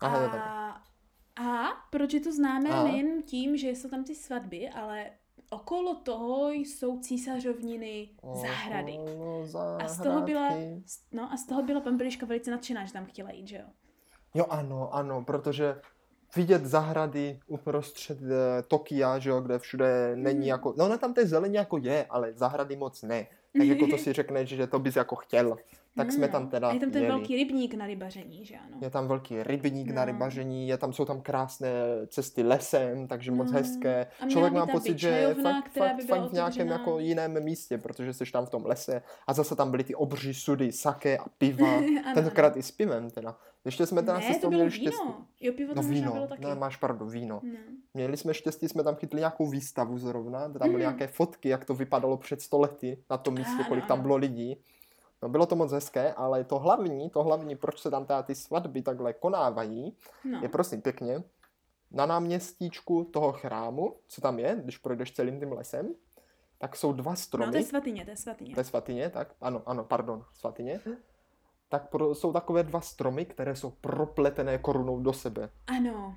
Aha, 0.00 0.26
a, 0.26 0.82
a 1.44 1.68
proč 1.90 2.14
je 2.14 2.20
to 2.20 2.32
známé 2.32 2.84
nejen 2.84 3.22
tím, 3.22 3.56
že 3.56 3.68
jsou 3.70 3.88
tam 3.88 4.04
ty 4.04 4.14
svatby, 4.14 4.68
ale 4.68 5.10
okolo 5.50 5.94
toho 5.94 6.50
jsou 6.50 6.98
císařovniny 7.00 8.08
zahrady. 8.42 8.98
Okolo 8.98 9.46
A 9.84 9.88
z 9.88 10.02
toho 10.02 10.20
byla, 10.20 10.48
no 11.12 11.32
a 11.32 11.36
z 11.36 11.46
toho 11.46 11.62
byla 11.62 11.80
pampeliška 11.80 12.26
velice 12.26 12.50
nadšená, 12.50 12.84
že 12.84 12.92
tam 12.92 13.06
chtěla 13.06 13.30
jít, 13.30 13.48
že 13.48 13.56
jo? 13.56 13.64
Jo, 14.34 14.46
ano, 14.50 14.94
ano, 14.94 15.24
protože 15.24 15.80
vidět 16.36 16.64
zahrady 16.66 17.40
uprostřed 17.46 18.18
eh, 18.22 18.62
Tokia, 18.62 19.18
že 19.18 19.30
jo, 19.30 19.40
kde 19.40 19.58
všude 19.58 20.12
není 20.16 20.38
Mhm. 20.38 20.48
jako, 20.48 20.74
no 20.76 20.84
ona 20.84 20.96
tam 20.98 21.14
té 21.14 21.26
zelení 21.26 21.54
jako 21.54 21.78
je, 21.78 22.06
ale 22.10 22.32
zahrady 22.32 22.76
moc 22.76 23.02
ne. 23.02 23.26
Tak 23.58 23.66
jako 23.66 23.86
to 23.86 23.98
si 23.98 24.12
řekneš, 24.20 24.48
že 24.48 24.66
to 24.66 24.78
bys 24.78 24.96
jako 24.96 25.16
chtěl. 25.16 25.56
Tak 25.98 26.06
No, 26.06 26.12
jsme 26.12 26.26
no. 26.26 26.32
tam 26.32 26.48
teda 26.48 26.68
A 26.68 26.72
je 26.74 26.80
tam 26.80 26.90
ten 26.90 27.02
jeli. 27.02 27.14
velký 27.14 27.36
rybník 27.36 27.74
na 27.74 27.86
rybaření, 27.86 28.44
že 28.44 28.54
ano? 28.56 28.76
Je 28.80 28.90
tam 28.90 29.08
velký 29.08 29.42
rybník 29.42 29.90
na 29.90 30.02
No. 30.02 30.06
rybaření, 30.12 30.68
je 30.68 30.78
tam, 30.78 30.92
jsou 30.92 31.04
tam 31.04 31.20
krásné 31.20 31.70
cesty 32.06 32.42
lesem, 32.42 33.06
takže 33.08 33.30
moc 33.30 33.50
No. 33.52 33.58
hezké. 33.58 34.06
A 34.20 34.24
měla 34.24 34.30
Člověk 34.32 34.52
má 34.52 34.60
tam 34.60 34.68
pocit, 34.68 34.98
že 34.98 35.08
je 35.08 35.34
fakt, 35.34 35.68
fakt, 35.78 35.96
by 35.96 36.02
fakt 36.02 36.30
v 36.30 36.32
nějakém 36.32 36.68
jako 36.68 36.98
jiném 36.98 37.44
místě, 37.44 37.78
protože 37.78 38.12
jsi 38.12 38.24
tam 38.32 38.46
v 38.46 38.50
tom 38.50 38.66
lese 38.66 39.02
a 39.26 39.32
zase 39.32 39.56
tam 39.56 39.70
byly 39.70 39.84
ty 39.84 39.94
obří 39.94 40.34
sudy, 40.34 40.72
sake 40.72 41.18
a 41.18 41.24
piva. 41.38 41.68
Ano, 41.78 42.14
Tentokrát 42.14 42.56
i 42.56 42.62
s 42.62 42.70
pivem 42.70 43.10
teda. 43.10 43.36
Ještě 43.64 43.86
jsme 43.86 44.02
teda 44.02 44.20
si 44.20 44.28
ne, 44.28 44.34
z 44.34 44.38
to 44.38 44.48
bylo 44.48 44.58
měli 44.58 44.70
štěstí. 44.70 45.02
víno. 45.04 45.26
Jo, 45.40 45.52
pivo 45.56 45.74
No 45.74 45.82
tam 45.82 45.90
víno, 45.90 46.12
bylo 46.12 46.26
taky. 46.26 46.44
ne, 46.44 46.54
máš 46.54 46.76
pravdu, 46.76 47.06
víno. 47.06 47.40
No. 47.44 47.50
Měli 47.94 48.16
jsme 48.16 48.34
štěstí, 48.34 48.68
jsme 48.68 48.82
tam 48.84 48.94
chytli 48.94 49.20
nějakou 49.20 49.46
výstavu 49.46 49.98
zrovna, 49.98 50.40
tam 50.40 50.52
byly 50.52 50.70
Mhm. 50.70 50.78
nějaké 50.80 51.06
fotky, 51.06 51.48
jak 51.48 51.64
to 51.64 51.74
vypadalo 51.74 52.16
před 52.16 52.40
stolety 52.42 52.98
na 53.10 53.16
tom 53.18 53.34
místě, 53.34 53.64
kolik 53.68 53.86
tam 53.86 53.94
ano. 53.98 54.02
bylo 54.02 54.16
lidí. 54.16 54.56
No 55.22 55.28
bylo 55.28 55.46
to 55.46 55.56
moc 55.56 55.72
hezké, 55.72 56.12
ale 56.12 56.44
to 56.44 56.58
hlavní, 56.58 57.10
to 57.10 57.22
hlavní, 57.22 57.56
proč 57.56 57.80
se 57.80 57.90
tam 57.90 58.06
teda 58.06 58.22
ty 58.22 58.34
svatby 58.34 58.82
takhle 58.82 59.12
konávají, 59.12 59.96
no. 60.24 60.40
je 60.42 60.48
prosím 60.48 60.82
pěkně, 60.82 61.22
na 61.90 62.06
náměstíčku 62.06 63.04
toho 63.04 63.32
chrámu, 63.32 63.96
co 64.08 64.20
tam 64.20 64.38
je, 64.38 64.60
když 64.64 64.78
projdeš 64.78 65.12
celým 65.12 65.40
tím 65.40 65.52
lesem, 65.52 65.94
tak 66.58 66.76
jsou 66.76 66.92
dva 66.92 67.14
stromy. 67.14 67.46
no, 67.46 67.52
to 67.52 67.58
je 67.58 67.64
svatyně, 67.64 68.04
to 68.04 68.10
je 68.10 68.16
svatyně. 68.16 68.54
To 68.54 68.60
je 68.60 68.64
svatyně, 68.64 69.10
tak? 69.10 69.34
Ano, 69.40 69.62
ano, 69.66 69.84
pardon, 69.84 70.24
svatyně. 70.32 70.80
Tak 71.68 71.90
pro, 71.90 72.14
jsou 72.14 72.32
takové 72.32 72.62
dva 72.62 72.80
stromy, 72.80 73.24
které 73.24 73.56
jsou 73.56 73.70
propletené 73.70 74.58
korunou 74.58 75.00
do 75.00 75.12
sebe. 75.12 75.50
Ano. 75.66 76.14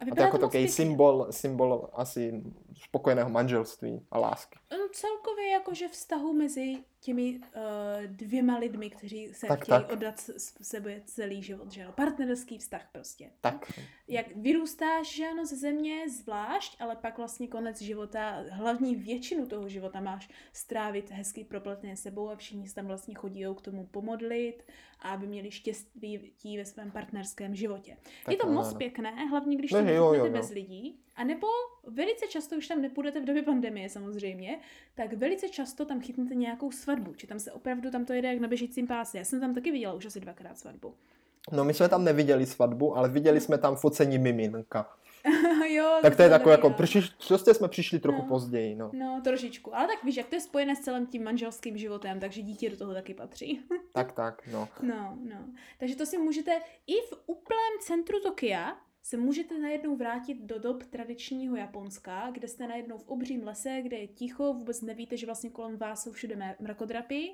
A 0.00 0.04
A 0.04 0.14
to 0.14 0.20
je 0.20 0.24
jako 0.24 0.38
takový 0.38 0.68
symbol, 0.68 1.26
symbol 1.30 1.88
asi 1.92 2.44
spokojeného 2.84 3.30
manželství 3.30 4.06
a 4.10 4.18
lásky. 4.18 4.59
No, 4.78 4.88
celkově 4.92 5.48
jakože 5.48 5.88
vztahu 5.88 6.32
mezi 6.32 6.76
těmi 7.00 7.38
uh, 7.38 8.06
dvěma 8.06 8.58
lidmi, 8.58 8.90
kteří 8.90 9.28
se 9.34 9.46
Tak, 9.46 9.62
chtějí 9.62 9.78
tak. 9.80 9.92
oddat 9.92 10.18
s 10.20 10.54
sebe 10.62 11.02
celý 11.04 11.42
život, 11.42 11.72
že 11.72 11.84
ano. 11.84 11.92
Partnerský 11.92 12.58
vztah 12.58 12.88
prostě. 12.92 13.30
Tak, 13.40 13.72
Jak 14.08 14.36
vyrůstáš, 14.36 15.14
že 15.14 15.26
ano, 15.26 15.46
ze 15.46 15.56
země 15.56 16.08
zvlášť, 16.10 16.76
ale 16.80 16.96
pak 16.96 17.18
vlastně 17.18 17.48
konec 17.48 17.80
života, 17.82 18.44
hlavní 18.50 18.94
většinu 18.96 19.46
toho 19.46 19.68
života 19.68 20.00
máš 20.00 20.28
strávit 20.52 21.10
hezky 21.10 21.44
propletné 21.44 21.96
sebou 21.96 22.30
a 22.30 22.36
všichni 22.36 22.68
se 22.68 22.74
tam 22.74 22.86
vlastně 22.86 23.14
chodí 23.14 23.44
k 23.56 23.60
tomu 23.60 23.86
pomodlit 23.86 24.62
a 25.00 25.10
aby 25.10 25.26
měli 25.26 25.50
štěstí 25.50 26.56
ve 26.56 26.64
svém 26.64 26.90
partnerském 26.90 27.54
životě. 27.54 27.96
tak 28.24 28.32
je 28.32 28.36
to 28.38 28.44
ano, 28.46 28.52
moc 28.54 28.68
ano. 28.68 28.78
pěkné, 28.78 29.26
hlavně 29.26 29.56
když 29.56 29.70
No, 29.72 29.78
tam 29.78 29.88
jo, 29.88 29.94
jo, 30.14 30.24
jo. 30.24 30.32
bez 30.32 30.50
lidí. 30.50 31.00
A 31.20 31.24
nebo 31.24 31.46
velice 31.86 32.26
často, 32.26 32.56
už 32.56 32.68
tam 32.68 32.82
nepůjdete 32.82 33.20
v 33.20 33.24
době 33.24 33.42
pandemie 33.42 33.88
samozřejmě, 33.88 34.58
tak 34.94 35.12
velice 35.12 35.48
často 35.48 35.84
tam 35.84 36.00
chytnete 36.00 36.34
nějakou 36.34 36.72
svatbu, 36.72 37.14
či 37.14 37.26
tam 37.26 37.38
se 37.38 37.52
opravdu, 37.52 37.90
tam 37.90 38.04
to 38.04 38.12
jede 38.12 38.28
jak 38.28 38.38
na 38.40 38.48
běžícím 38.48 38.86
páse. 38.86 39.18
Já 39.18 39.24
jsem 39.24 39.40
tam 39.40 39.54
taky 39.54 39.70
viděla 39.70 39.94
už 39.94 40.06
asi 40.06 40.20
dvakrát 40.20 40.58
svatbu. 40.58 40.94
No 41.52 41.64
my 41.64 41.74
jsme 41.74 41.88
tam 41.88 42.04
neviděli 42.04 42.46
svatbu, 42.46 42.96
ale 42.96 43.08
viděli 43.08 43.40
jsme 43.40 43.58
tam 43.58 43.76
focení 43.76 44.18
miminka. 44.18 44.90
jo, 45.68 45.98
Tak 46.02 46.16
to 46.16 46.22
je 46.22 46.28
takové 46.28 46.52
jako, 46.54 46.70
prostě 46.70 47.54
jsme 47.54 47.68
přišli 47.68 47.98
trochu 47.98 48.22
No. 48.22 48.28
později, 48.28 48.74
no. 48.74 48.90
No, 48.92 49.20
trošičku. 49.24 49.76
Ale 49.76 49.86
tak 49.86 50.04
víš, 50.04 50.16
jak 50.16 50.28
to 50.28 50.34
je 50.34 50.40
spojené 50.40 50.76
s 50.76 50.80
celým 50.80 51.06
tím 51.06 51.24
manželským 51.24 51.78
životem, 51.78 52.20
takže 52.20 52.42
dítě 52.42 52.70
do 52.70 52.76
toho 52.76 52.94
taky 52.94 53.14
patří. 53.14 53.60
Tak, 53.92 54.12
tak, 54.12 54.42
no. 54.52 54.68
no, 54.82 55.18
no. 55.22 55.44
Takže 55.78 55.96
to 55.96 56.06
si 56.06 56.18
můžete 56.18 56.52
i 56.86 56.94
v 56.94 57.12
úplném 57.26 57.72
centru 57.80 58.20
Tokia 58.20 58.76
se 59.02 59.16
můžete 59.16 59.58
najednou 59.58 59.96
vrátit 59.96 60.34
do 60.42 60.58
dob 60.58 60.82
tradičního 60.84 61.56
Japonska, 61.56 62.30
kde 62.32 62.48
jste 62.48 62.66
najednou 62.68 62.98
v 62.98 63.08
obřím 63.08 63.44
lese, 63.46 63.80
kde 63.82 63.96
je 63.96 64.06
ticho, 64.06 64.52
vůbec 64.54 64.82
nevíte, 64.82 65.16
že 65.16 65.26
vlastně 65.26 65.50
kolem 65.50 65.76
vás 65.76 66.02
jsou 66.02 66.12
všude 66.12 66.56
mrakodrapy 66.60 67.30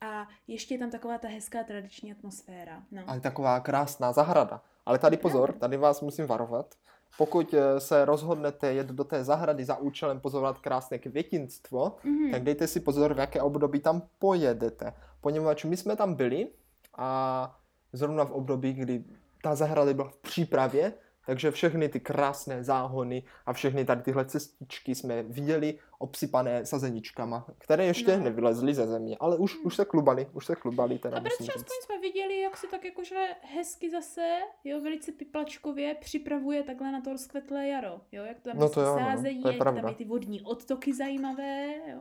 a 0.00 0.28
ještě 0.46 0.74
je 0.74 0.78
tam 0.78 0.90
taková 0.90 1.18
ta 1.18 1.28
hezká 1.28 1.64
tradiční 1.64 2.12
atmosféra. 2.12 2.82
No. 2.90 3.02
Ale 3.06 3.20
taková 3.20 3.60
krásná 3.60 4.12
zahrada. 4.12 4.62
Ale 4.86 4.98
tady 4.98 5.16
pozor, 5.16 5.52
tady 5.52 5.76
vás 5.76 6.00
musím 6.00 6.26
varovat. 6.26 6.74
Pokud 7.18 7.54
eh, 7.54 7.80
se 7.80 8.04
rozhodnete 8.04 8.74
jet 8.74 8.86
do 8.86 9.04
té 9.04 9.24
zahrady 9.24 9.64
za 9.64 9.76
účelem 9.76 10.20
pozorovat 10.20 10.58
krásné 10.58 10.98
květinstvo, 10.98 11.96
Mhm. 12.04 12.30
tak 12.30 12.42
dejte 12.42 12.66
si 12.66 12.80
pozor, 12.80 13.14
v 13.14 13.18
jaké 13.18 13.42
období 13.42 13.80
tam 13.80 14.02
pojedete. 14.18 14.92
Poněvadž 15.20 15.64
my 15.64 15.76
jsme 15.76 15.96
tam 15.96 16.14
byli 16.14 16.48
a 16.96 17.60
zrovna 17.92 18.24
v 18.24 18.32
období, 18.32 18.72
kdy 18.72 19.04
ta 19.42 19.54
zahrada 19.54 19.94
byla 19.94 20.08
v 20.08 20.16
přípravě, 20.16 20.92
takže 21.26 21.50
všechny 21.50 21.88
ty 21.88 22.00
krásné 22.00 22.64
záhony 22.64 23.22
a 23.46 23.52
všechny 23.52 23.84
tady 23.84 24.02
tyhle 24.02 24.24
cestičky 24.24 24.94
jsme 24.94 25.22
viděli 25.22 25.78
obsypané 25.98 26.66
sazeničkama, 26.66 27.46
které 27.58 27.84
ještě 27.86 28.16
No. 28.16 28.24
nevylezly 28.24 28.74
ze 28.74 28.86
země, 28.86 29.16
ale 29.20 29.36
už, 29.36 29.56
už 29.64 29.76
se 29.76 29.84
klubali, 29.84 30.26
už 30.32 30.46
se 30.46 30.56
klubali 30.56 30.98
teda 30.98 31.16
A 31.16 31.20
říct. 31.20 31.48
aspoň 31.48 31.76
jsme 31.84 31.98
viděli, 32.00 32.40
jak 32.40 32.56
se 32.56 32.66
tak 32.66 32.84
jakože 32.84 33.26
hezky 33.54 33.90
zase, 33.90 34.38
jo, 34.64 34.80
velice 34.80 35.12
piplačkově 35.12 35.94
připravuje 36.00 36.62
takhle 36.62 36.92
na 36.92 37.00
to 37.00 37.12
rozkvetlé 37.12 37.68
jaro, 37.68 38.00
jo, 38.12 38.24
jak 38.24 38.40
to 38.40 38.48
tam 38.50 38.58
No 38.58 38.64
no 38.64 38.70
to 38.70 38.80
jo, 38.80 38.86
no, 38.86 38.98
sázejí, 39.06 39.42
to 39.42 39.48
je 39.48 39.54
jak 39.54 39.64
tam 39.64 39.76
je 39.88 39.94
ty 39.94 40.04
vodní 40.04 40.40
odtoky 40.42 40.94
zajímavé, 40.94 41.66
jo. 41.90 41.98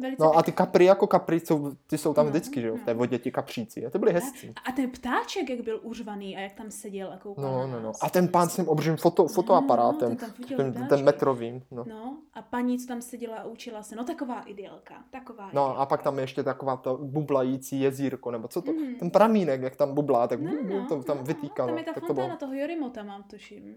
Velice 0.00 0.22
No 0.22 0.36
a 0.38 0.42
ty 0.42 0.52
kapry 0.52 0.84
jako 0.84 1.06
kapry, 1.06 1.40
jsou, 1.40 1.72
ty 1.86 1.98
jsou 1.98 2.14
tam 2.14 2.24
No, 2.26 2.30
vždycky, 2.30 2.60
že 2.60 2.66
jo, 2.68 2.76
v 2.76 2.80
té 2.82 2.94
no. 2.94 2.98
vodě 2.98 3.18
ti 3.18 3.30
kapříci. 3.30 3.86
A 3.86 3.90
ty 3.90 3.98
byli 3.98 4.12
hezcí. 4.12 4.52
A 4.68 4.72
ten 4.72 4.90
ptáček, 4.90 5.50
jak 5.50 5.60
byl 5.60 5.80
uřvaný 5.82 6.36
a 6.36 6.40
jak 6.40 6.52
tam 6.52 6.70
seděl 6.70 7.12
a 7.12 7.16
koukal 7.16 7.44
No, 7.44 7.66
no, 7.66 7.80
no. 7.80 7.92
A 8.02 8.10
ten 8.10 8.28
pán 8.28 8.48
s 8.48 8.56
tím 8.56 8.68
obřím 8.68 8.96
foto, 8.96 9.28
fotoaparátem, 9.28 10.10
No, 10.10 10.46
ten 10.56 10.72
ten, 10.72 10.86
ten 10.88 11.04
metrovým. 11.04 11.62
No. 11.70 11.84
No, 11.88 12.18
a 12.34 12.42
paní, 12.42 12.78
co 12.78 12.86
tam 12.86 13.02
seděla 13.02 13.36
a 13.36 13.44
učila 13.44 13.82
se, 13.82 13.96
no 13.96 14.04
taková 14.04 14.40
ideálka, 14.40 14.94
taková 15.10 15.44
No 15.44 15.50
ideálka. 15.50 15.80
a 15.80 15.86
pak 15.86 16.02
tam 16.02 16.18
je 16.18 16.22
ještě 16.22 16.42
taková 16.42 16.76
to 16.76 16.98
bublající 17.02 17.80
jezírko, 17.80 18.30
nebo 18.30 18.48
co 18.48 18.62
to, 18.62 18.72
Mhm. 18.72 18.94
ten 18.94 19.10
pramínek, 19.10 19.60
jak 19.62 19.76
tam 19.76 19.94
bublá, 19.94 20.28
tak 20.28 20.40
No, 20.40 20.52
no, 20.68 20.86
to 20.88 21.02
tam 21.02 21.16
no, 21.18 21.24
vytýkalo. 21.24 21.68
Tam 21.68 21.78
je 21.78 21.84
ta 21.84 21.92
tak 21.92 22.00
to 22.02 22.06
fontána 22.06 22.26
bylo, 22.28 22.38
toho 22.38 22.54
Jorimota, 22.54 23.02
mám 23.02 23.22
tuším. 23.22 23.74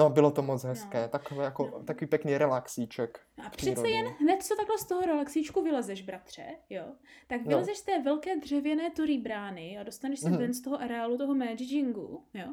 No 0.00 0.10
bylo 0.10 0.30
to 0.30 0.42
moc 0.42 0.64
hezké, 0.64 1.02
No. 1.02 1.08
takové 1.08 1.44
jako, 1.44 1.70
No. 1.72 1.82
takový 1.84 2.06
pěkný 2.06 2.38
relaxíček. 2.38 3.20
No 3.38 3.44
a 3.46 3.50
přece 3.50 3.88
jen 3.88 4.06
hned 4.20 4.42
co 4.42 4.56
takhle 4.56 4.78
z 4.78 4.84
toho 4.86 5.00
relaxíčku 5.00 5.62
vylezeš, 5.62 6.02
bratře, 6.02 6.44
jo, 6.70 6.84
tak 7.26 7.40
No. 7.40 7.48
vylezeš 7.48 7.78
z 7.78 7.82
té 7.82 8.02
velké 8.02 8.36
dřevěné 8.36 8.90
torí 8.90 9.18
brány 9.18 9.78
a 9.78 9.82
dostaneš 9.82 10.20
se 10.20 10.30
Mhm. 10.30 10.38
ven 10.38 10.54
z 10.54 10.60
toho 10.62 10.80
areálu 10.80 11.18
toho 11.18 11.34
Meijingu, 11.34 12.24
jo. 12.34 12.46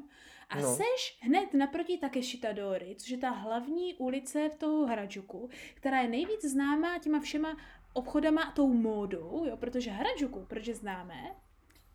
A 0.50 0.60
No. 0.60 0.76
seš 0.76 1.20
hned 1.22 1.54
naproti 1.54 1.98
Takeshi 1.98 2.38
Tadori, 2.38 2.96
což 2.96 3.10
je 3.10 3.18
ta 3.18 3.30
hlavní 3.30 3.94
ulice 3.96 4.50
v 4.50 4.56
toho 4.56 4.86
Harajuku, 4.88 5.50
která 5.74 6.02
je 6.02 6.08
nejvíc 6.08 6.46
známá 6.46 7.00
těma 7.00 7.20
všema 7.20 7.58
obchodama 7.94 8.42
a 8.44 8.52
tou 8.52 8.68
módou, 8.68 9.44
jo, 9.50 9.58
protože 9.58 9.92
Harajuku, 9.92 10.46
protože 10.46 10.76
známe, 10.76 11.36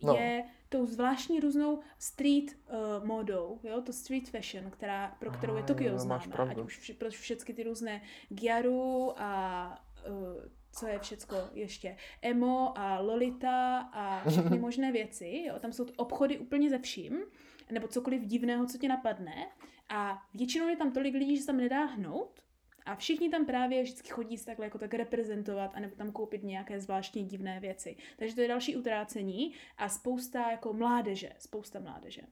No. 0.02 0.14
je 0.14 0.44
tou 0.68 0.86
zvláštní 0.86 1.40
různou 1.40 1.80
street 1.98 2.44
uh, 2.44 3.06
modou, 3.06 3.60
jo, 3.62 3.82
to 3.82 3.92
street 3.92 4.28
fashion, 4.28 4.70
která, 4.70 5.16
pro 5.18 5.30
kterou 5.30 5.56
je 5.56 5.62
Tokio 5.62 5.98
známá, 5.98 6.22
ať 6.50 6.58
už 6.58 6.78
vše, 6.78 6.94
pro 6.94 7.10
všechny 7.10 7.54
ty 7.54 7.62
různé 7.62 8.02
Gyaru 8.28 9.12
a 9.16 9.84
uh, 10.08 10.44
co 10.72 10.86
je 10.86 10.98
všecko 10.98 11.36
ještě, 11.52 11.96
emo 12.22 12.78
a 12.78 13.00
lolita 13.00 13.78
a 13.78 14.28
všechny 14.28 14.58
možné 14.58 14.92
věci, 14.92 15.44
jo, 15.48 15.58
tam 15.58 15.72
jsou 15.72 15.86
obchody 15.96 16.38
úplně 16.38 16.70
ze 16.70 16.78
vším, 16.78 17.22
nebo 17.70 17.88
cokoliv 17.88 18.22
divného, 18.22 18.66
co 18.66 18.78
tě 18.78 18.88
napadne 18.88 19.46
a 19.88 20.22
většinou 20.34 20.68
je 20.68 20.76
tam 20.76 20.92
tolik 20.92 21.14
lidí, 21.14 21.36
že 21.36 21.42
se 21.42 21.46
tam 21.46 21.56
nedá 21.56 21.84
hnout 21.84 22.40
a 22.86 22.94
všichni 22.96 23.28
tam 23.30 23.46
právě 23.46 23.82
vždycky 23.82 24.08
chodí 24.10 24.38
se 24.38 24.46
takhle 24.46 24.66
jako 24.66 24.78
tak 24.78 24.94
reprezentovat 24.94 25.70
a 25.74 25.80
nebo 25.80 25.96
tam 25.96 26.12
koupit 26.12 26.42
nějaké 26.42 26.80
zvláštní 26.80 27.24
divné 27.24 27.60
věci. 27.60 27.96
Takže 28.16 28.34
to 28.34 28.40
je 28.40 28.48
další 28.48 28.76
utrácení 28.76 29.52
a 29.78 29.88
spousta 29.88 30.50
jako 30.50 30.72
mládeže, 30.72 31.30
spousta 31.38 31.78
mládeže. 31.80 32.22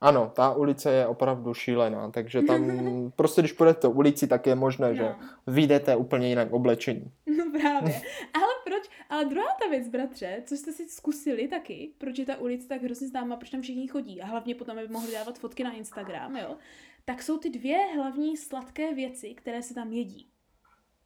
Ano, 0.00 0.32
ta 0.36 0.52
ulice 0.54 0.92
je 0.92 1.06
opravdu 1.06 1.54
šílená, 1.54 2.10
takže 2.10 2.42
tam 2.42 2.70
prostě 3.16 3.40
když 3.42 3.52
půjdete 3.52 3.88
ulici, 3.88 4.26
tak 4.26 4.46
je 4.46 4.54
možné, 4.54 4.94
že 4.94 5.02
No. 5.02 5.16
vyjdete 5.46 5.96
úplně 5.96 6.28
jinak 6.28 6.52
oblečení. 6.52 7.12
No 7.36 7.60
právě. 7.60 7.94
Ale 8.34 8.52
proč? 8.64 8.82
Ale 9.08 9.24
druhá 9.24 9.46
ta 9.62 9.68
věc, 9.70 9.88
bratře, 9.88 10.42
co 10.46 10.56
jste 10.56 10.72
si 10.72 10.88
zkusili 10.88 11.48
taky, 11.48 11.90
proč 11.98 12.18
je 12.18 12.26
ta 12.26 12.36
ulice 12.36 12.68
tak 12.68 12.82
hrozně 12.82 13.08
známá, 13.08 13.36
proč 13.36 13.50
tam 13.50 13.60
všichni 13.62 13.88
chodí 13.88 14.22
a 14.22 14.26
hlavně 14.26 14.54
potom, 14.54 14.78
aby 14.78 14.88
mohli 14.88 15.12
dávat 15.12 15.38
fotky 15.38 15.64
na 15.64 15.72
Instagram, 15.72 16.36
jo, 16.36 16.56
tak 17.04 17.22
jsou 17.22 17.38
ty 17.38 17.50
dvě 17.50 17.78
hlavní 17.96 18.36
sladké 18.36 18.94
věci, 18.94 19.34
které 19.34 19.62
se 19.62 19.74
tam 19.74 19.92
jedí. 19.92 20.28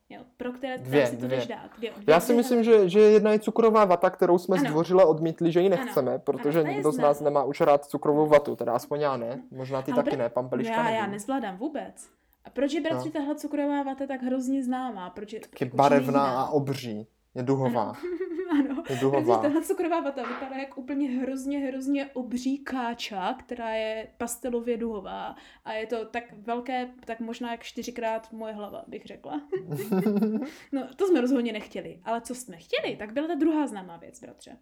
Jo, 0.08 0.20
pro 0.36 0.52
které, 0.52 0.78
Dvě, 0.78 1.06
si 1.06 1.16
to 1.16 1.26
dvě. 1.26 1.46
dát. 1.46 1.76
Dvě, 1.76 1.90
dvě, 1.90 2.04
Já 2.14 2.20
si 2.20 2.26
dvě 2.26 2.36
myslím, 2.36 2.64
že, 2.64 2.88
že 2.88 3.00
jedna 3.00 3.32
je 3.32 3.38
cukrová 3.38 3.84
vata, 3.84 4.10
kterou 4.10 4.38
jsme 4.38 4.56
Ano. 4.58 4.68
zdvořile 4.68 5.04
odmítli, 5.04 5.52
že 5.52 5.60
ji 5.60 5.72
Ano, 5.72 5.76
nechceme, 5.84 6.18
protože 6.18 6.58
ano, 6.58 6.64
ta 6.64 6.68
je 6.70 6.74
nikdo 6.74 6.92
z 6.92 6.98
nás 6.98 7.20
nemá 7.20 7.44
už 7.44 7.60
rád 7.60 7.84
cukrovou 7.84 8.26
vatu, 8.26 8.56
teda 8.56 8.72
aspoň 8.72 9.00
já 9.00 9.16
ne, 9.16 9.42
možná 9.50 9.82
ty 9.82 9.92
Ale 9.92 10.02
taky 10.02 10.16
br- 10.16 10.18
ne, 10.18 10.28
pampeliška 10.28 10.74
já, 10.74 10.90
já 10.90 11.00
nevím. 11.00 11.12
nezvládám 11.12 11.56
vůbec. 11.56 12.08
A 12.44 12.50
proč 12.50 12.72
je 12.72 12.80
bratři 12.80 13.08
no. 13.08 13.12
tahle 13.12 13.34
cukrová 13.34 13.82
vata 13.82 14.06
tak 14.06 14.22
hrozně 14.22 14.64
známá? 14.64 15.10
Proč 15.10 15.32
je 15.32 15.40
Taky 15.40 15.64
barevná 15.64 16.40
a 16.40 16.48
obří. 16.50 17.06
Je 17.36 17.42
duhová. 17.42 17.96
Ano. 18.50 18.82
Je 18.90 18.96
duhová. 18.96 19.38
Tahle 19.38 19.62
cukrová 19.62 20.00
vata 20.00 20.22
vypadá 20.22 20.56
jak 20.56 20.78
úplně 20.78 21.08
hrozně, 21.08 21.58
hrozně 21.58 22.10
obří 22.14 22.58
káča, 22.58 23.34
která 23.38 23.70
je 23.70 24.08
pastelově 24.18 24.76
duhová. 24.76 25.36
A 25.64 25.72
je 25.72 25.86
to 25.86 26.04
tak 26.04 26.24
velké, 26.32 26.90
tak 27.04 27.20
možná 27.20 27.50
jak 27.50 27.62
čtyřikrát 27.62 28.32
moje 28.32 28.54
hlava, 28.54 28.84
bych 28.86 29.06
řekla. 29.06 29.40
no, 30.72 30.88
to 30.96 31.06
jsme 31.06 31.20
rozhodně 31.20 31.52
nechtěli. 31.52 32.00
Ale 32.04 32.20
co 32.20 32.34
jsme 32.34 32.56
chtěli, 32.56 32.96
tak 32.96 33.12
byla 33.12 33.26
ta 33.26 33.34
druhá 33.34 33.66
známá 33.66 33.96
věc, 33.96 34.20
bratře. 34.20 34.56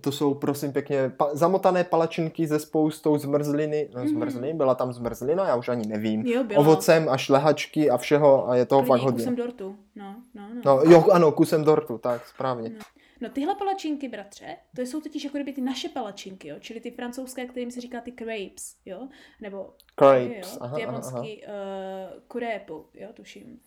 To 0.00 0.12
jsou, 0.12 0.34
prosím 0.34 0.72
pěkně, 0.72 1.08
pa- 1.16 1.30
zamotané 1.32 1.84
palačinky 1.84 2.48
se 2.48 2.58
spoustou 2.58 3.18
zmrzliny. 3.18 3.88
No, 3.94 4.08
zmrzliny, 4.08 4.54
byla 4.54 4.74
tam 4.74 4.92
zmrzlina, 4.92 5.48
já 5.48 5.56
už 5.56 5.68
ani 5.68 5.86
nevím. 5.88 6.26
Jo, 6.26 6.44
byla. 6.44 6.60
Ovocem 6.60 7.08
a 7.08 7.16
šlehačky 7.16 7.90
a 7.90 7.96
všeho 7.96 8.48
a 8.48 8.56
je 8.56 8.66
toho 8.66 8.82
fakt 8.82 9.00
hodně. 9.00 9.18
kusem 9.18 9.36
dortu. 9.36 9.76
No, 9.94 10.16
no, 10.34 10.48
no. 10.54 10.60
No, 10.64 10.80
jo, 10.92 11.04
ano, 11.12 11.32
kusem 11.32 11.64
dortu, 11.64 11.98
tak, 11.98 12.26
správně. 12.26 12.68
No. 12.68 12.76
No 13.20 13.28
tyhle 13.28 13.54
palačinky, 13.54 14.08
bratře, 14.08 14.56
to 14.76 14.82
jsou 14.82 15.00
totiž 15.00 15.24
jako 15.24 15.36
kdyby 15.38 15.52
ty 15.52 15.60
naše 15.60 15.88
palačinky, 15.88 16.48
jo? 16.48 16.56
čili 16.60 16.80
ty 16.80 16.90
francouzské, 16.90 17.46
kterým 17.46 17.70
se 17.70 17.80
říká 17.80 18.00
ty 18.00 18.12
crepes, 18.12 18.76
jo? 18.86 19.08
Nebo 19.40 19.70
Crepes, 19.98 20.52
jo? 20.52 20.58
aha, 20.60 20.76
ty 20.76 20.84
aha, 20.84 20.92
japonský 20.94 21.42
uh, 21.42 22.20
kurépu, 22.28 22.86
jo, 22.94 23.08
tuším. 23.14 23.60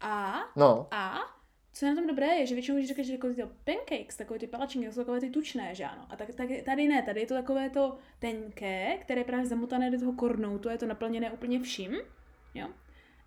A, 0.00 0.34
No, 0.56 0.86
a 0.90 1.18
co 1.78 1.86
je 1.86 1.94
na 1.94 2.00
tom 2.00 2.06
dobré, 2.08 2.26
je, 2.26 2.46
že 2.46 2.54
většinou, 2.54 2.76
když 2.78 2.88
řekneš, 2.88 3.06
že 3.06 3.12
takové 3.12 3.34
ty 3.34 3.42
pancakes, 3.64 4.16
takové 4.16 4.38
ty 4.38 4.46
palačinky, 4.46 4.92
jsou 4.92 5.00
takové 5.00 5.20
ty 5.20 5.30
tučné, 5.30 5.74
že 5.74 5.84
ano. 5.84 6.06
A 6.10 6.16
tak, 6.16 6.34
tak, 6.34 6.48
tady 6.64 6.88
ne, 6.88 7.02
tady 7.02 7.20
je 7.20 7.26
to 7.26 7.34
takové 7.34 7.70
to 7.70 7.96
tenké, 8.18 8.98
které 9.00 9.20
je 9.20 9.24
právě 9.24 9.46
zamotané 9.46 9.90
do 9.90 9.98
toho 10.00 10.12
kornoutu, 10.12 10.68
je 10.68 10.78
to 10.78 10.86
naplněné 10.86 11.30
úplně 11.30 11.60
vším, 11.60 11.96
jo. 12.54 12.68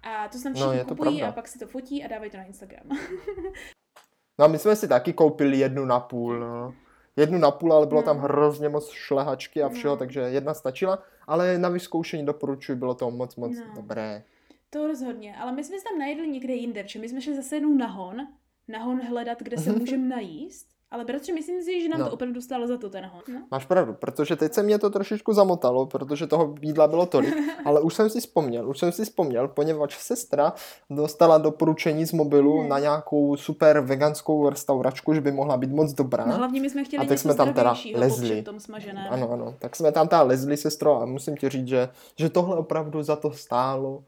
A 0.03 0.27
to 0.27 0.37
se 0.37 0.43
tam 0.43 0.53
No, 0.53 0.59
všichni 0.59 0.85
to 0.85 0.95
kupují 0.95 1.23
a 1.23 1.31
pak 1.31 1.47
si 1.47 1.59
to 1.59 1.67
fotí 1.67 2.03
a 2.03 2.07
dávají 2.07 2.31
to 2.31 2.37
na 2.37 2.43
Instagram. 2.43 2.83
no 4.39 4.45
a 4.45 4.47
my 4.47 4.59
jsme 4.59 4.75
si 4.75 4.87
taky 4.87 5.13
koupili 5.13 5.57
jednu 5.57 5.85
na 5.85 5.99
půl, 5.99 6.39
no. 6.39 6.73
Jednu 7.15 7.37
na 7.37 7.51
půl, 7.51 7.73
ale 7.73 7.85
bylo 7.87 8.01
No. 8.01 8.05
tam 8.05 8.17
hrozně 8.17 8.69
moc 8.69 8.89
šlehačky 8.89 9.63
a 9.63 9.69
všeho, 9.69 9.93
No. 9.93 9.97
takže 9.97 10.19
jedna 10.19 10.53
stačila, 10.53 11.03
ale 11.27 11.57
na 11.57 11.69
vyzkoušení 11.69 12.25
doporučuji, 12.25 12.75
bylo 12.75 12.93
to 12.95 13.11
moc, 13.11 13.35
moc 13.35 13.57
No. 13.57 13.65
dobré. 13.75 14.23
To 14.69 14.87
rozhodně, 14.87 15.35
ale 15.35 15.51
my 15.51 15.63
jsme 15.63 15.77
se 15.77 15.83
tam 15.89 15.99
najedli 15.99 16.27
někde 16.27 16.53
jinde, 16.53 16.83
protože 16.83 16.99
my 16.99 17.09
jsme 17.09 17.21
šli 17.21 17.35
zase 17.35 17.55
jednou 17.55 17.73
nahon, 17.73 18.27
nahon 18.67 19.01
hledat, 19.01 19.37
kde 19.41 19.57
se 19.57 19.71
můžeme 19.71 20.07
najíst, 20.07 20.67
ale 20.91 21.05
bratře, 21.05 21.33
myslím 21.33 21.63
si, 21.63 21.81
že 21.81 21.89
nám 21.89 21.99
No. 21.99 22.05
to 22.05 22.11
opravdu 22.13 22.41
stálo 22.41 22.67
za 22.67 22.77
to 22.77 22.89
ten 22.89 23.05
hon. 23.05 23.21
No. 23.33 23.41
Máš 23.51 23.65
pravdu, 23.65 23.93
protože 23.93 24.35
teď 24.35 24.53
se 24.53 24.63
mě 24.63 24.79
to 24.79 24.89
trošičku 24.89 25.33
zamotalo, 25.33 25.85
protože 25.85 26.27
toho 26.27 26.55
jídla 26.61 26.87
bylo 26.87 27.05
tolik, 27.05 27.35
ale 27.65 27.81
už 27.81 27.93
jsem 27.93 28.09
si 28.09 28.19
vzpomněl, 28.19 28.69
už 28.69 28.79
jsem 28.79 28.91
si 28.91 29.03
vzpomněl, 29.05 29.47
poněvadž 29.47 29.97
sestra 29.97 30.53
dostala 30.89 31.37
doporučení 31.37 32.05
z 32.05 32.11
mobilu 32.13 32.59
Mhm. 32.59 32.69
na 32.69 32.79
nějakou 32.79 33.35
super 33.37 33.79
veganskou 33.79 34.49
restauračku, 34.49 35.13
že 35.13 35.21
by 35.21 35.31
mohla 35.31 35.57
být 35.57 35.71
moc 35.71 35.93
dobrá. 35.93 36.25
no 36.25 36.37
hlavně 36.37 36.61
my 36.61 36.69
jsme 36.69 36.83
chtěli 36.83 37.05
A 37.05 37.07
tak 37.07 37.19
jsme 37.19 37.35
tam 37.35 37.53
teda 37.53 37.75
lezli. 37.95 38.41
tom 38.41 38.59
smaženém. 38.59 39.07
Ano, 39.09 39.31
ano, 39.31 39.55
tak 39.59 39.75
jsme 39.75 39.91
tam 39.91 40.07
teda 40.07 40.21
lezli, 40.21 40.57
sestro, 40.57 41.01
a 41.01 41.05
musím 41.05 41.37
ti 41.37 41.49
říct, 41.49 41.67
že, 41.67 41.89
že 42.19 42.29
tohle 42.29 42.55
opravdu 42.57 43.03
za 43.03 43.15
to 43.15 43.31
stálo, 43.31 44.03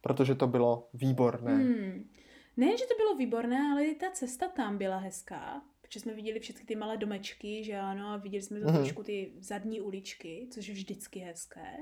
protože 0.00 0.34
to 0.34 0.46
bylo 0.46 0.88
výborné. 0.94 1.54
Hmm. 1.56 2.10
Nejen, 2.56 2.78
že 2.78 2.84
to 2.84 2.94
bylo 2.96 3.14
výborné, 3.16 3.58
ale 3.72 3.84
i 3.84 3.94
ta 3.94 4.10
cesta 4.10 4.48
tam 4.48 4.78
byla 4.78 4.96
hezká. 4.98 5.62
Protože 5.82 6.00
jsme 6.00 6.14
viděli 6.14 6.40
všechny 6.40 6.64
ty 6.66 6.76
malé 6.76 6.96
domečky, 6.96 7.64
že 7.64 7.76
ano, 7.78 8.06
a 8.08 8.16
viděli 8.16 8.42
jsme 8.42 8.60
to 8.60 8.66
Mhm. 8.66 8.76
trošku 8.76 9.02
ty 9.02 9.32
zadní 9.38 9.80
uličky, 9.80 10.48
což 10.50 10.66
je 10.68 10.74
vždycky 10.74 11.20
hezké. 11.20 11.76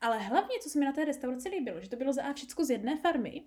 Ale 0.00 0.18
hlavně, 0.18 0.56
co 0.62 0.68
se 0.70 0.78
mi 0.78 0.84
na 0.84 0.92
té 0.92 1.04
restauraci 1.04 1.48
líbilo, 1.48 1.80
že 1.80 1.88
to 1.90 1.96
bylo 1.96 2.12
za 2.12 2.22
A 2.22 2.32
všecko 2.32 2.64
z 2.64 2.70
jedné 2.70 2.96
farmy, 2.96 3.44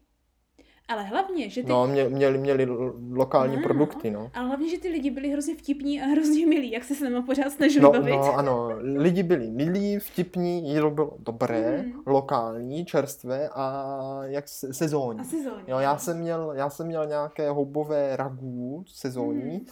ale 0.90 1.04
hlavně, 1.04 1.50
že 1.50 1.64
ty 1.64 1.70
No, 1.70 1.88
mě, 1.88 2.10
měli, 2.10 2.38
měli 2.38 2.66
lo- 2.66 2.94
lokální 3.12 3.56
No, 3.56 3.62
produkty, 3.64 4.12
no. 4.12 4.32
Ale 4.34 4.48
hlavně, 4.48 4.70
že 4.70 4.78
ty 4.80 4.90
lidi 4.90 5.12
byli 5.12 5.30
hrozně 5.30 5.56
vtipní 5.56 6.02
a 6.02 6.06
hrozně 6.06 6.46
milí, 6.48 6.72
jak 6.72 6.84
se 6.84 6.96
s 6.96 7.00
náma 7.02 7.22
pořád 7.22 7.50
snažili 7.52 7.84
No, 7.84 7.92
bavit. 7.92 8.12
no, 8.12 8.34
ano, 8.36 8.70
lidi 8.82 9.24
byli 9.24 9.52
milí, 9.52 10.00
vtipní, 10.00 10.70
jídlo 10.70 10.92
bylo 10.92 11.14
dobré, 11.20 11.82
Mm. 11.84 11.94
lokální, 12.06 12.86
čerstvé 12.86 13.50
a 13.50 13.94
jak 14.24 14.48
se- 14.48 14.74
sezónní. 14.74 15.20
A 15.20 15.24
sezónní. 15.24 15.64
Jo, 15.68 15.80
já 15.80 15.98
jsem 15.98 16.18
měl, 16.20 16.52
já 16.56 16.70
jsem 16.70 16.88
měl 16.88 17.06
nějaké 17.08 17.50
houbové 17.50 18.16
ragů 18.16 18.84
sezónní, 18.88 19.58
Mm. 19.58 19.66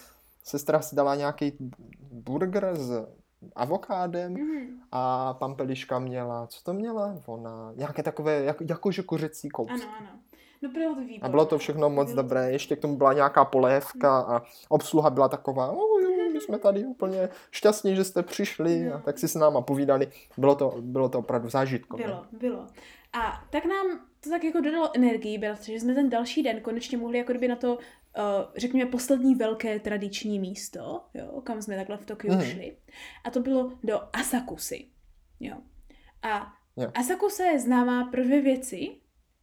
sestra 0.43 0.81
si 0.81 0.95
dala 0.95 1.15
nějaký 1.15 1.53
burger 2.11 2.69
s 2.75 3.07
avokádem 3.55 4.33
Mhm. 4.33 4.67
a 4.91 5.33
pampeliška 5.33 5.99
měla, 5.99 6.47
co 6.47 6.63
to 6.63 6.73
měla? 6.73 7.15
Ona, 7.25 7.71
nějaké 7.75 8.03
takové, 8.03 8.43
jak, 8.43 8.57
jakože 8.69 9.03
kuřecí 9.03 9.49
kousky. 9.49 9.73
Ano, 9.73 9.83
ano. 9.99 10.09
No 10.61 10.69
bylo 10.69 10.95
to 10.95 11.01
výborné. 11.01 11.19
A 11.21 11.29
bylo 11.29 11.45
to 11.45 11.57
všechno 11.57 11.89
moc 11.89 12.07
Bylo 12.11 12.23
dobré, 12.23 12.51
ještě 12.51 12.75
k 12.75 12.79
tomu 12.81 12.97
byla 12.97 13.13
nějaká 13.13 13.45
polévka 13.45 14.19
a 14.19 14.41
obsluha 14.69 15.09
byla 15.09 15.27
taková, 15.29 15.71
"O, 15.71 15.99
jo, 15.99 16.09
my 16.33 16.41
jsme 16.41 16.59
tady 16.59 16.85
úplně 16.85 17.29
šťastní, 17.51 17.95
že 17.95 18.03
jste 18.03 18.23
přišli 18.23 18.89
a 18.89 18.93
No. 18.97 19.01
tak 19.05 19.19
si 19.19 19.27
s 19.27 19.35
náma 19.35 19.61
povídali. 19.61 20.07
Bylo 20.37 20.55
to, 20.55 20.75
bylo 20.81 21.09
to 21.09 21.19
opravdu 21.19 21.49
zážitkové. 21.49 22.03
Bylo, 22.03 22.25
bylo. 22.31 22.67
A 23.13 23.43
tak 23.51 23.65
nám 23.65 23.87
to 24.23 24.29
tak 24.29 24.43
jako 24.43 24.59
dodalo 24.61 24.89
energii, 24.95 25.37
bratře, 25.37 25.71
že 25.71 25.79
jsme 25.79 25.93
ten 25.93 26.09
další 26.09 26.43
den 26.43 26.61
konečně 26.61 26.97
mohli 26.97 27.17
jako 27.17 27.31
kdyby 27.31 27.47
na 27.47 27.55
to, 27.55 27.75
uh, 27.75 27.79
řekněme, 28.55 28.91
poslední 28.91 29.35
velké 29.35 29.79
tradiční 29.79 30.39
místo, 30.39 31.01
jo, 31.13 31.41
kam 31.43 31.61
jsme 31.61 31.75
takhle 31.75 31.97
v 31.97 32.05
Tokiu 32.05 32.33
Mhm. 32.33 32.41
šli. 32.41 32.77
A 33.23 33.31
to 33.31 33.39
bylo 33.39 33.71
do 33.83 33.99
Asakusy. 34.13 34.85
Jo. 35.39 35.55
A 36.21 36.53
Jo. 36.79 36.91
Asakusa 36.95 37.43
je 37.43 37.59
známá 37.59 38.05
pro 38.11 38.23
dvě 38.23 38.41
věci, 38.41 38.95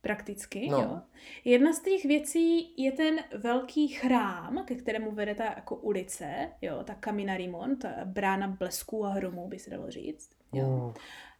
prakticky. 0.04 0.68
No. 0.70 0.78
Jo. 0.78 1.00
Jedna 1.44 1.72
z 1.72 1.80
těch 1.80 2.04
věcí 2.04 2.74
je 2.76 2.92
ten 2.92 3.16
velký 3.34 3.88
chrám, 3.88 4.64
ke 4.64 4.74
kterému 4.74 5.10
vede 5.10 5.34
ta 5.34 5.44
jako 5.44 5.76
ulice, 5.76 6.50
jo, 6.62 6.80
ta 6.84 6.94
Kaminarimon, 6.94 7.76
ta 7.76 7.88
brána 8.04 8.48
blesků 8.48 9.04
a 9.04 9.08
hromů, 9.08 9.48
by 9.48 9.58
se 9.58 9.70
dalo 9.70 9.90
říct. 9.90 10.30
Jo. 10.52 10.66
Mm. 10.66 10.92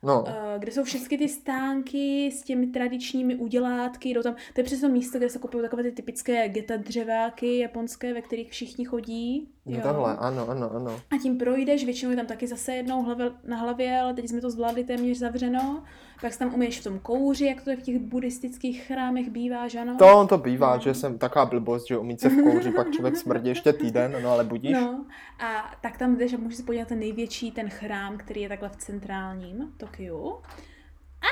No, 0.03 0.25
kde 0.59 0.73
jsou 0.73 0.85
všechny 0.85 1.19
ty 1.19 1.29
stánky 1.29 2.31
s 2.33 2.43
těmi 2.43 2.67
tradičními 2.67 3.37
udělátky, 3.37 4.09
jdou 4.09 4.23
tam, 4.23 4.35
to 4.35 4.61
je 4.61 4.65
přesně 4.65 4.89
to 4.89 4.95
místo, 4.95 5.19
kde 5.19 5.29
se 5.29 5.39
kupují 5.39 5.63
takové 5.63 5.83
ty 5.83 5.93
typické 5.93 6.49
geta 6.49 6.77
dřeváky 6.77 7.59
japonské, 7.59 8.15
ve 8.15 8.23
kterých 8.23 8.51
všichni 8.51 8.85
chodí. 8.85 9.54
Jo. 9.67 9.81
takhle, 9.83 10.17
ano, 10.17 10.49
ano, 10.49 10.71
ano. 10.77 11.01
A 11.11 11.19
tím 11.23 11.39
projdeš, 11.39 11.85
většinou 11.85 12.11
je 12.11 12.17
tam 12.17 12.27
taky 12.27 12.47
zase 12.47 12.75
jednou 12.75 13.03
hlavě, 13.03 13.31
na 13.45 13.57
hlavě, 13.57 14.01
ale 14.01 14.15
teď 14.15 14.29
jsme 14.29 14.41
to 14.41 14.51
zvládli 14.51 14.85
téměř 14.85 15.19
zavřeno. 15.19 15.83
Pak 16.21 16.33
se 16.33 16.39
tam 16.39 16.55
umíš 16.55 16.81
v 16.81 16.85
tom 16.85 16.99
kouři, 16.99 17.47
jak 17.47 17.63
to 17.63 17.71
je 17.71 17.77
v 17.77 17.83
těch 17.83 17.99
buddhistických 17.99 18.83
chrámech 18.85 19.31
bývá, 19.31 19.69
že 19.69 19.81
ano? 19.81 19.97
To, 19.99 20.27
to 20.27 20.39
bývá, 20.39 20.77
No. 20.77 20.83
že 20.83 20.95
jsem 20.95 21.19
taková 21.19 21.47
blbost, 21.47 21.87
že 21.89 21.99
umít 21.99 22.21
se 22.21 22.29
v 22.29 22.43
kouři, 22.43 22.71
pak 22.71 22.91
člověk 22.91 23.17
smrdí 23.17 23.49
ještě 23.49 23.73
týden, 23.73 24.17
no 24.23 24.31
ale 24.31 24.45
budíš. 24.45 24.73
No, 24.73 25.05
a 25.41 25.75
tak 25.83 25.99
tam 25.99 26.17
jdeš 26.17 26.33
a 26.35 26.37
můžeš 26.37 26.57
se 26.57 26.63
podívat 26.63 26.89
ten 26.89 26.99
největší, 26.99 27.51
ten 27.53 27.69
chrám, 27.71 28.19
který 28.19 28.41
je 28.41 28.49
takhle 28.49 28.69
v 28.69 28.77
centrálním 28.77 29.73
Tokiu. 29.77 30.37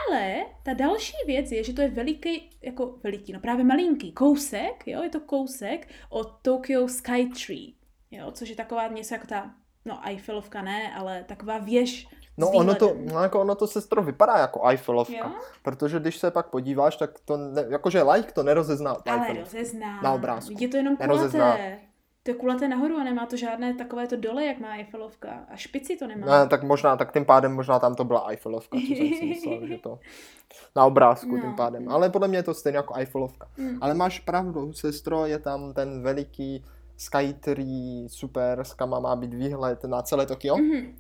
Ale 0.08 0.36
ta 0.62 0.72
další 0.74 1.16
věc 1.26 1.52
je, 1.52 1.64
že 1.64 1.72
to 1.72 1.82
je 1.82 1.88
veliký, 1.88 2.50
jako 2.62 2.94
veliký, 3.02 3.32
no 3.32 3.40
právě 3.40 3.64
malinký 3.64 4.12
kousek, 4.12 4.84
jo, 4.86 5.02
je 5.02 5.10
to 5.10 5.20
kousek 5.20 5.88
od 6.08 6.32
Tokyo 6.42 6.88
Sky 6.88 7.30
Tree, 7.46 7.72
jo, 8.12 8.30
což 8.32 8.48
je 8.48 8.56
taková 8.56 8.88
něco 8.88 9.14
jako 9.14 9.26
ta, 9.26 9.50
no 9.84 9.98
Eiffelovka 10.08 10.62
ne, 10.62 10.94
ale 10.94 11.24
taková 11.28 11.58
věž 11.58 12.08
No 12.38 12.50
ono 12.50 12.74
to, 12.74 12.96
no 13.12 13.22
jako 13.22 13.40
ono 13.40 13.54
to 13.54 13.66
sestro 13.66 14.02
vypadá 14.02 14.38
jako 14.38 14.66
Eiffelovka, 14.68 15.14
Jo? 15.16 15.30
protože 15.62 16.00
když 16.00 16.16
se 16.18 16.30
pak 16.30 16.46
podíváš, 16.50 16.96
tak 16.96 17.10
to, 17.24 17.36
ne, 17.36 17.64
jakože 17.68 18.02
like 18.02 18.32
to 18.32 18.42
nerozezná 18.42 18.96
Ale 19.06 19.32
rozezná. 19.34 20.02
Na 20.02 20.12
obrázku. 20.12 20.54
Je 20.58 20.68
to 20.68 20.76
jenom 20.76 20.96
Nerozezná. 21.00 21.44
kulaté. 21.52 21.78
To 22.22 22.30
je 22.30 22.34
kulaté 22.34 22.68
nahoru 22.68 22.96
a 22.96 23.04
nemá 23.04 23.26
to 23.26 23.36
žádné 23.36 23.74
takové 23.74 24.06
to 24.06 24.16
dole, 24.16 24.44
jak 24.44 24.58
má 24.58 24.68
Eiffelovka. 24.74 25.44
A 25.48 25.56
špici 25.56 25.96
to 25.96 26.06
nemá. 26.06 26.26
Ne, 26.26 26.48
tak 26.48 26.62
možná, 26.62 26.96
tak 26.96 27.12
tím 27.12 27.24
pádem 27.24 27.52
možná 27.54 27.78
tam 27.78 27.94
to 27.94 28.04
byla 28.04 28.20
Eiffelovka, 28.28 28.78
co 28.78 28.86
jsem 28.94 29.08
si 29.18 29.26
myslel, 29.26 29.66
že 29.66 29.78
to 29.78 29.98
na 30.76 30.84
obrázku 30.84 31.36
No. 31.36 31.42
tím 31.42 31.54
pádem. 31.54 31.88
Ale 31.88 32.10
podle 32.10 32.28
mě 32.28 32.38
je 32.38 32.42
to 32.42 32.54
stejně 32.54 32.76
jako 32.76 32.94
Eiffelovka. 32.96 33.48
Mm. 33.56 33.78
Ale 33.80 33.94
máš 33.94 34.18
pravdu, 34.18 34.72
sestro, 34.72 35.26
je 35.26 35.38
tam 35.38 35.72
ten 35.72 36.02
veliký 36.02 36.64
Skytree, 37.02 38.04
super, 38.08 38.60
s 38.64 38.74
kama 38.74 39.00
má 39.00 39.16
být 39.16 39.34
výhled 39.34 39.84
na 39.84 40.02
celé 40.02 40.26
Tokio. 40.26 40.56
Mhm. 40.56 40.96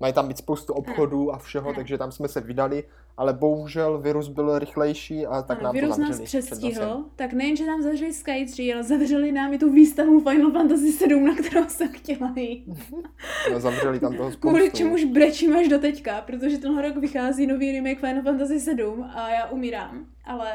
Mají 0.00 0.12
tam 0.12 0.28
být 0.28 0.38
spoustu 0.38 0.72
obchodů 0.72 1.32
a 1.34 1.38
všeho, 1.38 1.68
Ano. 1.68 1.76
takže 1.76 1.98
tam 1.98 2.12
jsme 2.12 2.28
se 2.28 2.40
vydali, 2.40 2.84
ale 3.16 3.32
bohužel 3.32 3.98
virus 3.98 4.28
byl 4.28 4.58
rychlejší 4.58 5.26
a 5.26 5.42
tak 5.42 5.58
ano, 5.58 5.64
nám 5.64 5.74
virus 5.74 5.96
to 5.96 6.02
nás 6.02 6.20
přestihl, 6.20 7.04
tak 7.16 7.32
nejen, 7.32 7.56
že 7.56 7.66
nám 7.66 7.82
zavřeli 7.82 8.12
Skytree, 8.14 8.74
ale 8.74 8.82
zavřeli 8.82 9.32
nám 9.32 9.54
i 9.54 9.58
tu 9.58 9.72
výstavu 9.72 10.20
Final 10.20 10.50
Fantasy 10.52 10.92
7, 10.92 11.26
na 11.26 11.34
kterou 11.34 11.68
jsem 11.68 11.88
chtěla 11.88 12.32
jít. 12.36 12.66
No, 13.52 13.60
zavřeli 13.60 14.00
tam 14.00 14.16
toho 14.16 14.32
spoustu. 14.32 14.48
Kvůli 14.48 14.70
čemuž 14.70 15.04
brečím 15.04 15.56
až 15.56 15.68
do 15.68 15.78
teďka, 15.78 16.20
protože 16.20 16.58
tenhle 16.58 16.82
rok 16.82 16.96
vychází 16.96 17.46
nový 17.46 17.72
remake 17.72 17.98
Final 18.00 18.22
Fantasy 18.22 18.60
7 18.60 19.10
a 19.14 19.28
já 19.30 19.46
umírám, 19.46 20.06
ale 20.24 20.52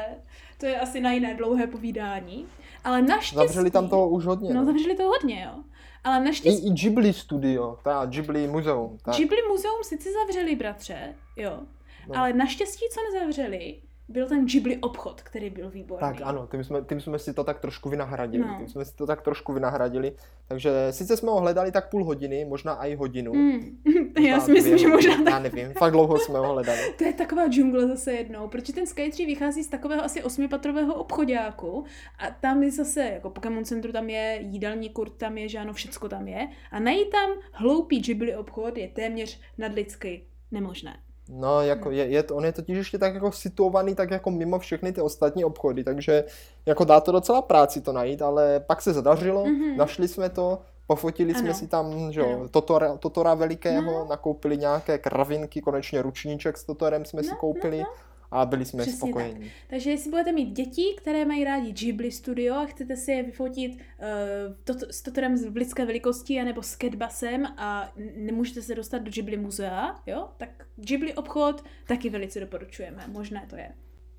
to 0.60 0.66
je 0.66 0.80
asi 0.80 1.00
na 1.00 1.12
jiné 1.12 1.34
dlouhé 1.34 1.66
povídání. 1.66 2.46
Ale 2.84 3.02
naštěstí... 3.02 3.36
Zavřeli 3.36 3.70
tam 3.70 3.88
toho 3.88 4.08
už 4.08 4.24
hodně. 4.24 4.54
No, 4.54 4.60
No, 4.60 4.66
zavřeli 4.66 4.96
to 4.96 5.02
hodně, 5.02 5.42
jo. 5.44 5.62
Ale 6.04 6.16
I, 6.18 6.24
naštěstí 6.24 6.66
I 6.66 6.70
Ghibli 6.70 7.12
studio, 7.12 7.78
ta 7.82 8.06
Ghibli 8.06 8.48
muzeum. 8.48 8.98
Ta, 9.04 9.12
Ghibli 9.12 9.42
muzeum 9.48 9.84
sice 9.84 10.08
zavřeli, 10.12 10.56
bratře, 10.56 11.14
jo. 11.36 11.60
No. 12.08 12.18
Ale 12.18 12.32
naštěstí, 12.32 12.84
co 12.92 13.00
nezavřeli, 13.12 13.80
byl 14.08 14.26
ten 14.28 14.46
Ghibli 14.46 14.76
obchod, 14.76 15.22
který 15.22 15.50
byl 15.50 15.70
výborný. 15.70 16.00
Tak 16.00 16.16
ano, 16.22 16.48
tím 16.50 16.64
jsme, 16.64 16.82
tím 16.82 17.00
jsme 17.00 17.18
si 17.18 17.34
to 17.34 17.44
tak 17.44 17.60
trošku 17.60 17.88
vynahradili. 17.88 18.44
No. 18.48 18.56
Tím 18.58 18.68
jsme 18.68 18.84
si 18.84 18.96
to 18.96 19.06
tak 19.06 19.22
trošku 19.22 19.52
vynahradili. 19.52 20.12
Takže 20.48 20.70
sice 20.90 21.16
jsme 21.16 21.30
ho 21.30 21.40
hledali 21.40 21.72
tak 21.72 21.90
půl 21.90 22.04
hodiny, 22.04 22.44
možná 22.44 22.74
i 22.74 22.94
hodinu. 22.94 23.34
Mm. 23.34 23.78
Já 24.26 24.40
si 24.40 24.52
myslím, 24.52 24.78
že 24.78 24.88
možná 24.88 25.16
tak. 25.16 25.26
Já 25.26 25.38
nevím, 25.38 25.72
fakt 25.72 25.92
dlouho 25.92 26.18
jsme 26.18 26.38
ho 26.38 26.52
hledali. 26.52 26.78
To 26.98 27.04
je 27.04 27.12
taková 27.12 27.46
džungle 27.46 27.88
zase 27.88 28.12
jednou, 28.12 28.48
protože 28.48 28.72
ten 28.72 28.86
Skytree 28.86 29.26
vychází 29.26 29.64
z 29.64 29.68
takového 29.68 30.04
asi 30.04 30.22
osmipatrového 30.22 30.94
obchodáku 30.94 31.84
a 32.18 32.30
tam 32.30 32.62
je 32.62 32.70
zase, 32.70 33.00
jako 33.00 33.30
Pokémon 33.30 33.64
Centru 33.64 33.92
tam 33.92 34.10
je, 34.10 34.38
jídelní 34.42 34.90
kurt 34.90 35.10
tam 35.10 35.38
je, 35.38 35.48
že 35.48 35.58
ano, 35.58 35.72
všecko 35.72 36.08
tam 36.08 36.28
je 36.28 36.48
a 36.70 36.80
najít 36.80 37.10
tam 37.10 37.30
hloupý 37.52 38.00
Ghibli 38.00 38.36
obchod 38.36 38.78
je 38.78 38.88
téměř 38.88 39.40
nadlidsky 39.58 40.26
nemožné. 40.50 40.96
No, 41.28 41.62
jako 41.62 41.90
je, 41.90 42.04
je 42.06 42.22
to, 42.22 42.36
on 42.36 42.44
je 42.44 42.52
totiž 42.52 42.76
ještě 42.78 42.98
tak 42.98 43.14
jako 43.14 43.32
situovaný 43.32 43.94
tak 43.94 44.10
jako 44.10 44.30
mimo 44.30 44.58
všechny 44.58 44.92
ty 44.92 45.00
ostatní 45.00 45.44
obchody, 45.44 45.84
takže 45.84 46.24
jako 46.66 46.84
dá 46.84 47.00
to 47.00 47.12
docela 47.12 47.42
práci 47.42 47.80
to 47.80 47.92
najít, 47.92 48.22
ale 48.22 48.60
pak 48.60 48.82
se 48.82 48.92
zadařilo, 48.92 49.44
Mhm. 49.46 49.76
našli 49.76 50.08
jsme 50.08 50.28
to, 50.28 50.58
pofotili 50.86 51.34
jsme 51.34 51.48
Ano. 51.48 51.58
si 51.58 51.66
tam, 51.66 52.12
že 52.12 52.20
jo. 52.20 52.48
Totora, 52.50 52.96
Totora 52.96 53.34
velikého, 53.34 53.82
No. 53.92 54.06
nakoupili 54.10 54.56
nějaké 54.56 54.98
kravinky, 54.98 55.60
konečně 55.60 56.02
ručníček 56.02 56.58
s 56.58 56.64
Totorem 56.64 57.04
jsme 57.04 57.22
si 57.22 57.30
No, 57.30 57.36
koupili 57.36 57.78
no, 57.78 57.86
a 58.30 58.46
byli 58.46 58.64
jsme 58.64 58.82
Přesně 58.82 58.98
spokojení. 58.98 59.50
Takže 59.68 59.90
jestli 59.90 60.10
budete 60.10 60.32
mít 60.32 60.50
děti, 60.50 60.94
které 60.98 61.24
mají 61.24 61.44
rádi 61.44 61.72
Ghibli 61.72 62.12
Studio 62.12 62.54
a 62.54 62.66
chcete 62.66 62.96
si 62.96 63.12
je 63.12 63.22
vyfotit 63.22 63.72
uh, 63.72 64.54
to, 64.64 64.74
s 64.90 65.02
Totorem 65.02 65.52
v 65.52 65.56
lidské 65.56 65.86
velikosti 65.86 66.40
anebo 66.40 66.62
s 66.62 66.76
Catbusem 66.76 67.46
a 67.46 67.92
nemůžete 68.16 68.62
se 68.62 68.74
dostat 68.74 68.98
do 68.98 69.10
Ghibli 69.10 69.36
muzea, 69.36 70.00
jo, 70.06 70.28
tak 70.36 70.66
Ghibli 70.76 71.14
obchod 71.14 71.64
taky 71.86 72.10
velice 72.10 72.40
doporučujeme, 72.40 73.04
možné 73.08 73.46
to 73.50 73.56
je. 73.56 73.72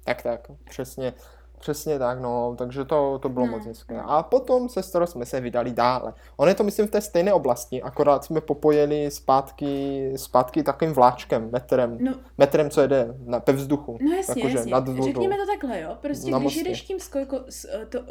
Tak, 0.04 0.22
tak, 0.22 0.48
přesně. 0.70 1.14
Přesně 1.60 2.00
tak, 2.00 2.20
no, 2.22 2.56
takže 2.58 2.86
to, 2.86 3.20
to 3.22 3.30
bylo 3.30 3.46
No, 3.46 3.52
moc 3.52 3.66
hezké. 3.66 3.94
no. 3.98 4.12
A 4.12 4.24
potom, 4.24 4.70
sestro, 4.70 5.08
jsme 5.08 5.26
se 5.26 5.40
vydali 5.42 5.72
dále. 5.72 6.14
On 6.38 6.48
je 6.48 6.56
to, 6.56 6.64
myslím, 6.64 6.88
v 6.88 6.92
té 6.92 7.02
stejné 7.02 7.34
oblasti, 7.34 7.82
akorát 7.82 8.24
jsme 8.24 8.42
popojeli 8.42 9.12
zpátky, 9.12 10.14
zpátky 10.16 10.64
takovým 10.64 10.94
vláčkem, 10.94 11.50
metrem, 11.52 11.98
No, 12.02 12.14
metrem, 12.38 12.70
co 12.70 12.82
jede 12.82 13.16
na, 13.26 13.40
pe 13.40 13.52
vzduchu. 13.54 13.98
no 14.02 14.12
jasně, 14.16 14.34
Jakože 14.42 14.58
jasně. 14.58 14.72
nad. 14.72 14.88
Řekněme 15.04 15.36
to 15.38 15.46
takhle, 15.46 15.82
jo, 15.82 15.98
prostě 16.02 16.32
Na 16.32 16.38
když 16.38 16.44
mostě. 16.44 16.60
jedeš 16.60 16.82
tím 16.82 17.00
skojko, 17.00 17.40
s, 17.50 17.68
to, 17.90 18.00
uh, 18.00 18.06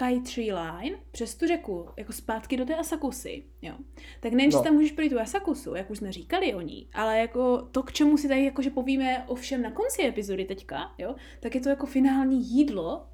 Sky 0.00 0.20
Tree 0.20 0.52
Line 0.54 0.96
přes 1.10 1.34
tu 1.34 1.46
řeku, 1.46 1.88
jako 1.96 2.12
zpátky 2.12 2.56
do 2.56 2.64
té 2.64 2.74
Asakusy, 2.76 3.44
jo, 3.62 3.74
tak 4.20 4.32
nejen, 4.32 4.50
že 4.50 4.56
No. 4.56 4.62
tam 4.62 4.74
můžeš 4.74 4.92
projít 4.92 5.10
tu 5.10 5.20
Asakusu, 5.20 5.74
jak 5.74 5.90
už 5.90 5.98
jsme 5.98 6.12
říkali 6.12 6.54
o 6.54 6.60
ní, 6.60 6.88
ale 6.94 7.18
jako 7.18 7.62
to, 7.72 7.82
k 7.82 7.92
čemu 7.92 8.16
si 8.16 8.28
tady 8.28 8.44
jakože 8.44 8.70
povíme 8.70 9.24
ovšem 9.26 9.62
na 9.62 9.70
konci 9.70 10.06
epizody 10.06 10.44
teďka, 10.44 10.94
jo, 10.98 11.14
tak 11.40 11.54
je 11.54 11.60
to 11.60 11.68
jako 11.68 11.86
finální 11.86 12.48
jídlo, 12.50 13.06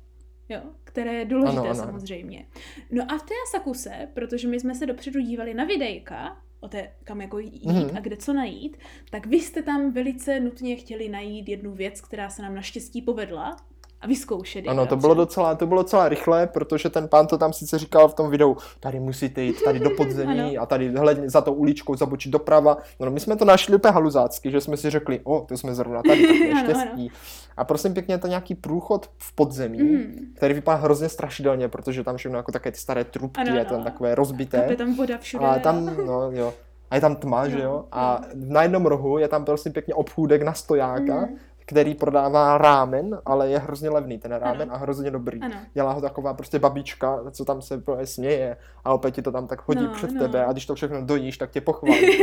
jo, 0.48 0.60
které 0.84 1.14
je 1.14 1.24
důležité 1.24 1.58
Ano, 1.60 1.70
ano. 1.70 1.74
samozřejmě. 1.74 2.46
No 2.90 3.04
a 3.08 3.18
v 3.18 3.22
té 3.22 3.34
Asakuse, 3.48 4.08
protože 4.14 4.48
my 4.48 4.60
jsme 4.60 4.74
se 4.74 4.86
dopředu 4.86 5.20
dívali 5.20 5.54
na 5.54 5.64
videjka, 5.64 6.36
o 6.60 6.68
té, 6.68 6.92
kam 7.04 7.20
jako 7.20 7.38
jít 7.38 7.66
Mhm. 7.66 7.96
a 7.96 8.00
kde 8.00 8.16
co 8.16 8.32
najít, 8.32 8.76
tak 9.10 9.26
vy 9.26 9.40
jste 9.40 9.62
tam 9.62 9.92
velice 9.92 10.40
nutně 10.40 10.76
chtěli 10.76 11.08
najít 11.08 11.48
jednu 11.48 11.74
věc, 11.74 12.00
která 12.00 12.30
se 12.30 12.42
nám 12.42 12.54
naštěstí 12.54 13.02
povedla 13.02 13.56
a 14.02 14.06
vyzkoušet. 14.06 14.68
Ano, 14.68 14.86
to 14.86 14.96
bylo 14.96 15.14
že? 15.14 15.16
docela, 15.18 15.54
to 15.54 15.66
bylo 15.66 15.82
docela 15.82 16.08
rychle, 16.08 16.46
protože 16.46 16.90
ten 16.90 17.08
pán 17.08 17.26
to 17.26 17.38
tam 17.38 17.52
sice 17.52 17.78
říkal 17.78 18.08
v 18.08 18.14
tom 18.14 18.30
videu, 18.30 18.56
tady 18.80 19.00
musíte 19.00 19.42
jít 19.42 19.62
tady 19.64 19.80
do 19.80 19.90
podzemí 19.96 20.58
a 20.58 20.66
tady 20.66 20.88
hledně 20.96 21.30
za 21.30 21.40
tou 21.40 21.52
uličkou 21.54 21.96
zabočit 21.96 22.32
doprava. 22.32 22.76
No, 23.00 23.10
my 23.10 23.20
jsme 23.20 23.36
to 23.36 23.44
našli 23.44 23.76
úplně 23.76 23.92
haluzácky, 23.92 24.50
že 24.50 24.60
jsme 24.60 24.76
si 24.76 24.90
řekli, 24.90 25.20
o, 25.24 25.40
to 25.48 25.56
jsme 25.56 25.74
zrovna 25.74 26.02
tady, 26.02 26.26
tak 26.26 26.36
neštěstí. 26.54 27.10
A 27.56 27.64
prosím 27.64 27.94
pěkně, 27.94 28.14
je 28.14 28.18
to 28.18 28.26
nějaký 28.26 28.54
průchod 28.54 29.10
v 29.18 29.34
podzemí, 29.34 29.82
Mhm. 29.82 30.32
který 30.36 30.54
vypadá 30.54 30.78
hrozně 30.78 31.08
strašidelně, 31.08 31.68
protože 31.68 32.04
tam 32.04 32.16
všechno 32.16 32.38
jako 32.38 32.52
také 32.52 32.70
ty 32.72 32.78
staré 32.78 33.04
trubky, 33.04 33.40
Ano, 33.40 33.56
je 33.58 33.64
tam 33.64 33.84
takové 33.84 34.14
rozbité. 34.14 34.60
Kape 34.60 34.76
tam 34.76 34.94
voda 34.96 35.18
všude. 35.18 35.46
A 35.46 35.58
tam, 35.58 35.90
no 36.06 36.30
jo, 36.32 36.54
a 36.90 36.94
je 36.94 37.00
tam 37.00 37.16
tma, 37.16 37.48
že 37.48 37.56
No, 37.56 37.62
jo? 37.62 37.84
A 37.92 38.20
na 38.34 38.62
jednom 38.62 38.86
rohu 38.86 39.18
je 39.18 39.28
tam 39.28 39.44
prosím 39.44 39.72
pěkně 39.72 39.94
obchůdek 39.94 40.42
na 40.42 40.52
stojáka, 40.52 41.16
Mhm. 41.16 41.36
Který 41.66 41.94
prodává 41.94 42.58
rámen, 42.58 43.18
ale 43.26 43.50
je 43.50 43.58
hrozně 43.58 43.90
levný 43.90 44.18
ten 44.18 44.32
rámen 44.32 44.62
Ano. 44.62 44.74
a 44.74 44.76
hrozně 44.76 45.10
dobrý. 45.10 45.40
Ano. 45.40 45.54
Dělá 45.74 45.92
ho 45.92 46.00
taková 46.00 46.34
prostě 46.34 46.58
babička, 46.58 47.20
co 47.30 47.44
tam 47.44 47.62
se 47.62 47.78
prostě 47.78 48.06
směje 48.06 48.56
a 48.84 48.94
opět 48.94 49.10
ti 49.14 49.22
to 49.22 49.32
tam 49.32 49.46
tak 49.46 49.68
hodí 49.68 49.84
No, 49.84 49.92
před 49.92 50.10
no. 50.10 50.20
tebe 50.20 50.44
a 50.44 50.52
když 50.52 50.66
to 50.66 50.74
všechno 50.74 51.02
dojíš, 51.06 51.38
tak 51.38 51.50
tě 51.50 51.60
pochválí. 51.60 52.18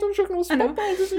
To 0.00 0.14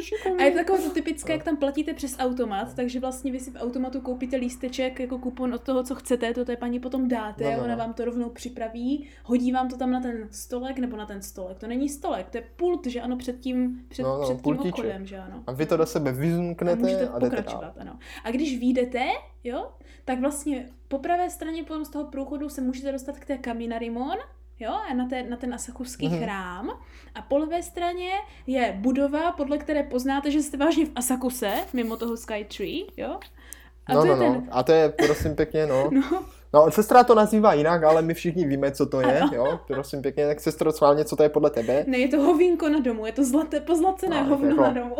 všechno. 0.01 0.35
A 0.39 0.43
je 0.43 0.51
to 0.51 0.57
takové 0.57 0.79
to 0.79 0.89
typické, 0.89 1.33
jak 1.33 1.43
tam 1.43 1.57
platíte 1.57 1.93
přes 1.93 2.15
automat, 2.19 2.73
takže 2.75 2.99
vlastně 2.99 3.31
vy 3.31 3.39
si 3.39 3.51
v 3.51 3.55
automatu 3.59 4.01
koupíte 4.01 4.37
lísteček 4.37 4.99
jako 4.99 5.17
kupon 5.17 5.53
od 5.53 5.61
toho, 5.61 5.83
co 5.83 5.95
chcete, 5.95 6.33
to 6.33 6.45
té 6.45 6.55
paní 6.57 6.79
potom 6.79 7.07
dáte, 7.07 7.43
No, 7.43 7.51
no, 7.51 7.57
ona 7.63 7.67
no. 7.75 7.77
vám 7.77 7.93
to 7.93 8.05
rovnou 8.05 8.29
připraví, 8.29 9.07
hodí 9.23 9.51
vám 9.51 9.69
to 9.69 9.77
tam 9.77 9.91
na 9.91 10.01
ten 10.01 10.27
stolek 10.31 10.79
nebo 10.79 10.97
na 10.97 11.05
ten 11.05 11.21
stolek. 11.21 11.59
To 11.59 11.67
není 11.67 11.89
stolek, 11.89 12.29
to 12.29 12.37
je 12.37 12.43
pult, 12.55 12.87
že 12.87 13.01
ano, 13.01 13.17
před 13.17 13.39
tím, 13.39 13.81
před, 13.89 14.03
No, 14.03 14.17
no, 14.17 14.23
před 14.23 14.33
tím 14.33 14.41
pultíček. 14.41 14.73
obchodem, 14.73 15.05
že 15.05 15.17
ano. 15.17 15.43
A 15.47 15.51
vy 15.51 15.65
to 15.65 15.77
do 15.77 15.85
sebe 15.85 16.09
a 16.09 16.13
vyzumknete 16.13 16.81
můžete 16.81 17.07
a, 17.07 17.19
jdete 17.19 17.41
dál. 17.41 17.60
Pokračovat, 17.61 17.81
ano. 17.81 17.99
A 18.23 18.31
když 18.31 18.59
vyjdete, 18.59 19.05
jo, 19.43 19.71
tak 20.05 20.19
vlastně 20.19 20.65
po 20.87 20.99
pravé 20.99 21.29
straně 21.29 21.63
potom 21.63 21.85
z 21.85 21.89
toho 21.89 22.05
průchodu 22.05 22.49
se 22.49 22.61
můžete 22.61 22.91
dostat 22.91 23.19
k 23.19 23.25
té 23.25 23.37
Kaminarimon, 23.37 24.17
jo, 24.59 24.71
a 24.89 24.93
na, 24.93 25.07
té, 25.07 25.23
na 25.23 25.37
ten 25.37 25.53
asakuský 25.53 26.07
Mhm. 26.07 26.19
chrám. 26.19 26.69
A 27.15 27.21
po 27.21 27.37
levé 27.37 27.63
straně 27.63 28.09
je 28.47 28.77
budova, 28.79 29.31
podle 29.31 29.57
které 29.57 29.83
poznáte, 29.83 30.31
že 30.31 30.41
jste 30.41 30.57
vážně 30.57 30.85
v 30.85 30.91
Asakuse, 30.95 31.51
mimo 31.73 31.97
toho 31.97 32.17
Sky 32.17 32.45
Tree, 32.57 32.85
jo. 32.97 33.19
A 33.85 33.93
no, 33.93 34.01
to 34.01 34.07
no, 34.07 34.13
je 34.13 34.17
no. 34.29 34.35
ten, 34.35 34.49
A 34.51 34.63
to 34.63 34.71
je 34.71 34.89
prosím 34.89 35.35
pěkně, 35.35 35.67
no. 35.67 35.89
no, 35.91 36.25
No, 36.53 36.71
sestra 36.71 37.03
to 37.03 37.15
nazývá 37.15 37.53
jinak, 37.53 37.83
ale 37.83 38.01
my 38.01 38.13
všichni 38.13 38.47
víme, 38.47 38.71
co 38.71 38.85
to 38.85 39.01
je, 39.01 39.19
Ano. 39.19 39.31
jo. 39.35 39.59
Prosím 39.67 40.01
pěkně, 40.01 40.27
tak 40.27 40.39
sestro, 40.39 40.71
schválně, 40.71 41.05
co 41.05 41.15
to 41.15 41.23
je 41.23 41.29
podle 41.29 41.49
tebe. 41.49 41.83
ne, 41.87 41.97
je 41.97 42.07
to 42.07 42.17
hovínko 42.21 42.69
na 42.69 42.79
domu, 42.79 43.05
je 43.05 43.11
to 43.11 43.23
zlaté, 43.23 43.59
pozlacené 43.59 44.23
No, 44.23 44.29
hovno 44.29 44.47
jako- 44.49 44.61
na 44.61 44.69
domu. 44.69 44.95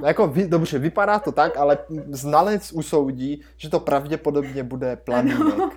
No, 0.00 0.06
Jako, 0.06 0.26
vy, 0.26 0.48
dobře, 0.48 0.78
vypadá 0.78 1.18
to 1.18 1.32
tak, 1.32 1.56
ale 1.56 1.78
znalec 2.10 2.72
usoudí, 2.72 3.42
že 3.56 3.68
to 3.70 3.80
pravděpodobně 3.80 4.62
bude 4.62 4.96
planínek. 4.96 5.40
Ano. 5.40 5.70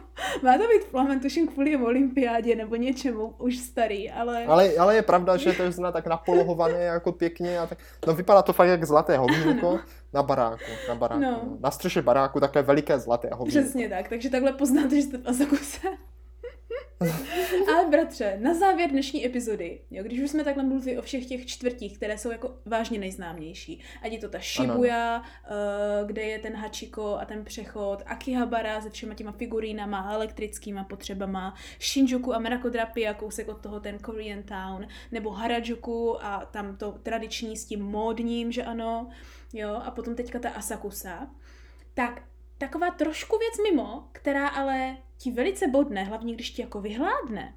Má 0.44 0.58
to 0.58 0.64
být 0.68 0.86
plamen, 0.92 1.20
tuším 1.20 1.48
kvůli 1.48 1.78
olympiádě 1.78 2.56
nebo 2.56 2.76
něčemu 2.76 3.34
už 3.38 3.58
starý, 3.58 4.12
ale... 4.12 4.46
Ale, 4.46 4.70
ale 4.80 4.96
je 4.96 5.02
pravda, 5.02 5.38
že 5.38 5.54
to 5.54 5.64
je 5.64 5.72
zna 5.72 5.92
tak 5.92 6.08
napolohované 6.08 6.80
jako 6.80 7.12
pěkně 7.12 7.60
a 7.60 7.68
tak, 7.68 7.78
no 8.08 8.14
vypadá 8.14 8.42
to 8.42 8.54
fakt 8.54 8.68
jak 8.68 8.86
zlaté 8.86 9.18
hovínko 9.18 9.80
na 10.14 10.24
baráku, 10.24 10.64
na 10.90 10.96
baráku, 10.96 11.22
No. 11.22 11.32
no. 11.32 11.58
na 11.60 11.72
střeše 11.72 12.02
baráku 12.02 12.40
takové 12.40 12.62
veliké 12.62 13.00
zlaté 13.00 13.30
hovínko. 13.34 13.60
Přesně 13.60 13.90
tak, 13.90 14.10
takže 14.10 14.30
takhle 14.30 14.52
poznáte, 14.54 14.96
že 14.96 15.02
jste 15.02 15.18
v 15.18 15.28
Asakuse. 15.28 15.88
Ale 17.74 17.90
bratře, 17.90 18.38
na 18.42 18.54
závěr 18.54 18.90
dnešní 18.90 19.26
epizody, 19.26 19.82
jo, 19.92 20.04
když 20.04 20.20
už 20.20 20.30
jsme 20.30 20.44
takhle 20.44 20.64
mluvili 20.64 20.98
o 20.98 21.02
všech 21.02 21.26
těch 21.26 21.46
čtvrtích, 21.46 21.98
které 21.98 22.18
jsou 22.18 22.32
jako 22.32 22.56
vážně 22.66 23.00
nejznámější, 23.00 23.82
ať 24.02 24.12
je 24.12 24.20
to 24.20 24.30
ta 24.30 24.40
Shibuya, 24.40 25.20
uh, 25.20 26.08
kde 26.08 26.22
je 26.22 26.40
ten 26.40 26.56
Hachiko 26.56 27.18
a 27.22 27.26
ten 27.26 27.46
přechod, 27.46 28.04
Akihabara 28.06 28.82
se 28.82 28.90
všema 28.90 29.14
těma 29.14 29.32
figurínama, 29.32 30.12
elektrickýma 30.14 30.84
potřebama, 30.84 31.56
Shinjuku 31.82 32.36
a 32.36 32.40
Mrakodrapy 32.40 33.08
a 33.08 33.14
kousek 33.14 33.48
od 33.48 33.62
toho 33.62 33.80
ten 33.80 34.00
Korean 34.00 34.44
Town, 34.44 34.88
nebo 35.12 35.30
Harajuku 35.32 36.26
a 36.26 36.46
tam 36.46 36.78
to 36.78 36.92
tradiční 37.04 37.58
s 37.58 37.66
tím 37.66 37.84
módním, 37.84 38.52
že 38.52 38.64
ano, 38.64 39.10
jo, 39.56 39.76
a 39.86 39.92
potom 39.92 40.16
teďka 40.16 40.40
ta 40.40 40.50
Asakusa. 40.50 41.28
Tak 41.94 42.22
taková 42.58 42.92
trošku 42.92 43.38
věc 43.38 43.54
mimo, 43.72 44.08
která 44.12 44.48
ale 44.48 44.98
ti 45.18 45.32
velice 45.32 45.68
bodne, 45.68 46.04
hlavně 46.04 46.34
když 46.34 46.50
ti 46.50 46.62
jako 46.62 46.82
vyhládne, 46.82 47.56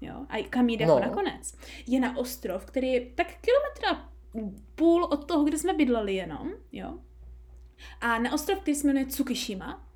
jo, 0.00 0.26
a 0.28 0.42
kam 0.48 0.68
jde 0.68 0.84
jako 0.84 0.94
No. 0.94 1.00
nakonec, 1.00 1.54
je 1.86 2.00
na 2.00 2.16
ostrov, 2.16 2.64
který 2.64 2.92
je 2.92 3.00
tak 3.14 3.26
kilometra 3.40 4.08
půl 4.74 5.04
od 5.04 5.24
toho, 5.24 5.44
kde 5.44 5.58
jsme 5.58 5.72
bydleli 5.74 6.14
jenom, 6.14 6.50
jo. 6.72 6.98
A 8.00 8.18
na 8.18 8.32
ostrov, 8.32 8.58
který 8.60 8.74
se 8.74 8.86
jmenuje 8.86 9.06
Tsukishima. 9.06 9.86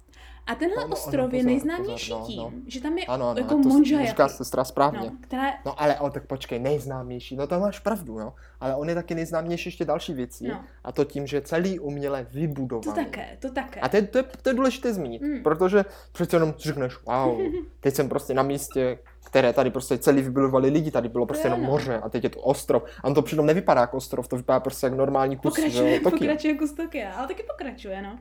A 0.46 0.54
tenhle 0.54 0.82
No, 0.82 0.88
no, 0.88 0.92
ostrov 0.94 1.24
ano, 1.24 1.36
je 1.36 1.42
nejznámější 1.44 2.10
pozor, 2.10 2.20
no, 2.20 2.26
tím, 2.26 2.38
no. 2.38 2.52
že 2.66 2.80
tam 2.80 2.98
je 2.98 3.04
Ano, 3.06 3.28
ano, 3.30 3.40
jako 3.40 3.58
Monjayaki. 3.58 4.08
říká 4.08 4.28
sestra 4.28 4.64
správně. 4.64 4.98
No, 4.98 5.04
No. 5.06 5.12
která 5.20 5.42
no 5.66 5.80
ale 5.82 6.00
o, 6.00 6.10
tak 6.10 6.26
počkej, 6.26 6.58
nejznámější, 6.58 7.36
no 7.36 7.46
to 7.46 7.60
máš 7.60 7.78
pravdu, 7.78 8.18
no. 8.18 8.34
Ale 8.60 8.74
on 8.76 8.88
je 8.88 8.94
taky 8.94 9.14
nejznámější 9.14 9.68
ještě 9.68 9.84
další 9.84 10.14
věcí. 10.14 10.48
No. 10.48 10.64
A 10.84 10.92
to 10.92 11.04
tím, 11.04 11.26
že 11.26 11.40
celý 11.40 11.78
uměle 11.78 12.26
vybudovaný. 12.30 12.84
to 12.84 12.92
také, 12.92 13.36
to 13.40 13.50
také. 13.50 13.80
A 13.80 13.88
to 13.88 13.96
je, 13.96 14.02
to, 14.02 14.18
je, 14.18 14.24
to 14.42 14.48
je 14.48 14.54
důležité 14.54 14.94
zmínit, 14.94 15.22
Mm. 15.22 15.42
protože 15.42 15.84
přece 16.12 16.36
jenom 16.36 16.54
řekneš, 16.58 16.92
wow, 17.06 17.40
teď 17.80 17.94
jsem 17.94 18.08
prostě 18.08 18.34
na 18.34 18.42
místě, 18.42 18.98
které 19.24 19.52
tady 19.52 19.70
prostě 19.70 19.98
celý 19.98 20.22
vybudovali 20.22 20.68
lidi, 20.70 20.90
tady 20.90 21.08
bylo 21.08 21.26
prostě 21.26 21.46
jenom 21.46 21.60
moře 21.60 21.98
a 22.02 22.08
teď 22.08 22.24
je 22.24 22.30
to 22.30 22.40
ostrov. 22.40 22.82
A 23.02 23.04
on 23.06 23.14
to 23.14 23.22
přitom 23.22 23.46
nevypadá 23.46 23.80
jako 23.80 23.96
ostrov, 23.96 24.28
to 24.28 24.36
vypadá 24.36 24.60
prostě 24.60 24.86
jak 24.86 24.94
normální 24.94 25.36
kus, 25.36 25.54
pokračuje, 25.54 25.94
jo, 25.94 26.00
pokračuje 26.10 26.54
kus 26.58 26.72
Tokia, 26.72 27.12
ale 27.12 27.28
taky 27.28 27.42
pokračuje, 27.42 28.02
no. 28.02 28.18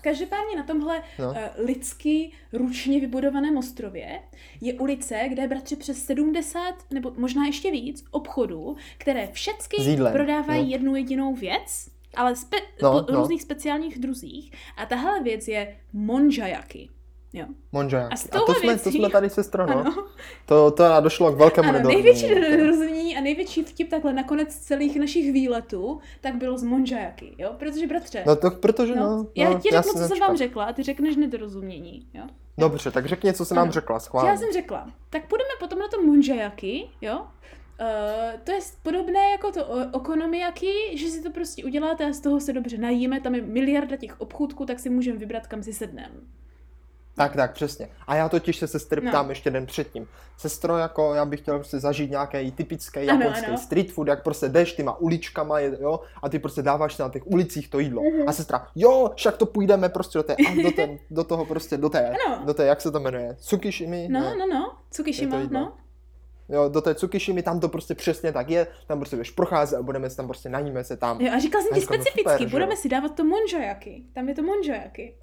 Každopádně 0.00 0.56
na 0.56 0.62
tomhle 0.62 1.02
No. 1.18 1.28
uh, 1.30 1.36
lidsky 1.66 2.32
ručně 2.52 3.00
vybudovaném 3.00 3.56
ostrově 3.56 4.22
je 4.60 4.74
ulice, 4.74 5.20
kde 5.28 5.42
je 5.42 5.48
bratři 5.48 5.76
přes 5.76 6.04
70 6.04 6.74
nebo 6.90 7.12
možná 7.16 7.46
ještě 7.46 7.70
víc 7.70 8.04
obchodů, 8.10 8.76
které 8.98 9.28
všechny 9.32 9.96
prodávají 10.12 10.62
no. 10.64 10.68
jednu 10.70 10.96
jedinou 10.96 11.34
věc 11.34 11.88
ale 12.14 12.32
spe- 12.32 12.62
No, 12.82 13.02
po 13.06 13.12
no. 13.12 13.18
různých 13.20 13.42
speciálních 13.42 13.98
druzích. 13.98 14.52
A 14.76 14.86
tahle 14.86 15.22
věc 15.22 15.48
je 15.48 15.76
monjayaki. 15.92 16.88
Jo. 17.32 17.46
Monžajáky. 17.72 18.12
A 18.14 18.16
z 18.16 18.24
A, 18.24 18.28
to, 18.28 18.38
touhle 18.38 18.54
jsme, 18.54 18.76
to 18.78 18.84
věcí- 18.90 18.98
jsme 18.98 19.10
tady, 19.10 19.30
sestro, 19.30 19.66
no. 19.66 19.78
Ano, 19.80 20.06
To, 20.46 20.70
to 20.70 20.84
došlo 21.00 21.32
k 21.32 21.36
velkému 21.36 21.68
ano 21.68 21.78
nedorozumění. 21.78 22.12
největší 22.12 22.40
nedorozumění 22.50 23.16
a 23.16 23.20
největší 23.20 23.62
vtip 23.64 23.88
takhle 23.90 24.12
nakonec 24.12 24.54
celých 24.56 24.96
našich 24.96 25.32
výletů, 25.32 26.00
tak 26.20 26.34
bylo 26.34 26.58
z 26.58 26.62
monjayaki, 26.62 27.34
jo? 27.38 27.50
Protože 27.58 27.86
bratře, 27.86 28.22
No 28.26 28.36
to 28.36 28.50
protože, 28.50 28.94
no. 28.96 29.02
no, 29.02 29.26
já 29.36 29.50
no, 29.50 29.58
ti 29.60 29.68
řeknu, 29.70 29.92
co 29.92 29.98
jsem 30.08 30.18
vám 30.18 30.36
řekla 30.36 30.64
a 30.64 30.72
ty 30.72 30.82
řekneš 30.82 31.16
nedorozumění, 31.16 32.06
jo? 32.14 32.22
Dobře, 32.58 32.90
tak 32.90 33.06
řekni, 33.06 33.32
co 33.32 33.44
jsi 33.44 33.54
nám 33.54 33.62
Ano. 33.62 33.72
řekla, 33.72 33.94
Já 33.96 34.00
schválně. 34.00 34.38
jsem 34.38 34.48
řekla, 34.52 34.90
tak 35.10 35.28
půjdeme 35.28 35.50
potom 35.60 35.78
na 35.78 35.88
to 35.88 36.02
monjayaki, 36.02 36.88
jo? 37.00 37.20
Uh, 37.80 38.40
to 38.44 38.52
je 38.52 38.58
podobné 38.82 39.30
jako 39.30 39.52
to 39.52 39.66
o- 39.66 39.90
okonomiyaki, 39.92 40.72
že 40.98 41.08
si 41.08 41.22
to 41.22 41.30
prostě 41.30 41.64
uděláte 41.64 42.04
a 42.04 42.12
z 42.12 42.20
toho 42.20 42.40
se 42.40 42.52
dobře 42.52 42.78
najíme, 42.78 43.20
tam 43.20 43.34
je 43.34 43.42
miliarda 43.42 43.96
těch 43.96 44.20
obchůdků, 44.20 44.66
tak 44.66 44.78
si 44.78 44.90
můžeme 44.90 45.18
vybrat, 45.18 45.46
kam 45.46 45.62
si 45.62 45.72
sedneme. 45.72 46.14
Tak, 47.20 47.36
tak, 47.36 47.52
přesně. 47.52 47.88
A 48.06 48.14
já 48.14 48.28
totiž 48.28 48.56
se 48.56 48.66
sestry 48.66 49.00
No. 49.04 49.10
ptám 49.10 49.28
ještě 49.30 49.50
den 49.50 49.66
předtím. 49.66 50.08
Sestro, 50.36 50.78
jako 50.78 51.14
já 51.14 51.24
bych 51.24 51.40
chtěl 51.40 51.58
prostě 51.58 51.78
zažít 51.80 52.10
nějaký 52.10 52.52
typický 52.52 53.06
japonský 53.06 53.46
ano. 53.46 53.58
street 53.58 53.92
food, 53.92 54.08
jak 54.08 54.22
prostě 54.22 54.48
jdeš 54.48 54.72
těma 54.72 54.96
uličkama, 55.00 55.58
jo, 55.60 56.00
a 56.22 56.28
ty 56.28 56.38
prostě 56.38 56.62
dáváš 56.62 56.98
na 56.98 57.08
těch 57.08 57.26
ulicích 57.26 57.68
to 57.70 57.78
jídlo. 57.78 58.02
Mhm. 58.02 58.28
A 58.28 58.32
sestra, 58.32 58.66
jo, 58.74 59.10
však 59.16 59.36
to 59.36 59.46
půjdeme 59.46 59.88
prostě 59.88 60.18
do 60.18 60.22
té, 60.22 60.34
a 60.34 60.62
do, 60.62 60.70
té, 60.70 60.98
do 61.10 61.24
toho 61.24 61.44
prostě, 61.46 61.76
do 61.76 61.88
té, 61.88 62.08
Ano. 62.26 62.42
do 62.46 62.54
té, 62.54 62.66
jak 62.66 62.80
se 62.80 62.90
to 62.90 63.00
jmenuje, 63.00 63.34
Tsukishimi? 63.40 64.08
No, 64.10 64.20
Ne. 64.20 64.34
no, 64.36 64.46
no, 64.46 64.72
Tsukishima, 64.90 65.36
no. 65.50 65.72
Jo, 66.48 66.68
do 66.68 66.80
té 66.80 66.94
Tsukishimi, 66.94 67.42
tam 67.42 67.60
to 67.60 67.68
prostě 67.68 67.94
přesně 67.94 68.32
tak 68.32 68.50
je, 68.50 68.66
tam 68.86 68.98
prostě 68.98 69.16
budeš 69.16 69.30
procházet 69.30 69.78
a 69.78 69.82
budeme 69.82 70.10
se 70.10 70.16
tam 70.16 70.26
prostě, 70.26 70.48
najíme 70.48 70.84
se 70.84 70.96
tam. 70.96 71.20
Jo, 71.20 71.32
a 71.34 71.38
říkal 71.38 71.62
jsem 71.62 71.70
ti 71.74 71.80
no 71.80 71.86
specificky, 71.86 72.32
super, 72.32 72.48
budeme 72.50 72.72
jo. 72.72 72.76
si 72.76 72.88
dávat 72.88 73.14
to 73.14 73.24
monjayaki. 73.24 74.04
Tam 74.14 74.28
je 74.28 74.34
to 74.34 74.42
monjayaki. 74.42 75.14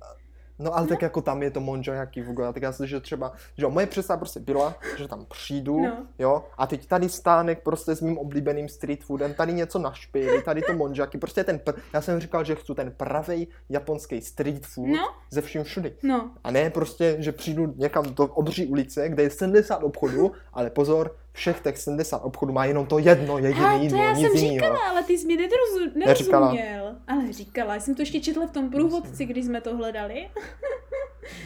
No 0.60 0.78
ale 0.78 0.88
tak 0.88 1.02
jako 1.02 1.22
tam 1.22 1.44
je 1.44 1.52
to 1.52 1.60
monjo 1.62 1.94
jaký 1.94 2.22
v 2.22 2.36
tak 2.54 2.62
já 2.64 2.72
si, 2.72 2.88
že 2.88 3.00
třeba, 3.00 3.32
že 3.58 3.64
jo, 3.64 3.70
moje 3.70 3.86
představa 3.86 4.18
prostě 4.18 4.40
byla, 4.40 4.76
že 4.98 5.08
tam 5.08 5.26
přijdu, 5.26 5.80
No. 5.82 6.06
jo, 6.20 6.44
a 6.58 6.68
teď 6.68 6.88
tady 6.88 7.10
stánek 7.10 7.64
prostě 7.64 7.96
s 7.96 8.02
mým 8.02 8.18
oblíbeným 8.18 8.70
street 8.70 9.04
foodem, 9.04 9.34
tady 9.34 9.54
něco 9.54 9.80
na 9.80 9.94
špíli, 9.94 10.42
tady 10.42 10.62
to 10.62 10.74
monjo 10.74 11.04
jaký, 11.04 11.18
prostě 11.18 11.44
ten, 11.44 11.58
pr- 11.58 11.74
já 11.94 12.02
jsem 12.02 12.20
říkal, 12.20 12.44
že 12.44 12.56
chci 12.56 12.74
ten 12.76 12.92
pravý 12.92 13.48
japonský 13.70 14.22
street 14.22 14.66
food 14.66 14.88
No. 14.88 15.08
ze 15.32 15.42
vším 15.42 15.64
všudy. 15.64 15.96
No, 16.04 16.32
A 16.44 16.52
ne 16.52 16.70
prostě, 16.70 17.16
že 17.20 17.32
přijdu 17.32 17.74
někam 17.78 18.14
do 18.14 18.24
obří 18.26 18.66
ulice, 18.68 19.10
kde 19.10 19.24
je 19.24 19.30
70 19.30 19.84
obchodů, 19.84 20.32
ale 20.54 20.70
pozor, 20.70 21.16
všech 21.38 21.60
těch 21.62 21.78
70 21.78 22.18
obchodů 22.18 22.54
má 22.54 22.66
jenom 22.66 22.86
to 22.86 23.00
jedno 23.00 23.38
jediné 23.38 23.66
Hele, 23.68 23.78
to 23.78 23.84
jídlo, 23.84 24.04
já 24.04 24.16
jsem 24.16 24.24
jiného. 24.36 24.54
říkala, 24.54 24.80
ale 24.90 25.04
ty 25.04 25.18
jsi 25.18 25.28
mi 25.28 25.36
nedorozu- 25.38 25.92
Neříkala. 26.06 26.54
nerozuměl. 26.54 26.96
Ale 27.08 27.34
říkala, 27.34 27.74
já 27.74 27.80
jsem 27.80 27.96
to 27.96 28.02
ještě 28.02 28.20
četla 28.20 28.46
v 28.48 28.52
tom 28.52 28.70
průvodci, 28.70 29.26
když 29.26 29.46
jsme 29.46 29.62
to 29.62 29.78
hledali. 29.78 30.30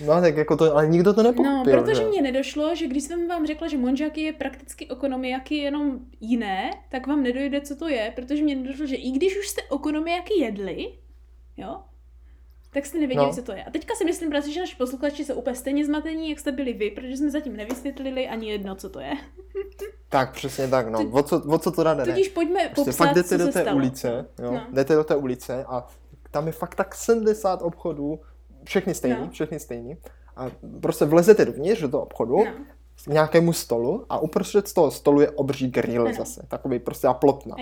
No 0.06 0.22
tak 0.22 0.38
jako 0.38 0.58
to, 0.58 0.74
ale 0.76 0.88
nikdo 0.88 1.14
to 1.14 1.24
No, 1.24 1.30
nepochopil, 1.32 1.80
protože 1.82 1.96
že? 2.02 2.08
mně 2.08 2.22
nedošlo, 2.22 2.76
že 2.76 2.88
když 2.88 3.04
jsem 3.04 3.28
vám 3.28 3.48
řekla, 3.48 3.68
že 3.68 3.78
monjaki 3.78 4.22
je 4.22 4.34
prakticky 4.34 4.88
okonomiyaki 4.90 5.56
jenom 5.56 6.00
jiné, 6.20 6.72
tak 6.90 7.08
vám 7.08 7.24
nedojde, 7.24 7.62
co 7.62 7.76
to 7.76 7.88
je, 7.88 8.12
protože 8.16 8.44
mně 8.44 8.56
nedošlo, 8.56 8.86
že 8.86 8.96
i 8.96 9.12
když 9.12 9.40
už 9.40 9.48
jste 9.48 9.62
okonomiyaki 9.70 10.40
jedli, 10.42 10.94
jo, 11.58 11.76
tak 12.74 12.86
jste 12.86 13.00
nevěděli, 13.00 13.28
No. 13.28 13.34
co 13.34 13.42
to 13.42 13.52
je. 13.52 13.64
A 13.64 13.72
teďka 13.72 13.96
si 13.96 14.06
myslím, 14.06 14.30
bratři, 14.30 14.54
že 14.54 14.60
naši 14.60 14.76
posluchači 14.76 15.26
jsou 15.26 15.36
úplně 15.36 15.56
stejně 15.56 15.86
zmatení, 15.86 16.30
jak 16.30 16.40
jste 16.40 16.52
byli 16.52 16.74
vy, 16.74 16.92
protože 16.92 17.18
jsme 17.18 17.32
zatím 17.32 17.56
nevysvětlili 17.58 18.28
ani 18.28 18.50
jedno, 18.52 18.76
co 18.76 18.90
to 18.90 19.00
je. 19.00 19.12
Tak, 20.10 20.34
přesně 20.34 20.68
tak, 20.68 20.88
no. 20.90 21.10
O 21.12 21.24
co, 21.24 21.42
o 21.48 21.58
co 21.58 21.72
to 21.72 21.84
jde? 21.84 22.04
Tudíž 22.06 22.28
pojďme 22.30 22.60
Prostě 22.70 22.92
popsat, 22.92 23.06
fakt 23.06 23.16
jdete 23.16 23.30
co 23.30 23.38
do 23.38 23.46
se 23.46 23.52
té 23.52 23.62
stalo. 23.62 23.78
ulice, 23.78 24.26
jo, 24.44 24.52
No. 24.52 24.62
jdete 24.74 24.96
do 24.96 25.04
té 25.04 25.16
ulice 25.16 25.64
a 25.68 25.88
tam 26.32 26.48
je 26.48 26.54
fakt 26.54 26.76
tak 26.76 26.96
70 26.96 27.62
obchodů, 27.62 28.20
všechny 28.64 28.94
stejný, 28.94 29.18
No. 29.22 29.30
všechny 29.32 29.60
stejný. 29.60 29.98
A 30.36 30.46
prostě 30.82 31.06
vlezete 31.06 31.46
dovnitř 31.46 31.82
do 31.82 31.90
toho 31.90 32.04
obchodu, 32.04 32.38
No. 32.38 32.52
k 33.04 33.08
nějakému 33.08 33.54
stolu 33.54 34.06
a 34.10 34.20
uprostřed 34.20 34.68
z 34.68 34.74
toho 34.74 34.92
stolu 34.92 35.22
je 35.22 35.30
obří 35.32 35.68
grill 35.68 36.06
Ano. 36.06 36.14
zase, 36.18 36.46
takový 36.48 36.80
prostě 36.80 37.08
a 37.08 37.14
plotna. 37.14 37.56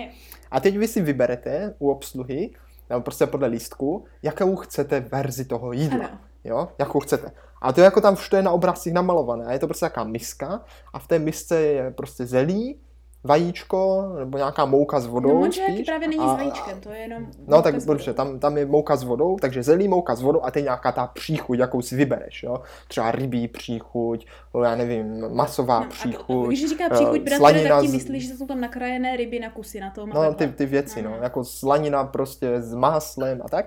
A 0.50 0.60
teď 0.60 0.78
vy 0.78 0.88
si 0.88 1.00
vyberete 1.02 1.74
u 1.78 1.90
obsluhy, 1.90 2.50
nebo 2.90 3.02
prostě 3.02 3.26
podle 3.26 3.48
lístku, 3.48 4.04
jakou 4.22 4.56
chcete 4.56 5.00
verzi 5.00 5.44
toho 5.44 5.72
jídla. 5.72 6.06
Ano. 6.06 6.18
Jo, 6.44 6.68
jakou 6.78 7.00
chcete. 7.00 7.30
A 7.62 7.72
to 7.72 7.80
je 7.80 7.84
jako 7.84 8.00
tam 8.00 8.16
všude 8.16 8.38
je 8.38 8.42
na 8.42 8.50
obrázcích 8.50 8.92
namalované. 8.92 9.46
A 9.46 9.52
je 9.52 9.58
to 9.58 9.66
prostě 9.66 9.86
taková 9.86 10.04
miska 10.04 10.64
a 10.92 10.98
v 10.98 11.08
té 11.08 11.18
misce 11.18 11.60
je 11.60 11.90
prostě 11.90 12.26
zelí, 12.26 12.80
vajíčko 13.24 14.02
nebo 14.18 14.38
nějaká 14.38 14.64
mouka 14.64 15.00
s 15.00 15.06
vodou. 15.06 15.44
No, 15.44 15.52
spíš. 15.52 15.86
právě 15.86 16.08
není 16.08 16.20
a, 16.20 16.34
s 16.34 16.36
vajíčkem, 16.36 16.80
to 16.80 16.90
je 16.90 16.98
jenom... 16.98 17.26
No 17.46 17.62
tak 17.62 17.84
dobře, 17.84 18.14
tam, 18.14 18.38
tam 18.38 18.58
je 18.58 18.66
mouka 18.66 18.96
s 18.96 19.02
vodou, 19.02 19.36
takže 19.40 19.62
zelí 19.62 19.88
mouka 19.88 20.14
s 20.14 20.22
vodou 20.22 20.40
a 20.44 20.50
teď 20.50 20.64
nějaká 20.64 20.92
ta 20.92 21.06
příchuť, 21.06 21.58
jakou 21.58 21.82
si 21.82 21.96
vybereš, 21.96 22.42
jo. 22.42 22.62
Třeba 22.88 23.10
rybí 23.10 23.48
příchuť, 23.48 24.26
já 24.62 24.74
nevím, 24.76 25.34
masová 25.34 25.80
No, 25.80 25.86
a 25.86 25.88
příchuť. 25.88 26.46
Když 26.48 26.68
říká 26.68 26.84
eh, 26.86 26.94
příchuť, 26.94 27.18
bratře, 27.20 27.36
slanina 27.36 27.80
tak 27.80 27.88
z- 27.88 27.92
myslíš, 27.92 28.28
že 28.28 28.34
jsou 28.36 28.46
tam 28.46 28.60
nakrájené 28.60 29.16
ryby 29.16 29.40
na 29.40 29.50
kusy 29.50 29.80
na 29.80 29.90
tom 29.90 30.08
No 30.08 30.34
ty, 30.34 30.46
ty 30.48 30.66
věci, 30.66 31.02
no, 31.02 31.10
Aha. 31.14 31.22
jako 31.22 31.44
slanina 31.44 32.04
prostě 32.04 32.60
s 32.62 32.74
máslem 32.74 33.40
a 33.44 33.48
tak. 33.48 33.66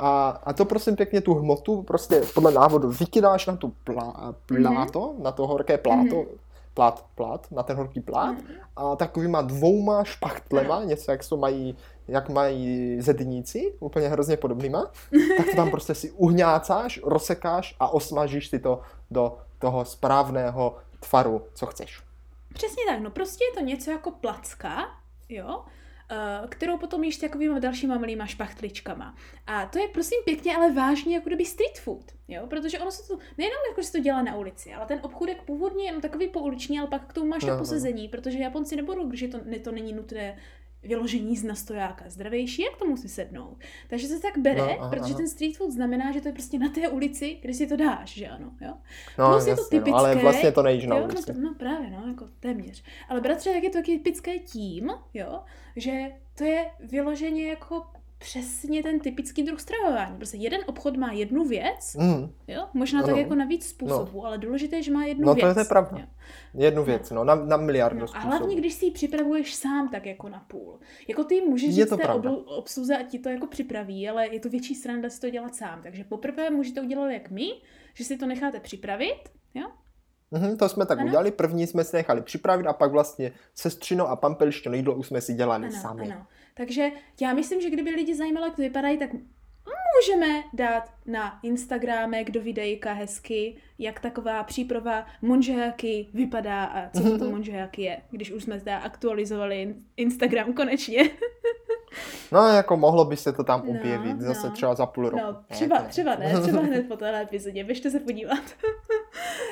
A, 0.00 0.28
a 0.44 0.52
to 0.52 0.64
prosím 0.64 0.96
pěkně 0.96 1.20
tu 1.20 1.34
hmotu 1.34 1.82
prostě 1.82 2.22
podle 2.34 2.52
návodu 2.52 2.88
vykydáš 2.90 3.46
na 3.46 3.56
tu 3.56 3.72
plá, 3.84 4.34
pláto, 4.46 5.14
na 5.22 5.32
to 5.32 5.46
horké 5.46 5.78
pláto, 5.78 6.16
Mhm. 6.16 6.24
Plát, 6.78 7.06
plát, 7.14 7.46
na 7.50 7.62
ten 7.62 7.76
horký 7.76 8.00
plát 8.00 8.32
Mhm. 8.32 8.54
a 8.76 8.96
takovýma 8.96 9.42
dvouma 9.42 10.04
špachtlema, 10.04 10.84
něco 10.84 11.10
jak 11.10 11.24
jsou 11.24 11.36
mají, 11.36 11.76
jak 12.08 12.28
mají 12.28 13.00
zedníci, 13.00 13.74
úplně 13.80 14.08
hrozně 14.08 14.36
podobnýma, 14.36 14.86
tak 15.36 15.46
to 15.50 15.56
tam 15.56 15.70
prostě 15.70 15.94
si 15.94 16.10
uhňácáš, 16.10 17.00
rozsekáš 17.04 17.76
a 17.80 17.88
osmažíš 17.88 18.48
si 18.48 18.58
to 18.58 18.80
do 19.10 19.38
toho 19.58 19.84
správného 19.84 20.76
tvaru, 21.08 21.42
co 21.54 21.66
chceš. 21.66 22.02
Přesně 22.54 22.82
tak, 22.88 23.00
no 23.00 23.10
prostě 23.10 23.44
je 23.44 23.54
to 23.54 23.60
něco 23.60 23.90
jako 23.90 24.10
placka, 24.10 24.88
jo, 25.28 25.62
kterou 26.48 26.78
potom 26.78 27.04
jíš 27.04 27.14
s 27.14 27.18
takovými 27.18 27.60
dalšíma 27.60 27.98
malýma 27.98 28.26
špachtličkama. 28.26 29.14
A 29.46 29.66
to 29.66 29.78
je 29.78 29.88
prosím 29.88 30.18
pěkně, 30.24 30.56
ale 30.56 30.72
vážně 30.72 31.14
jako 31.14 31.28
kdyby 31.28 31.44
street 31.44 31.78
food, 31.78 32.12
jo, 32.28 32.46
protože 32.46 32.78
ono 32.78 32.90
se 32.90 33.08
to, 33.08 33.18
nejenom 33.38 33.58
jako, 33.70 33.80
že 33.80 33.86
se 33.86 33.92
to 33.92 33.98
dělá 33.98 34.22
na 34.22 34.36
ulici, 34.36 34.74
ale 34.74 34.86
ten 34.86 35.00
obchůdek 35.02 35.42
původně 35.42 35.84
je 35.84 35.88
jenom 35.88 36.02
takový 36.02 36.28
pouliční, 36.28 36.78
ale 36.78 36.88
pak 36.88 37.06
k 37.06 37.12
tomu 37.12 37.26
máš 37.26 37.44
no. 37.44 37.58
posezení, 37.58 38.08
protože 38.08 38.38
Japonci 38.38 38.76
nebudou, 38.76 39.10
že 39.12 39.28
to, 39.28 39.38
ne, 39.44 39.58
to 39.58 39.72
není 39.72 39.92
nutné 39.92 40.38
vyložení 40.88 41.36
z 41.36 41.44
nastojáka. 41.44 42.04
Zdravější, 42.08 42.62
jak 42.62 42.76
tomu 42.76 42.96
si 42.96 43.08
sednout. 43.08 43.56
Takže 43.88 44.08
se 44.08 44.20
tak 44.20 44.38
bere, 44.38 44.60
No, 44.60 44.66
no, 44.66 44.76
aha, 44.80 44.90
protože 44.90 45.02
aha. 45.04 45.14
ten 45.16 45.28
street 45.28 45.56
food 45.56 45.70
znamená, 45.72 46.12
že 46.12 46.20
to 46.20 46.28
je 46.28 46.32
prostě 46.32 46.58
na 46.58 46.68
té 46.68 46.88
ulici, 46.88 47.38
kde 47.42 47.54
si 47.54 47.66
to 47.66 47.76
dáš, 47.76 48.14
že 48.14 48.28
ano, 48.28 48.50
jo. 48.60 48.72
No, 49.18 49.28
Plus 49.30 49.46
je 49.46 49.54
to 49.54 49.60
jasně, 49.62 49.80
no, 49.80 49.96
ale 49.96 50.08
typické, 50.08 50.22
vlastně 50.22 50.52
to 50.52 50.62
nejíš 50.62 50.86
na 50.86 50.96
Jo, 50.96 51.02
no, 51.02 51.08
ulici. 51.12 51.32
to, 51.34 51.40
no 51.40 51.54
právě, 51.58 51.90
no, 51.90 52.04
jako 52.08 52.26
téměř. 52.40 52.82
Ale 53.08 53.20
bratře, 53.20 53.52
tak 53.52 53.62
je 53.62 53.70
to 53.70 53.78
taky 53.78 53.98
typické 53.98 54.38
tím, 54.38 54.90
jo, 55.14 55.40
že 55.76 55.92
to 56.38 56.44
je 56.44 56.70
vyloženě 56.80 57.48
jako 57.48 57.86
přesně 58.18 58.82
ten 58.82 59.00
typický 59.00 59.42
druh 59.42 59.60
stravování. 59.60 60.16
Prostě 60.16 60.36
jeden 60.36 60.60
obchod 60.66 60.96
má 60.96 61.12
jednu 61.12 61.44
věc, 61.44 61.96
Mm, 61.98 62.32
jo, 62.48 62.68
možná 62.74 63.02
tak 63.02 63.16
jako 63.16 63.34
na 63.34 63.44
víc 63.44 63.68
způsobů, 63.68 64.26
ale 64.26 64.38
důležité 64.38 64.76
je, 64.76 64.82
že 64.82 64.92
má 64.92 65.04
jednu 65.04 65.26
No, 65.26 65.34
věc. 65.34 65.46
je- 65.48 65.54
to 65.54 65.60
je 65.60 65.64
pravda. 65.64 65.98
Jo. 65.98 66.06
jednu 66.54 66.84
věc, 66.84 67.10
no, 67.10 67.24
na, 67.24 67.34
na 67.34 67.56
miliardu 67.56 68.00
No, 68.00 68.06
a 68.14 68.18
hlavně, 68.18 68.56
když 68.56 68.74
si 68.74 68.84
ji 68.84 68.90
připravuješ 68.90 69.54
sám 69.54 69.88
tak 69.88 70.06
jako 70.06 70.28
na 70.28 70.44
půl. 70.48 70.78
Jako 71.08 71.24
ty 71.24 71.40
můžeš 71.40 71.68
Je 71.68 71.74
říct 71.74 71.88
to 71.90 71.96
té 71.96 72.02
pravda. 72.02 72.30
obl- 72.30 72.44
obsluze 72.46 72.96
a 72.96 73.02
ti 73.02 73.18
to 73.18 73.28
jako 73.28 73.46
připraví, 73.46 74.08
ale 74.08 74.26
je 74.28 74.40
to 74.40 74.48
větší 74.48 74.74
sranda 74.74 75.10
si 75.10 75.20
to 75.20 75.30
dělat 75.30 75.54
sám. 75.54 75.80
Takže 75.82 76.04
poprvé 76.04 76.50
můžete 76.50 76.80
udělat 76.80 77.08
jak 77.10 77.30
my, 77.30 77.46
že 77.94 78.04
si 78.04 78.16
to 78.16 78.26
necháte 78.26 78.60
připravit, 78.60 79.18
jo, 79.54 79.64
Mhm, 80.30 80.56
to 80.56 80.68
jsme 80.68 80.86
tak 80.86 80.98
Ano. 80.98 81.06
udělali, 81.08 81.30
první 81.30 81.66
jsme 81.66 81.84
si 81.84 81.96
nechali 81.96 82.22
připravit 82.22 82.66
a 82.66 82.72
pak 82.72 82.92
vlastně 82.92 83.32
sestřino 83.54 84.08
a 84.08 84.16
pampelištěno 84.16 84.76
jídlo 84.76 84.94
už 84.94 85.06
jsme 85.06 85.20
si 85.20 85.34
dělali 85.34 85.66
Ano, 85.66 85.76
sami. 85.82 86.12
ano. 86.12 86.26
Takže 86.58 86.90
já 87.20 87.32
myslím, 87.32 87.60
že 87.60 87.70
kdyby 87.70 87.90
lidi 87.90 88.14
zajímalo, 88.14 88.46
jak 88.46 88.56
to 88.56 88.62
vypadají, 88.62 88.98
tak 88.98 89.10
můžeme 89.98 90.42
dát 90.52 90.92
na 91.06 91.40
Instagramek 91.42 92.30
do 92.30 92.40
videjka 92.40 92.92
hezky, 92.92 93.56
jak 93.78 94.00
taková 94.00 94.42
příprava 94.42 95.06
monžejaky 95.22 96.08
vypadá 96.14 96.64
a 96.64 96.90
co 96.90 97.02
to, 97.02 97.18
to 97.24 97.30
monžejaky 97.30 97.82
je, 97.82 98.02
když 98.10 98.30
už 98.30 98.42
jsme 98.42 98.60
zde 98.60 98.74
aktualizovali 98.74 99.62
in- 99.62 99.84
Instagram 99.96 100.52
konečně. 100.52 101.10
No 102.32 102.48
jako 102.48 102.76
mohlo 102.76 103.04
by 103.04 103.16
se 103.16 103.32
to 103.32 103.44
tam 103.44 103.62
No, 103.66 103.70
objevit 103.70 104.20
zase 104.20 104.46
no. 104.46 104.52
třeba 104.52 104.74
za 104.74 104.86
půl 104.86 105.08
roku. 105.08 105.24
No, 105.24 105.42
třeba, 105.50 105.78
ne. 105.82 105.88
třeba 105.88 106.16
ne, 106.16 106.40
třeba 106.42 106.60
hned 106.62 106.88
po 106.88 106.96
téhle 106.96 107.22
epizodě, 107.22 107.64
běžte 107.64 107.90
se 107.90 108.00
podívat. 108.00 108.42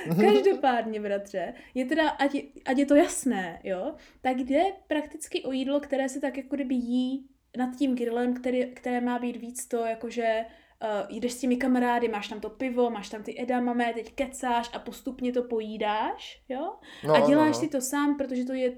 Každopádně, 0.21 1.01
bratře, 1.01 1.55
je 1.75 1.85
teda, 1.85 2.09
ať, 2.09 2.37
ať 2.65 2.79
je 2.79 2.87
to 2.87 2.95
jasné, 2.95 3.61
jo, 3.65 3.95
tak 4.21 4.37
jde 4.37 4.63
prakticky 4.87 5.43
o 5.43 5.53
jídlo, 5.53 5.81
které 5.81 6.09
se 6.09 6.21
tak 6.21 6.37
jako 6.37 6.55
kdyby 6.55 6.75
jí 6.75 7.29
nad 7.57 7.77
tím 7.77 7.97
grillem, 7.97 8.35
který, 8.35 8.75
které 8.75 9.01
má 9.01 9.19
být 9.19 9.37
víc 9.37 9.67
to, 9.67 9.77
jakože 9.77 10.45
uh, 10.83 11.17
jdeš 11.17 11.33
s 11.33 11.41
těmi 11.41 11.57
kamarády, 11.57 12.09
máš 12.09 12.29
tam 12.29 12.41
to 12.41 12.51
pivo, 12.51 12.91
máš 12.91 13.09
tam 13.09 13.23
ty 13.23 13.43
edamame, 13.43 13.93
teď 13.95 14.15
kecáš 14.15 14.71
a 14.73 14.79
postupně 14.79 15.33
to 15.33 15.43
pojídáš, 15.43 16.43
jo, 16.49 16.77
no, 17.05 17.15
a 17.15 17.19
no, 17.19 17.27
děláš 17.27 17.49
no. 17.49 17.61
si 17.61 17.69
to 17.69 17.81
sám, 17.81 18.17
protože 18.17 18.45
to 18.45 18.53
je 18.53 18.73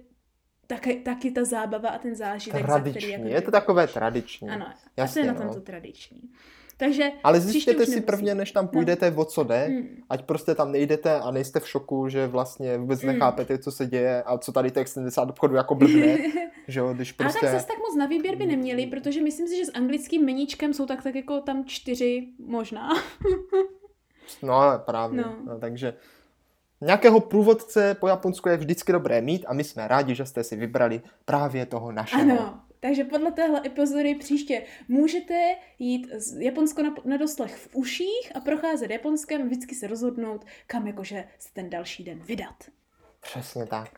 taky, 0.69 0.95
taky 0.95 1.31
ta 1.31 1.45
zábava 1.45 1.89
a 1.89 1.99
ten 1.99 2.15
zážitek, 2.15 2.61
za 2.61 2.67
Tradiční, 2.67 3.01
který 3.01 3.13
jako 3.13 3.27
je 3.29 3.41
to 3.43 3.51
takové 3.51 3.87
tradiční. 3.87 4.49
Ano, 4.49 4.67
Jasně, 4.97 5.23
a 5.23 5.25
to 5.25 5.29
je 5.29 5.33
na 5.35 5.41
no. 5.41 5.47
tom 5.47 5.55
to 5.55 5.61
tradiční. 5.67 6.23
Takže 6.77 7.11
Ale 7.25 7.41
zjistěte 7.41 7.85
si 7.85 7.91
nemusí. 7.91 8.07
prvně, 8.07 8.35
než 8.35 8.53
tam 8.53 8.69
půjdete, 8.69 9.13
o 9.17 9.25
co 9.25 9.45
jde, 9.45 9.69
Mm. 9.69 9.89
ať 10.11 10.25
prostě 10.25 10.55
tam 10.55 10.73
nejdete 10.73 11.15
a 11.15 11.31
nejste 11.31 11.61
v 11.61 11.69
šoku, 11.69 12.09
že 12.09 12.27
vlastně 12.27 12.79
vůbec 12.79 13.03
Mm. 13.03 13.07
nechápete, 13.09 13.59
co 13.59 13.73
se 13.73 13.87
děje 13.87 14.23
a 14.23 14.39
co 14.39 14.53
tady 14.53 14.71
těch 14.71 14.89
70 14.89 15.31
obchodů 15.31 15.55
jako 15.55 15.75
blbne, 15.75 16.19
že 16.69 16.81
jo, 16.81 16.93
když 16.95 17.15
Ale 17.19 17.25
prostě... 17.29 17.47
tak 17.47 17.55
zase 17.55 17.67
tak 17.67 17.79
moc 17.79 17.97
na 17.97 18.07
výběr 18.07 18.37
by 18.37 18.47
neměli, 18.47 18.87
protože 18.87 19.23
myslím 19.23 19.49
si, 19.49 19.57
že 19.57 19.65
s 19.65 19.73
anglickým 19.75 20.25
meníčkem 20.25 20.75
jsou 20.75 20.87
tak, 20.87 21.03
tak 21.03 21.15
jako 21.15 21.41
tam 21.41 21.65
čtyři 21.65 22.29
možná. 22.39 22.89
No 24.43 24.55
ale 24.55 24.79
právě, 24.79 25.23
No. 25.23 25.29
no. 25.45 25.55
No, 25.55 25.59
takže 25.61 25.95
nějakého 26.81 27.21
průvodce 27.21 27.97
po 28.01 28.09
Japonsku 28.09 28.49
je 28.49 28.57
vždycky 28.57 28.93
dobré 28.93 29.21
mít 29.21 29.45
a 29.49 29.55
my 29.55 29.65
jsme 29.65 29.89
rádi, 29.89 30.15
že 30.15 30.27
jste 30.27 30.45
si 30.45 30.57
vybrali 30.57 31.03
právě 31.25 31.67
toho 31.67 31.93
našeho. 31.93 32.23
Ano, 32.23 32.61
takže 32.81 33.05
podle 33.05 33.33
téhle 33.33 33.63
epizody 33.67 34.15
příště 34.15 34.63
můžete 34.89 35.35
jít 35.79 36.09
z 36.15 36.41
Japonsko 36.41 36.83
na, 36.83 36.95
na 37.05 37.17
doslech 37.17 37.57
v 37.57 37.69
uších 37.73 38.33
a 38.35 38.41
procházet 38.41 38.91
Japonskem, 38.91 39.47
vždycky 39.47 39.75
se 39.75 39.87
rozhodnout, 39.87 40.45
kam 40.67 40.87
jakože 40.87 41.25
se 41.39 41.49
ten 41.53 41.71
další 41.71 42.05
den 42.05 42.19
vydat. 42.19 42.65
Přesně 43.21 43.67
tak. 43.67 43.91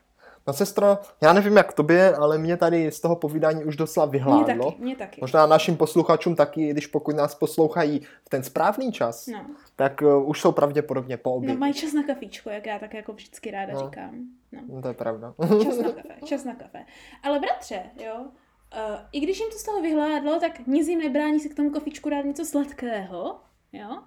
No 0.50 0.54
sestro, 0.54 0.98
já 1.20 1.32
nevím 1.32 1.56
jak 1.56 1.72
tobě, 1.72 2.14
ale 2.16 2.38
mě 2.38 2.56
tady 2.56 2.90
z 2.92 3.00
toho 3.00 3.16
povídání 3.16 3.64
už 3.64 3.76
docela 3.76 4.06
vyhládlo. 4.06 4.70
taky, 4.70 4.82
mně 4.82 4.96
taky. 4.96 5.20
Možná 5.20 5.46
našim 5.46 5.76
posluchačům 5.76 6.36
taky, 6.36 6.70
když 6.70 6.86
pokud 6.86 7.16
nás 7.16 7.34
poslouchají 7.34 8.00
v 8.24 8.28
ten 8.28 8.42
správný 8.42 8.92
čas, 8.92 9.26
No. 9.26 9.46
tak 9.76 10.02
uh, 10.02 10.28
už 10.28 10.40
jsou 10.40 10.52
pravděpodobně 10.52 11.16
po 11.16 11.30
no, 11.30 11.36
obědě. 11.36 11.58
mají 11.58 11.74
čas 11.74 11.92
na 11.92 12.02
kafíčko, 12.02 12.50
jak 12.50 12.66
já 12.66 12.78
tak 12.78 12.94
jako 12.94 13.12
vždycky 13.12 13.50
ráda 13.50 13.72
No. 13.72 13.80
říkám. 13.80 14.10
No. 14.52 14.60
No, 14.68 14.82
to 14.82 14.88
je 14.88 14.94
pravda. 14.94 15.34
Čas 15.62 15.78
na 15.78 15.92
kafe, 15.92 16.14
čas 16.24 16.44
na 16.44 16.54
kafe. 16.54 16.84
Ale 17.22 17.38
bratře, 17.38 17.82
jo, 18.06 18.14
uh, 18.20 18.96
i 19.12 19.20
když 19.20 19.40
jim 19.40 19.50
to 19.50 19.58
z 19.58 19.62
toho 19.62 19.80
vyhládlo, 19.82 20.40
tak 20.40 20.66
nic 20.66 20.88
jim 20.88 20.98
nebrání 21.00 21.40
si 21.40 21.48
k 21.48 21.54
tomu 21.56 21.70
kafičku 21.70 22.10
dát 22.10 22.24
něco 22.24 22.44
sladkého, 22.44 23.40
jo. 23.72 23.98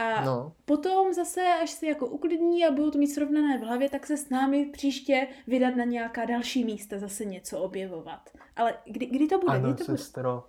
A 0.00 0.24
No, 0.24 0.52
potom 0.64 1.12
zase, 1.12 1.40
až 1.62 1.70
se 1.70 1.86
jako 1.86 2.06
uklidní 2.06 2.66
a 2.66 2.70
budou 2.70 2.90
to 2.90 2.98
mít 2.98 3.06
srovnané 3.08 3.58
v 3.58 3.62
hlavě, 3.62 3.90
tak 3.90 4.06
se 4.06 4.16
s 4.16 4.30
námi 4.30 4.66
příště 4.66 5.26
vydat 5.46 5.76
na 5.76 5.84
nějaká 5.84 6.24
další 6.24 6.64
místa, 6.64 6.98
zase 6.98 7.24
něco 7.24 7.58
objevovat. 7.58 8.30
Ale 8.56 8.74
kdy, 8.84 9.06
kdy 9.06 9.26
to 9.26 9.38
bude? 9.38 9.52
ano, 9.52 9.68
kdy 9.72 9.78
to 9.78 9.84
bude? 9.84 9.98
sestro. 9.98 10.44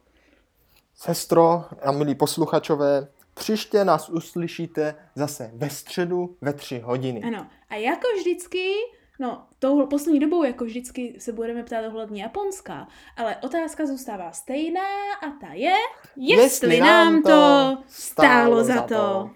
Sestro 0.96 1.66
a 1.82 1.92
milí 1.92 2.16
posluchačové, 2.16 3.08
příště 3.34 3.86
nás 3.86 4.10
uslyšíte 4.10 4.96
zase 5.16 5.52
ve 5.54 5.70
středu 5.70 6.38
ve 6.42 6.54
tři 6.54 6.80
hodiny. 6.80 7.24
Ano. 7.24 7.48
A 7.70 7.76
jako 7.76 8.08
vždycky, 8.20 8.74
no, 9.20 9.48
touhle 9.60 9.88
poslední 9.88 10.20
dobou, 10.20 10.44
jako 10.44 10.66
vždycky 10.66 11.16
se 11.20 11.32
budeme 11.32 11.64
ptát 11.64 11.86
ohledně 11.88 12.24
Japonska, 12.24 12.88
ale 13.18 13.38
otázka 13.38 13.86
zůstává 13.86 14.32
stejná 14.32 15.14
a 15.22 15.30
ta 15.42 15.54
je, 15.54 15.76
jestli, 16.16 16.80
nám 16.80 17.24
to 17.24 17.78
stálo 17.88 18.64
za 18.64 18.82
to. 18.82 19.30